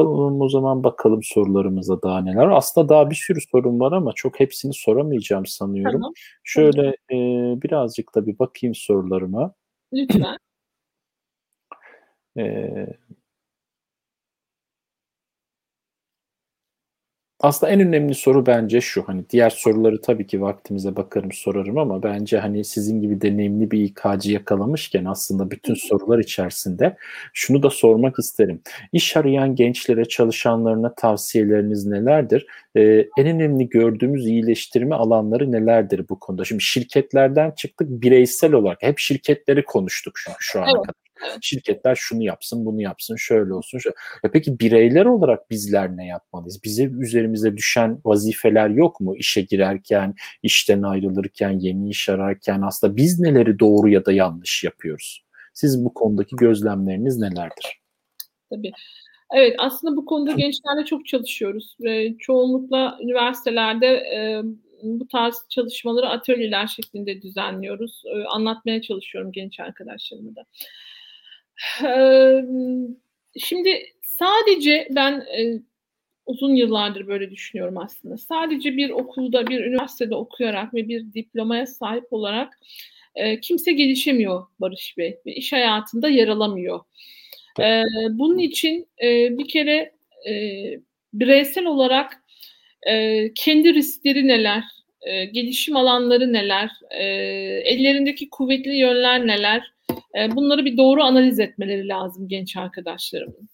o 0.41 0.49
zaman 0.49 0.85
bakalım 0.85 1.21
sorularımıza 1.23 2.03
daha 2.03 2.21
neler. 2.21 2.49
Aslında 2.49 2.89
daha 2.89 3.11
bir 3.11 3.15
sürü 3.15 3.41
sorun 3.53 3.81
var 3.81 3.93
ama 3.93 4.13
çok 4.13 4.41
hepsini 4.41 4.75
soramayacağım 4.75 5.47
sanıyorum. 5.47 6.01
Tamam. 6.01 6.13
Şöyle 6.45 6.89
e, 6.89 7.17
birazcık 7.63 8.15
da 8.15 8.27
bir 8.27 8.39
bakayım 8.39 8.75
sorularıma. 8.75 9.55
Lütfen. 9.93 10.39
e, 12.39 12.87
Aslında 17.43 17.73
en 17.73 17.81
önemli 17.81 18.15
soru 18.15 18.47
bence 18.47 18.81
şu. 18.81 19.09
Hani 19.09 19.25
diğer 19.31 19.51
soruları 19.51 20.01
tabii 20.01 20.27
ki 20.27 20.41
vaktimize 20.41 20.97
bakarım 20.97 21.33
sorarım 21.33 21.79
ama 21.79 22.03
bence 22.03 22.39
hani 22.39 22.65
sizin 22.65 23.01
gibi 23.01 23.21
deneyimli 23.21 23.71
bir 23.71 23.81
İK'cı 23.81 24.33
yakalamışken 24.33 25.05
aslında 25.05 25.51
bütün 25.51 25.75
sorular 25.75 26.19
içerisinde 26.19 26.97
şunu 27.33 27.63
da 27.63 27.71
sormak 27.71 28.19
isterim. 28.19 28.61
İş 28.93 29.17
arayan 29.17 29.55
gençlere, 29.55 30.05
çalışanlarına 30.05 30.95
tavsiyeleriniz 30.95 31.87
nelerdir? 31.87 32.47
Ee, 32.77 33.09
en 33.19 33.27
önemli 33.27 33.69
gördüğümüz 33.69 34.27
iyileştirme 34.27 34.95
alanları 34.95 35.53
nelerdir 35.53 36.09
bu 36.09 36.19
konuda? 36.19 36.45
Şimdi 36.45 36.63
şirketlerden 36.63 37.51
çıktık 37.51 37.89
bireysel 37.91 38.53
olarak. 38.53 38.83
Hep 38.83 38.99
şirketleri 38.99 39.65
konuştuk 39.65 40.15
çünkü 40.25 40.37
şu 40.41 40.63
ana 40.63 40.71
evet. 40.71 40.83
kadar. 40.83 41.02
Şirketler 41.41 41.95
şunu 41.95 42.23
yapsın, 42.23 42.67
bunu 42.67 42.83
yapsın, 42.83 43.17
şöyle 43.17 43.55
olsun. 43.55 43.79
Şöyle. 43.79 43.95
Ya 44.25 44.31
peki 44.31 44.59
bireyler 44.59 45.05
olarak 45.05 45.51
bizler 45.51 45.97
ne 45.97 46.07
yapmalıyız? 46.07 46.61
Bize 46.65 46.85
üzerimize 46.85 47.57
düşen 47.57 47.99
vazifeler 48.05 48.69
yok 48.69 49.01
mu? 49.01 49.17
İşe 49.17 49.41
girerken, 49.41 50.15
işten 50.43 50.83
ayrılırken, 50.83 51.59
yeni 51.59 51.91
iş 51.91 52.09
ararken 52.09 52.63
aslında 52.63 52.97
biz 52.97 53.21
neleri 53.21 53.59
doğru 53.59 53.89
ya 53.89 54.05
da 54.05 54.13
yanlış 54.13 54.65
yapıyoruz? 54.65 55.25
Siz 55.55 55.85
bu 55.85 55.95
konudaki 55.95 56.37
gözlemleriniz 56.37 57.19
nelerdir? 57.19 57.81
Tabii. 58.51 58.73
Evet 59.35 59.55
aslında 59.59 59.97
bu 59.97 60.05
konuda 60.05 60.33
gençlerle 60.33 60.85
çok 60.87 61.07
çalışıyoruz 61.07 61.77
ve 61.81 62.15
çoğunlukla 62.19 62.99
üniversitelerde 63.03 63.87
e, 63.87 64.43
bu 64.83 65.09
tarz 65.09 65.47
çalışmaları 65.49 66.09
atölyeler 66.09 66.67
şeklinde 66.67 67.23
düzenliyoruz. 67.23 68.03
E, 68.07 68.25
anlatmaya 68.25 68.83
çalışıyorum 68.83 69.33
genç 69.33 69.61
arkadaşlarıma 69.61 70.37
da. 70.37 70.45
Şimdi 73.39 73.83
sadece 74.03 74.89
ben 74.91 75.27
uzun 76.27 76.55
yıllardır 76.55 77.07
böyle 77.07 77.31
düşünüyorum 77.31 77.79
aslında. 77.79 78.19
Sadece 78.19 78.77
bir 78.77 78.91
okulda, 78.91 79.47
bir 79.47 79.65
üniversitede 79.65 80.15
okuyarak 80.15 80.75
ve 80.75 80.89
bir 80.89 81.15
diplomaya 81.15 81.67
sahip 81.67 82.13
olarak 82.13 82.59
kimse 83.43 83.73
gelişemiyor 83.73 84.47
Barış 84.61 84.95
Bey 84.99 85.19
ve 85.27 85.35
iş 85.35 85.53
hayatında 85.53 86.09
yer 86.09 86.29
alamıyor. 86.29 86.81
Bunun 88.11 88.39
için 88.39 88.89
bir 89.39 89.49
kere 89.49 89.93
bireysel 91.15 91.67
olarak 91.67 92.23
kendi 93.35 93.75
riskleri 93.75 94.29
neler, 94.29 94.65
gelişim 95.33 95.77
alanları 95.77 96.33
neler, 96.33 96.71
ellerindeki 97.65 98.31
kuvvetli 98.31 98.77
yönler 98.77 99.27
neler, 99.27 99.73
e, 100.19 100.37
bunları 100.37 100.65
bir 100.65 100.77
doğru 100.77 101.03
analiz 101.03 101.41
etmeleri 101.41 101.89
lazım 101.89 102.29
genç 102.29 102.57
arkadaşlarımın. 102.57 103.49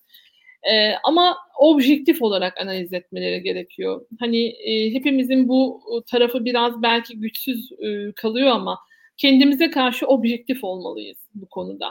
E, 0.72 0.92
ama 1.04 1.36
objektif 1.60 2.22
olarak 2.22 2.60
analiz 2.60 2.92
etmeleri 2.92 3.42
gerekiyor. 3.42 4.06
Hani 4.20 4.46
e, 4.46 4.94
hepimizin 4.94 5.48
bu 5.48 5.82
tarafı 6.10 6.44
biraz 6.44 6.82
belki 6.82 7.20
güçsüz 7.20 7.72
e, 7.72 8.12
kalıyor 8.12 8.50
ama 8.50 8.78
kendimize 9.16 9.70
karşı 9.70 10.06
objektif 10.06 10.64
olmalıyız 10.64 11.18
bu 11.34 11.48
konuda. 11.48 11.90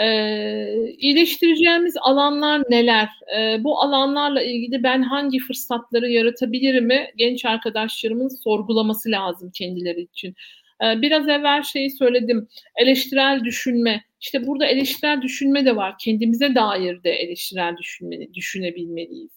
Ee, 0.00 0.94
iyileştireceğimiz 0.98 1.94
alanlar 2.00 2.62
neler? 2.70 3.08
Ee, 3.36 3.64
bu 3.64 3.80
alanlarla 3.80 4.42
ilgili 4.42 4.82
ben 4.82 5.02
hangi 5.02 5.38
fırsatları 5.38 6.10
yaratabilirimi 6.10 7.10
genç 7.16 7.44
arkadaşlarımın 7.44 8.28
sorgulaması 8.28 9.10
lazım 9.10 9.50
kendileri 9.54 10.00
için. 10.00 10.34
Ee, 10.82 11.02
biraz 11.02 11.28
evvel 11.28 11.62
şeyi 11.62 11.90
söyledim. 11.90 12.48
Eleştirel 12.76 13.44
düşünme. 13.44 14.04
İşte 14.20 14.46
burada 14.46 14.66
eleştirel 14.66 15.22
düşünme 15.22 15.64
de 15.64 15.76
var. 15.76 15.94
Kendimize 16.00 16.54
dair 16.54 17.02
de 17.02 17.10
eleştirel 17.10 17.76
düşünme, 17.76 18.34
düşünebilmeliyiz. 18.34 19.30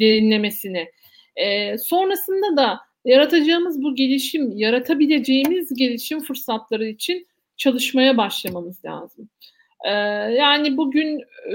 Derinlemesine. 0.00 0.90
Ee, 1.36 1.78
sonrasında 1.78 2.56
da 2.56 2.80
yaratacağımız 3.04 3.82
bu 3.82 3.94
gelişim, 3.94 4.56
yaratabileceğimiz 4.56 5.74
gelişim 5.74 6.20
fırsatları 6.20 6.86
için 6.86 7.26
çalışmaya 7.56 8.16
başlamamız 8.16 8.84
lazım. 8.84 9.28
Ee, 9.84 9.90
yani 10.34 10.76
bugün 10.76 11.18
e, 11.20 11.54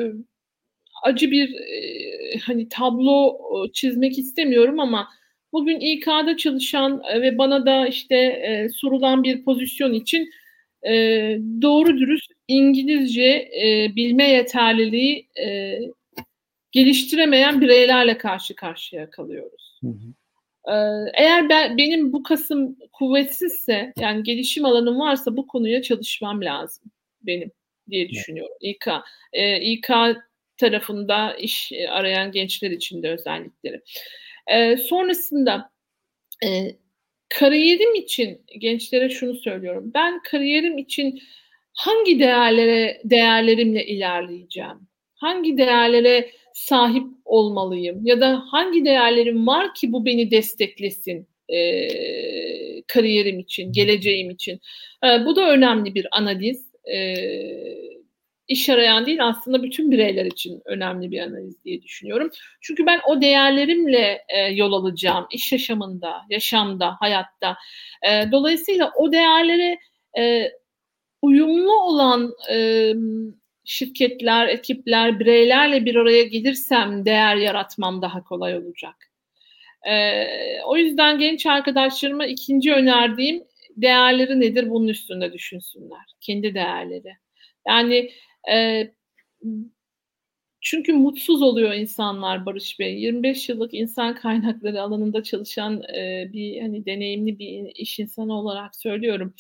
acı 1.04 1.32
bir 1.32 1.50
e, 1.50 2.38
hani 2.40 2.70
tablo 2.70 3.38
e, 3.66 3.72
çizmek 3.72 4.18
istemiyorum 4.18 4.80
ama 4.80 5.08
Bugün 5.54 5.80
İK'da 5.80 6.38
çalışan 6.38 7.02
e, 7.12 7.22
ve 7.22 7.38
bana 7.38 7.66
da 7.66 7.88
işte 7.88 8.16
e, 8.16 8.70
sorulan 8.70 9.24
bir 9.24 9.44
pozisyon 9.44 9.94
için 9.94 10.30
e, 10.88 10.94
doğru 11.62 11.98
dürüst 11.98 12.32
İngilizce 12.48 13.50
e, 13.64 13.96
bilme 13.96 14.30
yeterliliği 14.30 15.28
e, 15.40 15.80
geliştiremeyen 16.72 17.62
bireylerle 17.62 18.18
karşı 18.18 18.56
karşıya 18.56 19.10
kalıyoruz. 19.10 19.80
Hı 19.82 19.88
hı. 19.88 20.14
E, 20.74 20.76
eğer 21.14 21.50
ben, 21.50 21.78
benim 21.78 22.14
bu 22.14 22.24
kasım 22.24 22.78
kuvvetsizse 22.94 23.94
yani 24.00 24.24
gelişim 24.24 24.66
alanım 24.66 25.00
varsa 25.00 25.38
bu 25.38 25.48
konuya 25.48 25.82
çalışmam 25.82 26.42
lazım 26.42 26.92
benim 27.22 27.52
diye 27.90 28.10
düşünüyorum. 28.10 28.56
İK, 28.62 28.88
e, 29.34 29.62
İK 29.62 29.90
tarafında 30.58 31.34
iş 31.34 31.72
arayan 31.90 32.32
gençler 32.32 32.72
için 32.72 33.04
de 33.04 33.10
özellikleri. 33.10 33.82
E, 34.54 34.78
sonrasında 34.78 35.72
e, 36.46 36.76
kariyerim 37.30 37.96
için 37.96 38.42
gençlere 38.60 39.10
şunu 39.10 39.36
söylüyorum. 39.36 39.92
Ben 39.96 40.22
kariyerim 40.24 40.78
için 40.78 41.20
hangi 41.74 42.20
değerlere 42.20 43.02
değerlerimle 43.04 43.86
ilerleyeceğim? 43.86 44.88
Hangi 45.16 45.58
değerlere 45.58 46.32
sahip 46.54 47.08
olmalıyım? 47.26 48.06
Ya 48.06 48.22
da 48.22 48.44
hangi 48.52 48.86
değerlerim 48.86 49.48
var 49.48 49.74
ki 49.74 49.92
bu 49.92 50.06
beni 50.06 50.32
desteklesin 50.32 51.28
e, 51.50 51.88
kariyerim 52.88 53.40
için, 53.40 53.72
geleceğim 53.72 54.30
için? 54.30 54.60
E, 55.04 55.26
bu 55.26 55.36
da 55.36 55.52
önemli 55.52 55.96
bir 55.96 56.08
analiz. 56.12 56.72
E, 56.94 57.16
iş 58.48 58.70
arayan 58.70 59.06
değil 59.06 59.26
aslında 59.26 59.64
bütün 59.64 59.92
bireyler 59.92 60.26
için 60.26 60.62
önemli 60.66 61.12
bir 61.12 61.20
analiz 61.20 61.64
diye 61.64 61.82
düşünüyorum. 61.82 62.30
Çünkü 62.62 62.86
ben 62.86 63.00
o 63.08 63.22
değerlerimle 63.22 64.26
e, 64.30 64.40
yol 64.40 64.74
alacağım 64.74 65.28
iş 65.32 65.52
yaşamında, 65.52 66.22
yaşamda, 66.30 66.96
hayatta. 67.00 67.58
E, 68.10 68.32
dolayısıyla 68.32 68.92
o 68.96 69.12
değerlere 69.12 69.80
e, 70.18 70.52
uyumlu 71.22 71.82
olan 71.82 72.34
e, 72.52 72.94
şirketler, 73.66 74.48
ekipler, 74.48 75.20
bireylerle 75.20 75.86
bir 75.86 75.96
araya 75.96 76.24
gelirsem 76.24 77.06
değer 77.06 77.36
yaratmam 77.36 78.02
daha 78.02 78.24
kolay 78.24 78.58
olacak. 78.58 78.96
E, 79.90 80.24
o 80.66 80.78
yüzden 80.78 81.18
genç 81.18 81.46
arkadaşlarıma 81.46 82.26
ikinci 82.26 82.74
önerdiğim 82.74 83.44
değerleri 83.78 84.40
nedir 84.40 84.70
bunun 84.70 84.88
üstünde 84.88 85.34
düşünsünler. 85.34 86.06
Kendi 86.22 86.54
değerleri. 86.54 87.14
Yani 87.68 88.12
e, 88.52 88.92
çünkü 90.62 90.94
mutsuz 90.94 91.42
oluyor 91.42 91.74
insanlar 91.74 92.46
Barış 92.46 92.80
Bey. 92.80 93.00
25 93.02 93.50
yıllık 93.50 93.74
insan 93.74 94.16
kaynakları 94.16 94.82
alanında 94.82 95.24
çalışan 95.24 95.84
e, 95.84 96.30
bir 96.34 96.62
hani 96.62 96.86
deneyimli 96.86 97.40
bir 97.40 97.76
iş 97.76 98.00
insanı 98.00 98.34
olarak 98.34 98.76
söylüyorum. 98.76 99.34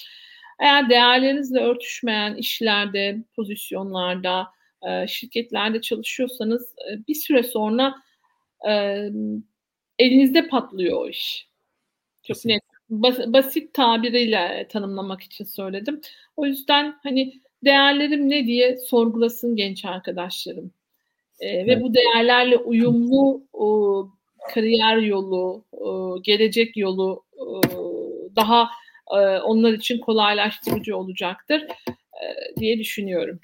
Eğer 0.59 0.89
değerlerinizle 0.89 1.59
örtüşmeyen 1.59 2.35
işlerde, 2.35 3.23
pozisyonlarda, 3.35 4.47
e, 4.87 5.07
şirketlerde 5.07 5.81
çalışıyorsanız 5.81 6.75
e, 6.91 7.07
bir 7.07 7.15
süre 7.15 7.43
sonra 7.43 7.95
e, 8.69 8.71
elinizde 9.99 10.47
patlıyor 10.47 11.01
o 11.01 11.09
iş. 11.09 11.47
Çok 12.23 12.45
net. 12.45 12.61
Bas, 12.89 13.19
basit 13.27 13.73
tabiriyle 13.73 14.67
tanımlamak 14.69 15.21
için 15.21 15.45
söyledim. 15.45 16.01
O 16.37 16.45
yüzden 16.45 16.99
hani 17.03 17.41
değerlerim 17.65 18.29
ne 18.29 18.47
diye 18.47 18.77
sorgulasın 18.77 19.55
genç 19.55 19.85
arkadaşlarım. 19.85 20.71
E, 21.39 21.47
evet. 21.47 21.67
Ve 21.67 21.81
bu 21.81 21.93
değerlerle 21.93 22.57
uyumlu 22.57 23.41
o, 23.53 24.09
kariyer 24.53 24.97
yolu, 24.97 25.63
o, 25.71 26.17
gelecek 26.23 26.77
yolu 26.77 27.23
o, 27.37 27.61
daha 28.35 28.69
e, 29.11 29.19
onlar 29.39 29.73
için 29.73 29.99
kolaylaştırıcı 29.99 30.97
olacaktır 30.97 31.67
e, 31.89 32.25
diye 32.59 32.79
düşünüyorum. 32.79 33.39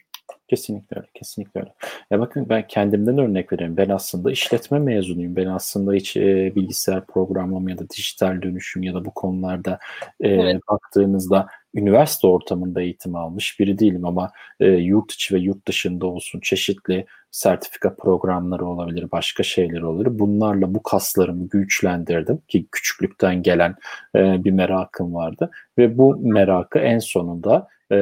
Kesinlikle 0.47 0.97
öyle, 0.97 1.07
kesinlikle 1.13 1.59
öyle. 1.59 1.73
Ya 2.11 2.19
bakın 2.19 2.49
ben 2.49 2.67
kendimden 2.67 3.17
örnek 3.17 3.53
vereyim. 3.53 3.77
Ben 3.77 3.89
aslında 3.89 4.31
işletme 4.31 4.79
mezunuyum. 4.79 5.35
Ben 5.35 5.45
aslında 5.45 5.93
hiç 5.93 6.17
e, 6.17 6.53
bilgisayar 6.55 7.05
programlama 7.05 7.71
ya 7.71 7.77
da 7.77 7.89
dijital 7.89 8.41
dönüşüm 8.41 8.83
ya 8.83 8.93
da 8.93 9.05
bu 9.05 9.11
konularda 9.11 9.79
e, 10.19 10.29
evet. 10.29 10.61
baktığınızda 10.69 11.47
üniversite 11.73 12.27
ortamında 12.27 12.81
eğitim 12.81 13.15
almış 13.15 13.59
biri 13.59 13.79
değilim 13.79 14.05
ama 14.05 14.31
e, 14.59 14.67
yurt 14.67 15.11
içi 15.11 15.35
ve 15.35 15.39
yurt 15.39 15.67
dışında 15.67 16.05
olsun 16.05 16.39
çeşitli 16.39 17.05
sertifika 17.31 17.95
programları 17.95 18.65
olabilir, 18.65 19.11
başka 19.11 19.43
şeyler 19.43 19.81
olabilir. 19.81 20.19
Bunlarla 20.19 20.73
bu 20.73 20.83
kaslarımı 20.83 21.49
güçlendirdim 21.49 22.41
ki 22.47 22.67
küçüklükten 22.71 23.43
gelen 23.43 23.75
e, 24.15 24.43
bir 24.43 24.51
merakım 24.51 25.13
vardı 25.13 25.51
ve 25.77 25.97
bu 25.97 26.17
merakı 26.17 26.79
en 26.79 26.99
sonunda 26.99 27.67
e, 27.91 27.97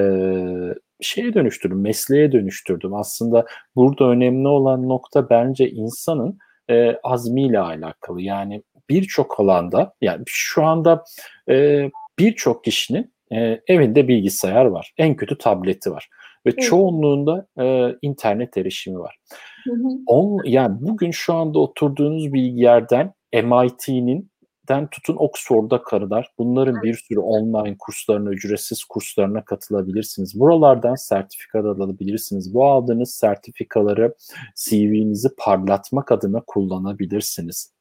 şeye 1.02 1.34
dönüştürdüm, 1.34 1.82
mesleğe 1.82 2.32
dönüştürdüm. 2.32 2.94
Aslında 2.94 3.46
burada 3.76 4.06
önemli 4.06 4.48
olan 4.48 4.90
nokta 4.90 5.30
bence 5.30 5.70
insanın 5.70 6.38
e, 6.70 6.98
azmiyle 7.04 7.60
alakalı. 7.60 8.22
Yani 8.22 8.64
birçok 8.90 9.40
alanda, 9.40 9.94
yani 10.02 10.24
şu 10.28 10.64
anda 10.64 11.04
e, 11.50 11.90
birçok 12.20 12.64
kişinin 12.64 13.14
e, 13.32 13.62
evinde 13.68 14.08
bilgisayar 14.08 14.66
var. 14.66 14.94
En 14.98 15.16
kötü 15.16 15.38
tableti 15.38 15.92
var. 15.92 16.10
Ve 16.46 16.50
evet. 16.50 16.62
çoğunluğunda 16.62 17.48
e, 17.60 17.96
internet 18.02 18.58
erişimi 18.58 19.00
var. 19.00 19.18
Hı 19.64 19.74
hı. 19.74 19.88
On, 20.08 20.42
yani 20.46 20.78
bugün 20.82 21.12
şu 21.12 21.34
anda 21.34 21.60
oturduğunuz 21.60 22.34
bir 22.34 22.42
yerden 22.42 23.14
MIT'nin 23.34 24.32
den 24.68 24.88
tutun 24.88 25.16
Oxford'a 25.16 25.84
kadar 25.84 26.32
bunların 26.38 26.82
bir 26.84 26.94
sürü 26.94 27.20
online 27.20 27.76
kurslarına, 27.80 28.30
ücretsiz 28.30 28.84
kurslarına 28.84 29.46
katılabilirsiniz. 29.46 30.40
Buralardan 30.40 30.96
sertifika 30.96 31.64
da 31.64 31.70
alabilirsiniz. 31.70 32.54
Bu 32.54 32.66
aldığınız 32.66 33.14
sertifikaları 33.14 34.16
CV'nizi 34.56 35.30
parlatmak 35.38 36.12
adına 36.12 36.44
kullanabilirsiniz 36.48 37.74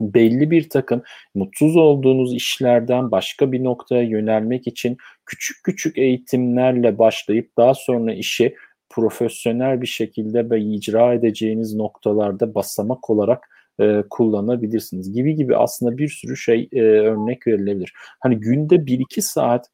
belli 0.00 0.50
bir 0.50 0.68
takım 0.68 1.02
mutsuz 1.34 1.76
olduğunuz 1.76 2.34
işlerden 2.34 3.10
başka 3.10 3.52
bir 3.52 3.64
noktaya 3.64 4.02
yönelmek 4.02 4.66
için 4.66 4.96
küçük 5.26 5.64
küçük 5.64 5.98
eğitimlerle 5.98 6.98
başlayıp 6.98 7.56
daha 7.56 7.74
sonra 7.74 8.14
işi 8.14 8.54
profesyonel 8.88 9.82
bir 9.82 9.86
şekilde 9.86 10.50
ve 10.50 10.60
icra 10.60 11.14
edeceğiniz 11.14 11.74
noktalarda 11.74 12.54
basamak 12.54 13.10
olarak 13.10 13.48
e, 13.80 14.02
kullanabilirsiniz 14.10 15.12
gibi 15.12 15.34
gibi 15.34 15.56
aslında 15.56 15.98
bir 15.98 16.08
sürü 16.08 16.36
şey 16.36 16.68
e, 16.72 16.80
örnek 16.80 17.46
verilebilir. 17.46 17.92
Hani 18.20 18.36
günde 18.36 18.74
1-2 18.74 19.20
saat 19.20 19.66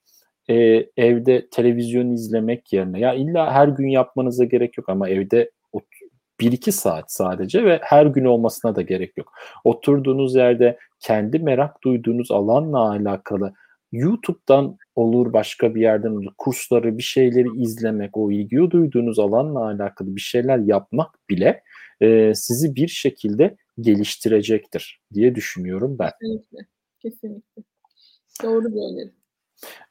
e, 0.50 0.54
evde 0.96 1.48
televizyon 1.50 2.10
izlemek 2.10 2.72
yerine 2.72 3.00
ya 3.00 3.14
illa 3.14 3.52
her 3.52 3.68
gün 3.68 3.88
yapmanıza 3.88 4.44
gerek 4.44 4.78
yok 4.78 4.88
ama 4.88 5.08
evde 5.08 5.50
1-2 6.42 6.72
saat 6.72 7.12
sadece 7.12 7.64
ve 7.64 7.80
her 7.82 8.06
gün 8.06 8.24
olmasına 8.24 8.76
da 8.76 8.82
gerek 8.82 9.16
yok. 9.18 9.32
Oturduğunuz 9.64 10.34
yerde 10.34 10.78
kendi 11.00 11.38
merak 11.38 11.84
duyduğunuz 11.84 12.30
alanla 12.30 12.90
alakalı 12.90 13.52
YouTube'dan 13.92 14.76
olur 14.96 15.32
başka 15.32 15.74
bir 15.74 15.80
yerden 15.80 16.10
olur 16.10 16.32
kursları 16.38 16.98
bir 16.98 17.02
şeyleri 17.02 17.48
izlemek 17.62 18.16
o 18.16 18.32
ilgi 18.32 18.70
duyduğunuz 18.70 19.18
alanla 19.18 19.66
alakalı 19.66 20.16
bir 20.16 20.20
şeyler 20.20 20.58
yapmak 20.58 21.14
bile 21.30 21.62
e, 22.00 22.34
sizi 22.34 22.76
bir 22.76 22.88
şekilde 22.88 23.56
geliştirecektir 23.80 25.00
diye 25.14 25.34
düşünüyorum 25.34 25.96
ben. 25.98 26.10
Kesinlikle. 26.20 26.58
Kesinlikle. 27.02 27.62
Doğru 28.42 28.64
böyle. 28.64 29.21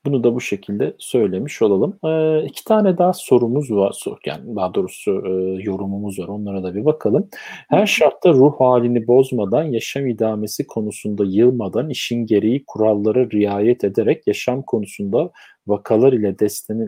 Bunu 0.06 0.24
da 0.24 0.36
bu 0.36 0.42
şekilde 0.42 0.94
söylemiş 0.98 1.62
olalım. 1.62 2.00
E, 2.04 2.44
iki 2.46 2.64
tane 2.64 2.98
daha 2.98 3.14
sorumuz 3.14 3.72
var. 3.72 4.04
Yani 4.26 4.56
daha 4.56 4.74
doğrusu 4.74 5.12
e, 5.12 5.64
yorumumuz 5.64 6.20
var. 6.20 6.28
Onlara 6.28 6.64
da 6.64 6.76
bir 6.76 6.86
bakalım. 6.86 7.30
Her 7.70 7.86
şartta 7.86 8.34
ruh 8.34 8.60
halini 8.60 9.08
bozmadan, 9.08 9.64
yaşam 9.64 10.08
idamesi 10.08 10.68
konusunda 10.68 11.24
yılmadan, 11.26 11.90
işin 11.90 12.26
gereği 12.26 12.64
kurallara 12.68 13.30
riayet 13.30 13.84
ederek 13.84 14.28
yaşam 14.28 14.62
konusunda 14.62 15.32
vakalar 15.68 16.14
ile 16.14 16.40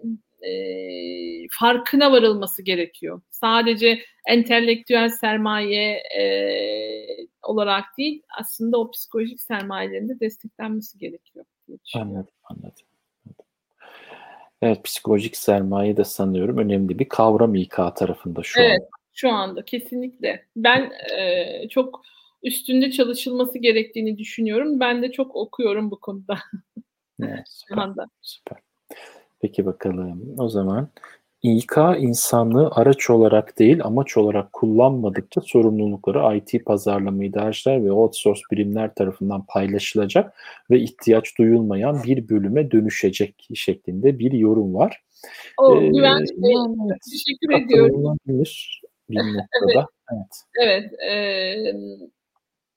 e, 0.47 0.53
farkına 1.51 2.13
varılması 2.13 2.63
gerekiyor. 2.63 3.21
Sadece 3.31 4.01
entelektüel 4.29 5.09
sermaye 5.09 6.03
e, 6.19 6.25
olarak 7.43 7.85
değil, 7.99 8.23
aslında 8.41 8.79
o 8.79 8.91
psikolojik 8.91 9.41
sermayelerin 9.41 10.09
de 10.09 10.21
desteklenmesi 10.21 10.99
gerekiyor. 10.99 11.45
Anladım, 11.95 12.35
anladım. 12.45 12.87
Evet, 14.63 14.85
psikolojik 14.85 15.37
sermaye 15.37 15.97
de 15.97 16.05
sanıyorum 16.05 16.59
önemli 16.59 16.99
bir 16.99 17.09
kavram 17.09 17.55
İK 17.55 17.77
tarafında 17.97 18.43
şu 18.43 18.61
evet, 18.61 18.71
an. 18.71 18.77
Evet, 18.77 18.89
şu 19.13 19.31
anda 19.31 19.65
kesinlikle. 19.65 20.45
Ben 20.57 20.93
e, 21.19 21.69
çok 21.69 22.03
üstünde 22.43 22.91
çalışılması 22.91 23.59
gerektiğini 23.59 24.19
düşünüyorum. 24.19 24.81
Ben 24.81 25.03
de 25.03 25.13
çok 25.13 25.37
okuyorum 25.37 25.91
bu 25.91 26.01
konuda. 26.01 26.39
Evet, 27.23 27.45
süper, 27.47 27.91
süper. 28.23 28.59
Peki 29.47 29.67
bakalım. 29.67 30.35
O 30.39 30.49
zaman 30.49 30.89
İK 31.43 31.77
insanlığı 31.99 32.71
araç 32.73 33.11
olarak 33.11 33.59
değil 33.59 33.85
amaç 33.85 34.17
olarak 34.17 34.53
kullanmadıkça 34.53 35.41
sorumlulukları 35.41 36.37
IT 36.37 36.65
pazarlama 36.65 37.25
idareciler 37.25 37.85
ve 37.85 37.93
outsource 37.93 38.41
birimler 38.53 38.95
tarafından 38.95 39.47
paylaşılacak 39.49 40.35
ve 40.71 40.81
ihtiyaç 40.81 41.39
duyulmayan 41.39 42.03
bir 42.05 42.29
bölüme 42.29 42.71
dönüşecek 42.71 43.49
şeklinde 43.55 44.19
bir 44.19 44.33
yorum 44.33 44.75
var. 44.75 45.03
O 45.59 45.83
ee, 45.83 45.89
Güven 45.89 46.21
Bey, 46.21 46.55
teşekkür 47.11 47.65
ediyorum. 47.65 48.19
Bir 49.11 49.17
noktada. 49.17 49.89
Evet. 50.13 50.27
Evet. 50.63 50.91
evet 51.01 51.01
e, 51.03 51.73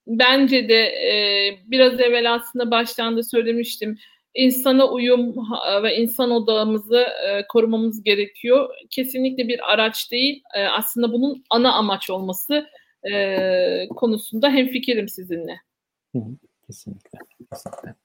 bence 0.07 0.69
de 0.69 0.81
e, 0.83 1.13
biraz 1.65 1.99
evvel 1.99 2.33
aslında 2.33 2.71
baştan 2.71 3.17
da 3.17 3.23
söylemiştim 3.23 3.97
insana 4.35 4.91
uyum 4.91 5.35
ve 5.83 5.95
insan 5.95 6.31
odağımızı 6.31 6.99
e, 6.99 7.47
korumamız 7.47 8.03
gerekiyor. 8.03 8.69
Kesinlikle 8.89 9.47
bir 9.47 9.73
araç 9.73 10.11
değil, 10.11 10.43
e, 10.55 10.63
aslında 10.65 11.13
bunun 11.13 11.43
ana 11.49 11.73
amaç 11.73 12.09
olması 12.09 12.67
e, 13.11 13.87
konusunda 13.95 14.49
hemfikirim 14.49 15.09
sizinle. 15.09 15.59
kesinlikle, 16.67 17.19
kesinlikle. 17.51 17.95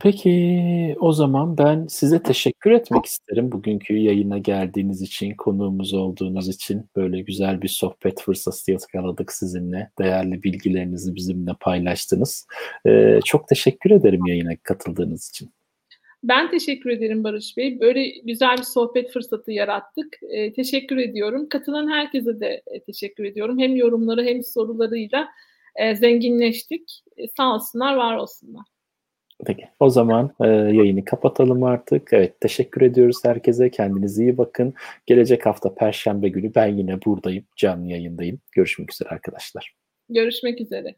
Peki 0.00 0.96
o 1.00 1.12
zaman 1.12 1.58
ben 1.58 1.86
size 1.86 2.22
teşekkür 2.22 2.70
etmek 2.70 3.06
isterim 3.06 3.52
bugünkü 3.52 3.96
yayına 3.96 4.38
geldiğiniz 4.38 5.02
için, 5.02 5.34
konuğumuz 5.34 5.94
olduğunuz 5.94 6.48
için 6.48 6.90
böyle 6.96 7.20
güzel 7.20 7.62
bir 7.62 7.68
sohbet 7.68 8.20
fırsatı 8.20 8.70
yakaladık 8.70 9.32
sizinle. 9.32 9.90
Değerli 9.98 10.42
bilgilerinizi 10.42 11.14
bizimle 11.14 11.52
paylaştınız. 11.60 12.46
Ee, 12.86 13.20
çok 13.24 13.48
teşekkür 13.48 13.90
ederim 13.90 14.26
yayına 14.26 14.56
katıldığınız 14.62 15.28
için. 15.28 15.50
Ben 16.22 16.50
teşekkür 16.50 16.90
ederim 16.90 17.24
Barış 17.24 17.56
Bey. 17.56 17.80
Böyle 17.80 18.08
güzel 18.08 18.58
bir 18.58 18.62
sohbet 18.62 19.12
fırsatı 19.12 19.52
yarattık. 19.52 20.18
E, 20.30 20.52
teşekkür 20.52 20.96
ediyorum. 20.96 21.48
Katılan 21.48 21.88
herkese 21.88 22.40
de 22.40 22.62
teşekkür 22.86 23.24
ediyorum. 23.24 23.58
Hem 23.58 23.76
yorumları 23.76 24.24
hem 24.24 24.42
sorularıyla 24.42 25.28
e, 25.76 25.96
zenginleştik. 25.96 27.02
E, 27.16 27.28
sağ 27.36 27.54
olsunlar, 27.54 27.94
var 27.96 28.16
olsunlar. 28.16 28.73
Peki 29.46 29.68
o 29.80 29.90
zaman 29.90 30.30
e, 30.40 30.46
yayını 30.46 31.04
kapatalım 31.04 31.62
artık. 31.62 32.12
Evet 32.12 32.40
teşekkür 32.40 32.80
ediyoruz 32.80 33.24
herkese. 33.24 33.70
Kendinize 33.70 34.22
iyi 34.22 34.38
bakın. 34.38 34.74
Gelecek 35.06 35.46
hafta 35.46 35.74
Perşembe 35.74 36.28
günü 36.28 36.54
ben 36.54 36.66
yine 36.66 37.02
buradayım. 37.04 37.44
Canlı 37.56 37.86
yayındayım. 37.86 38.40
Görüşmek 38.52 38.92
üzere 38.92 39.08
arkadaşlar. 39.08 39.74
Görüşmek 40.08 40.60
üzere. 40.60 40.94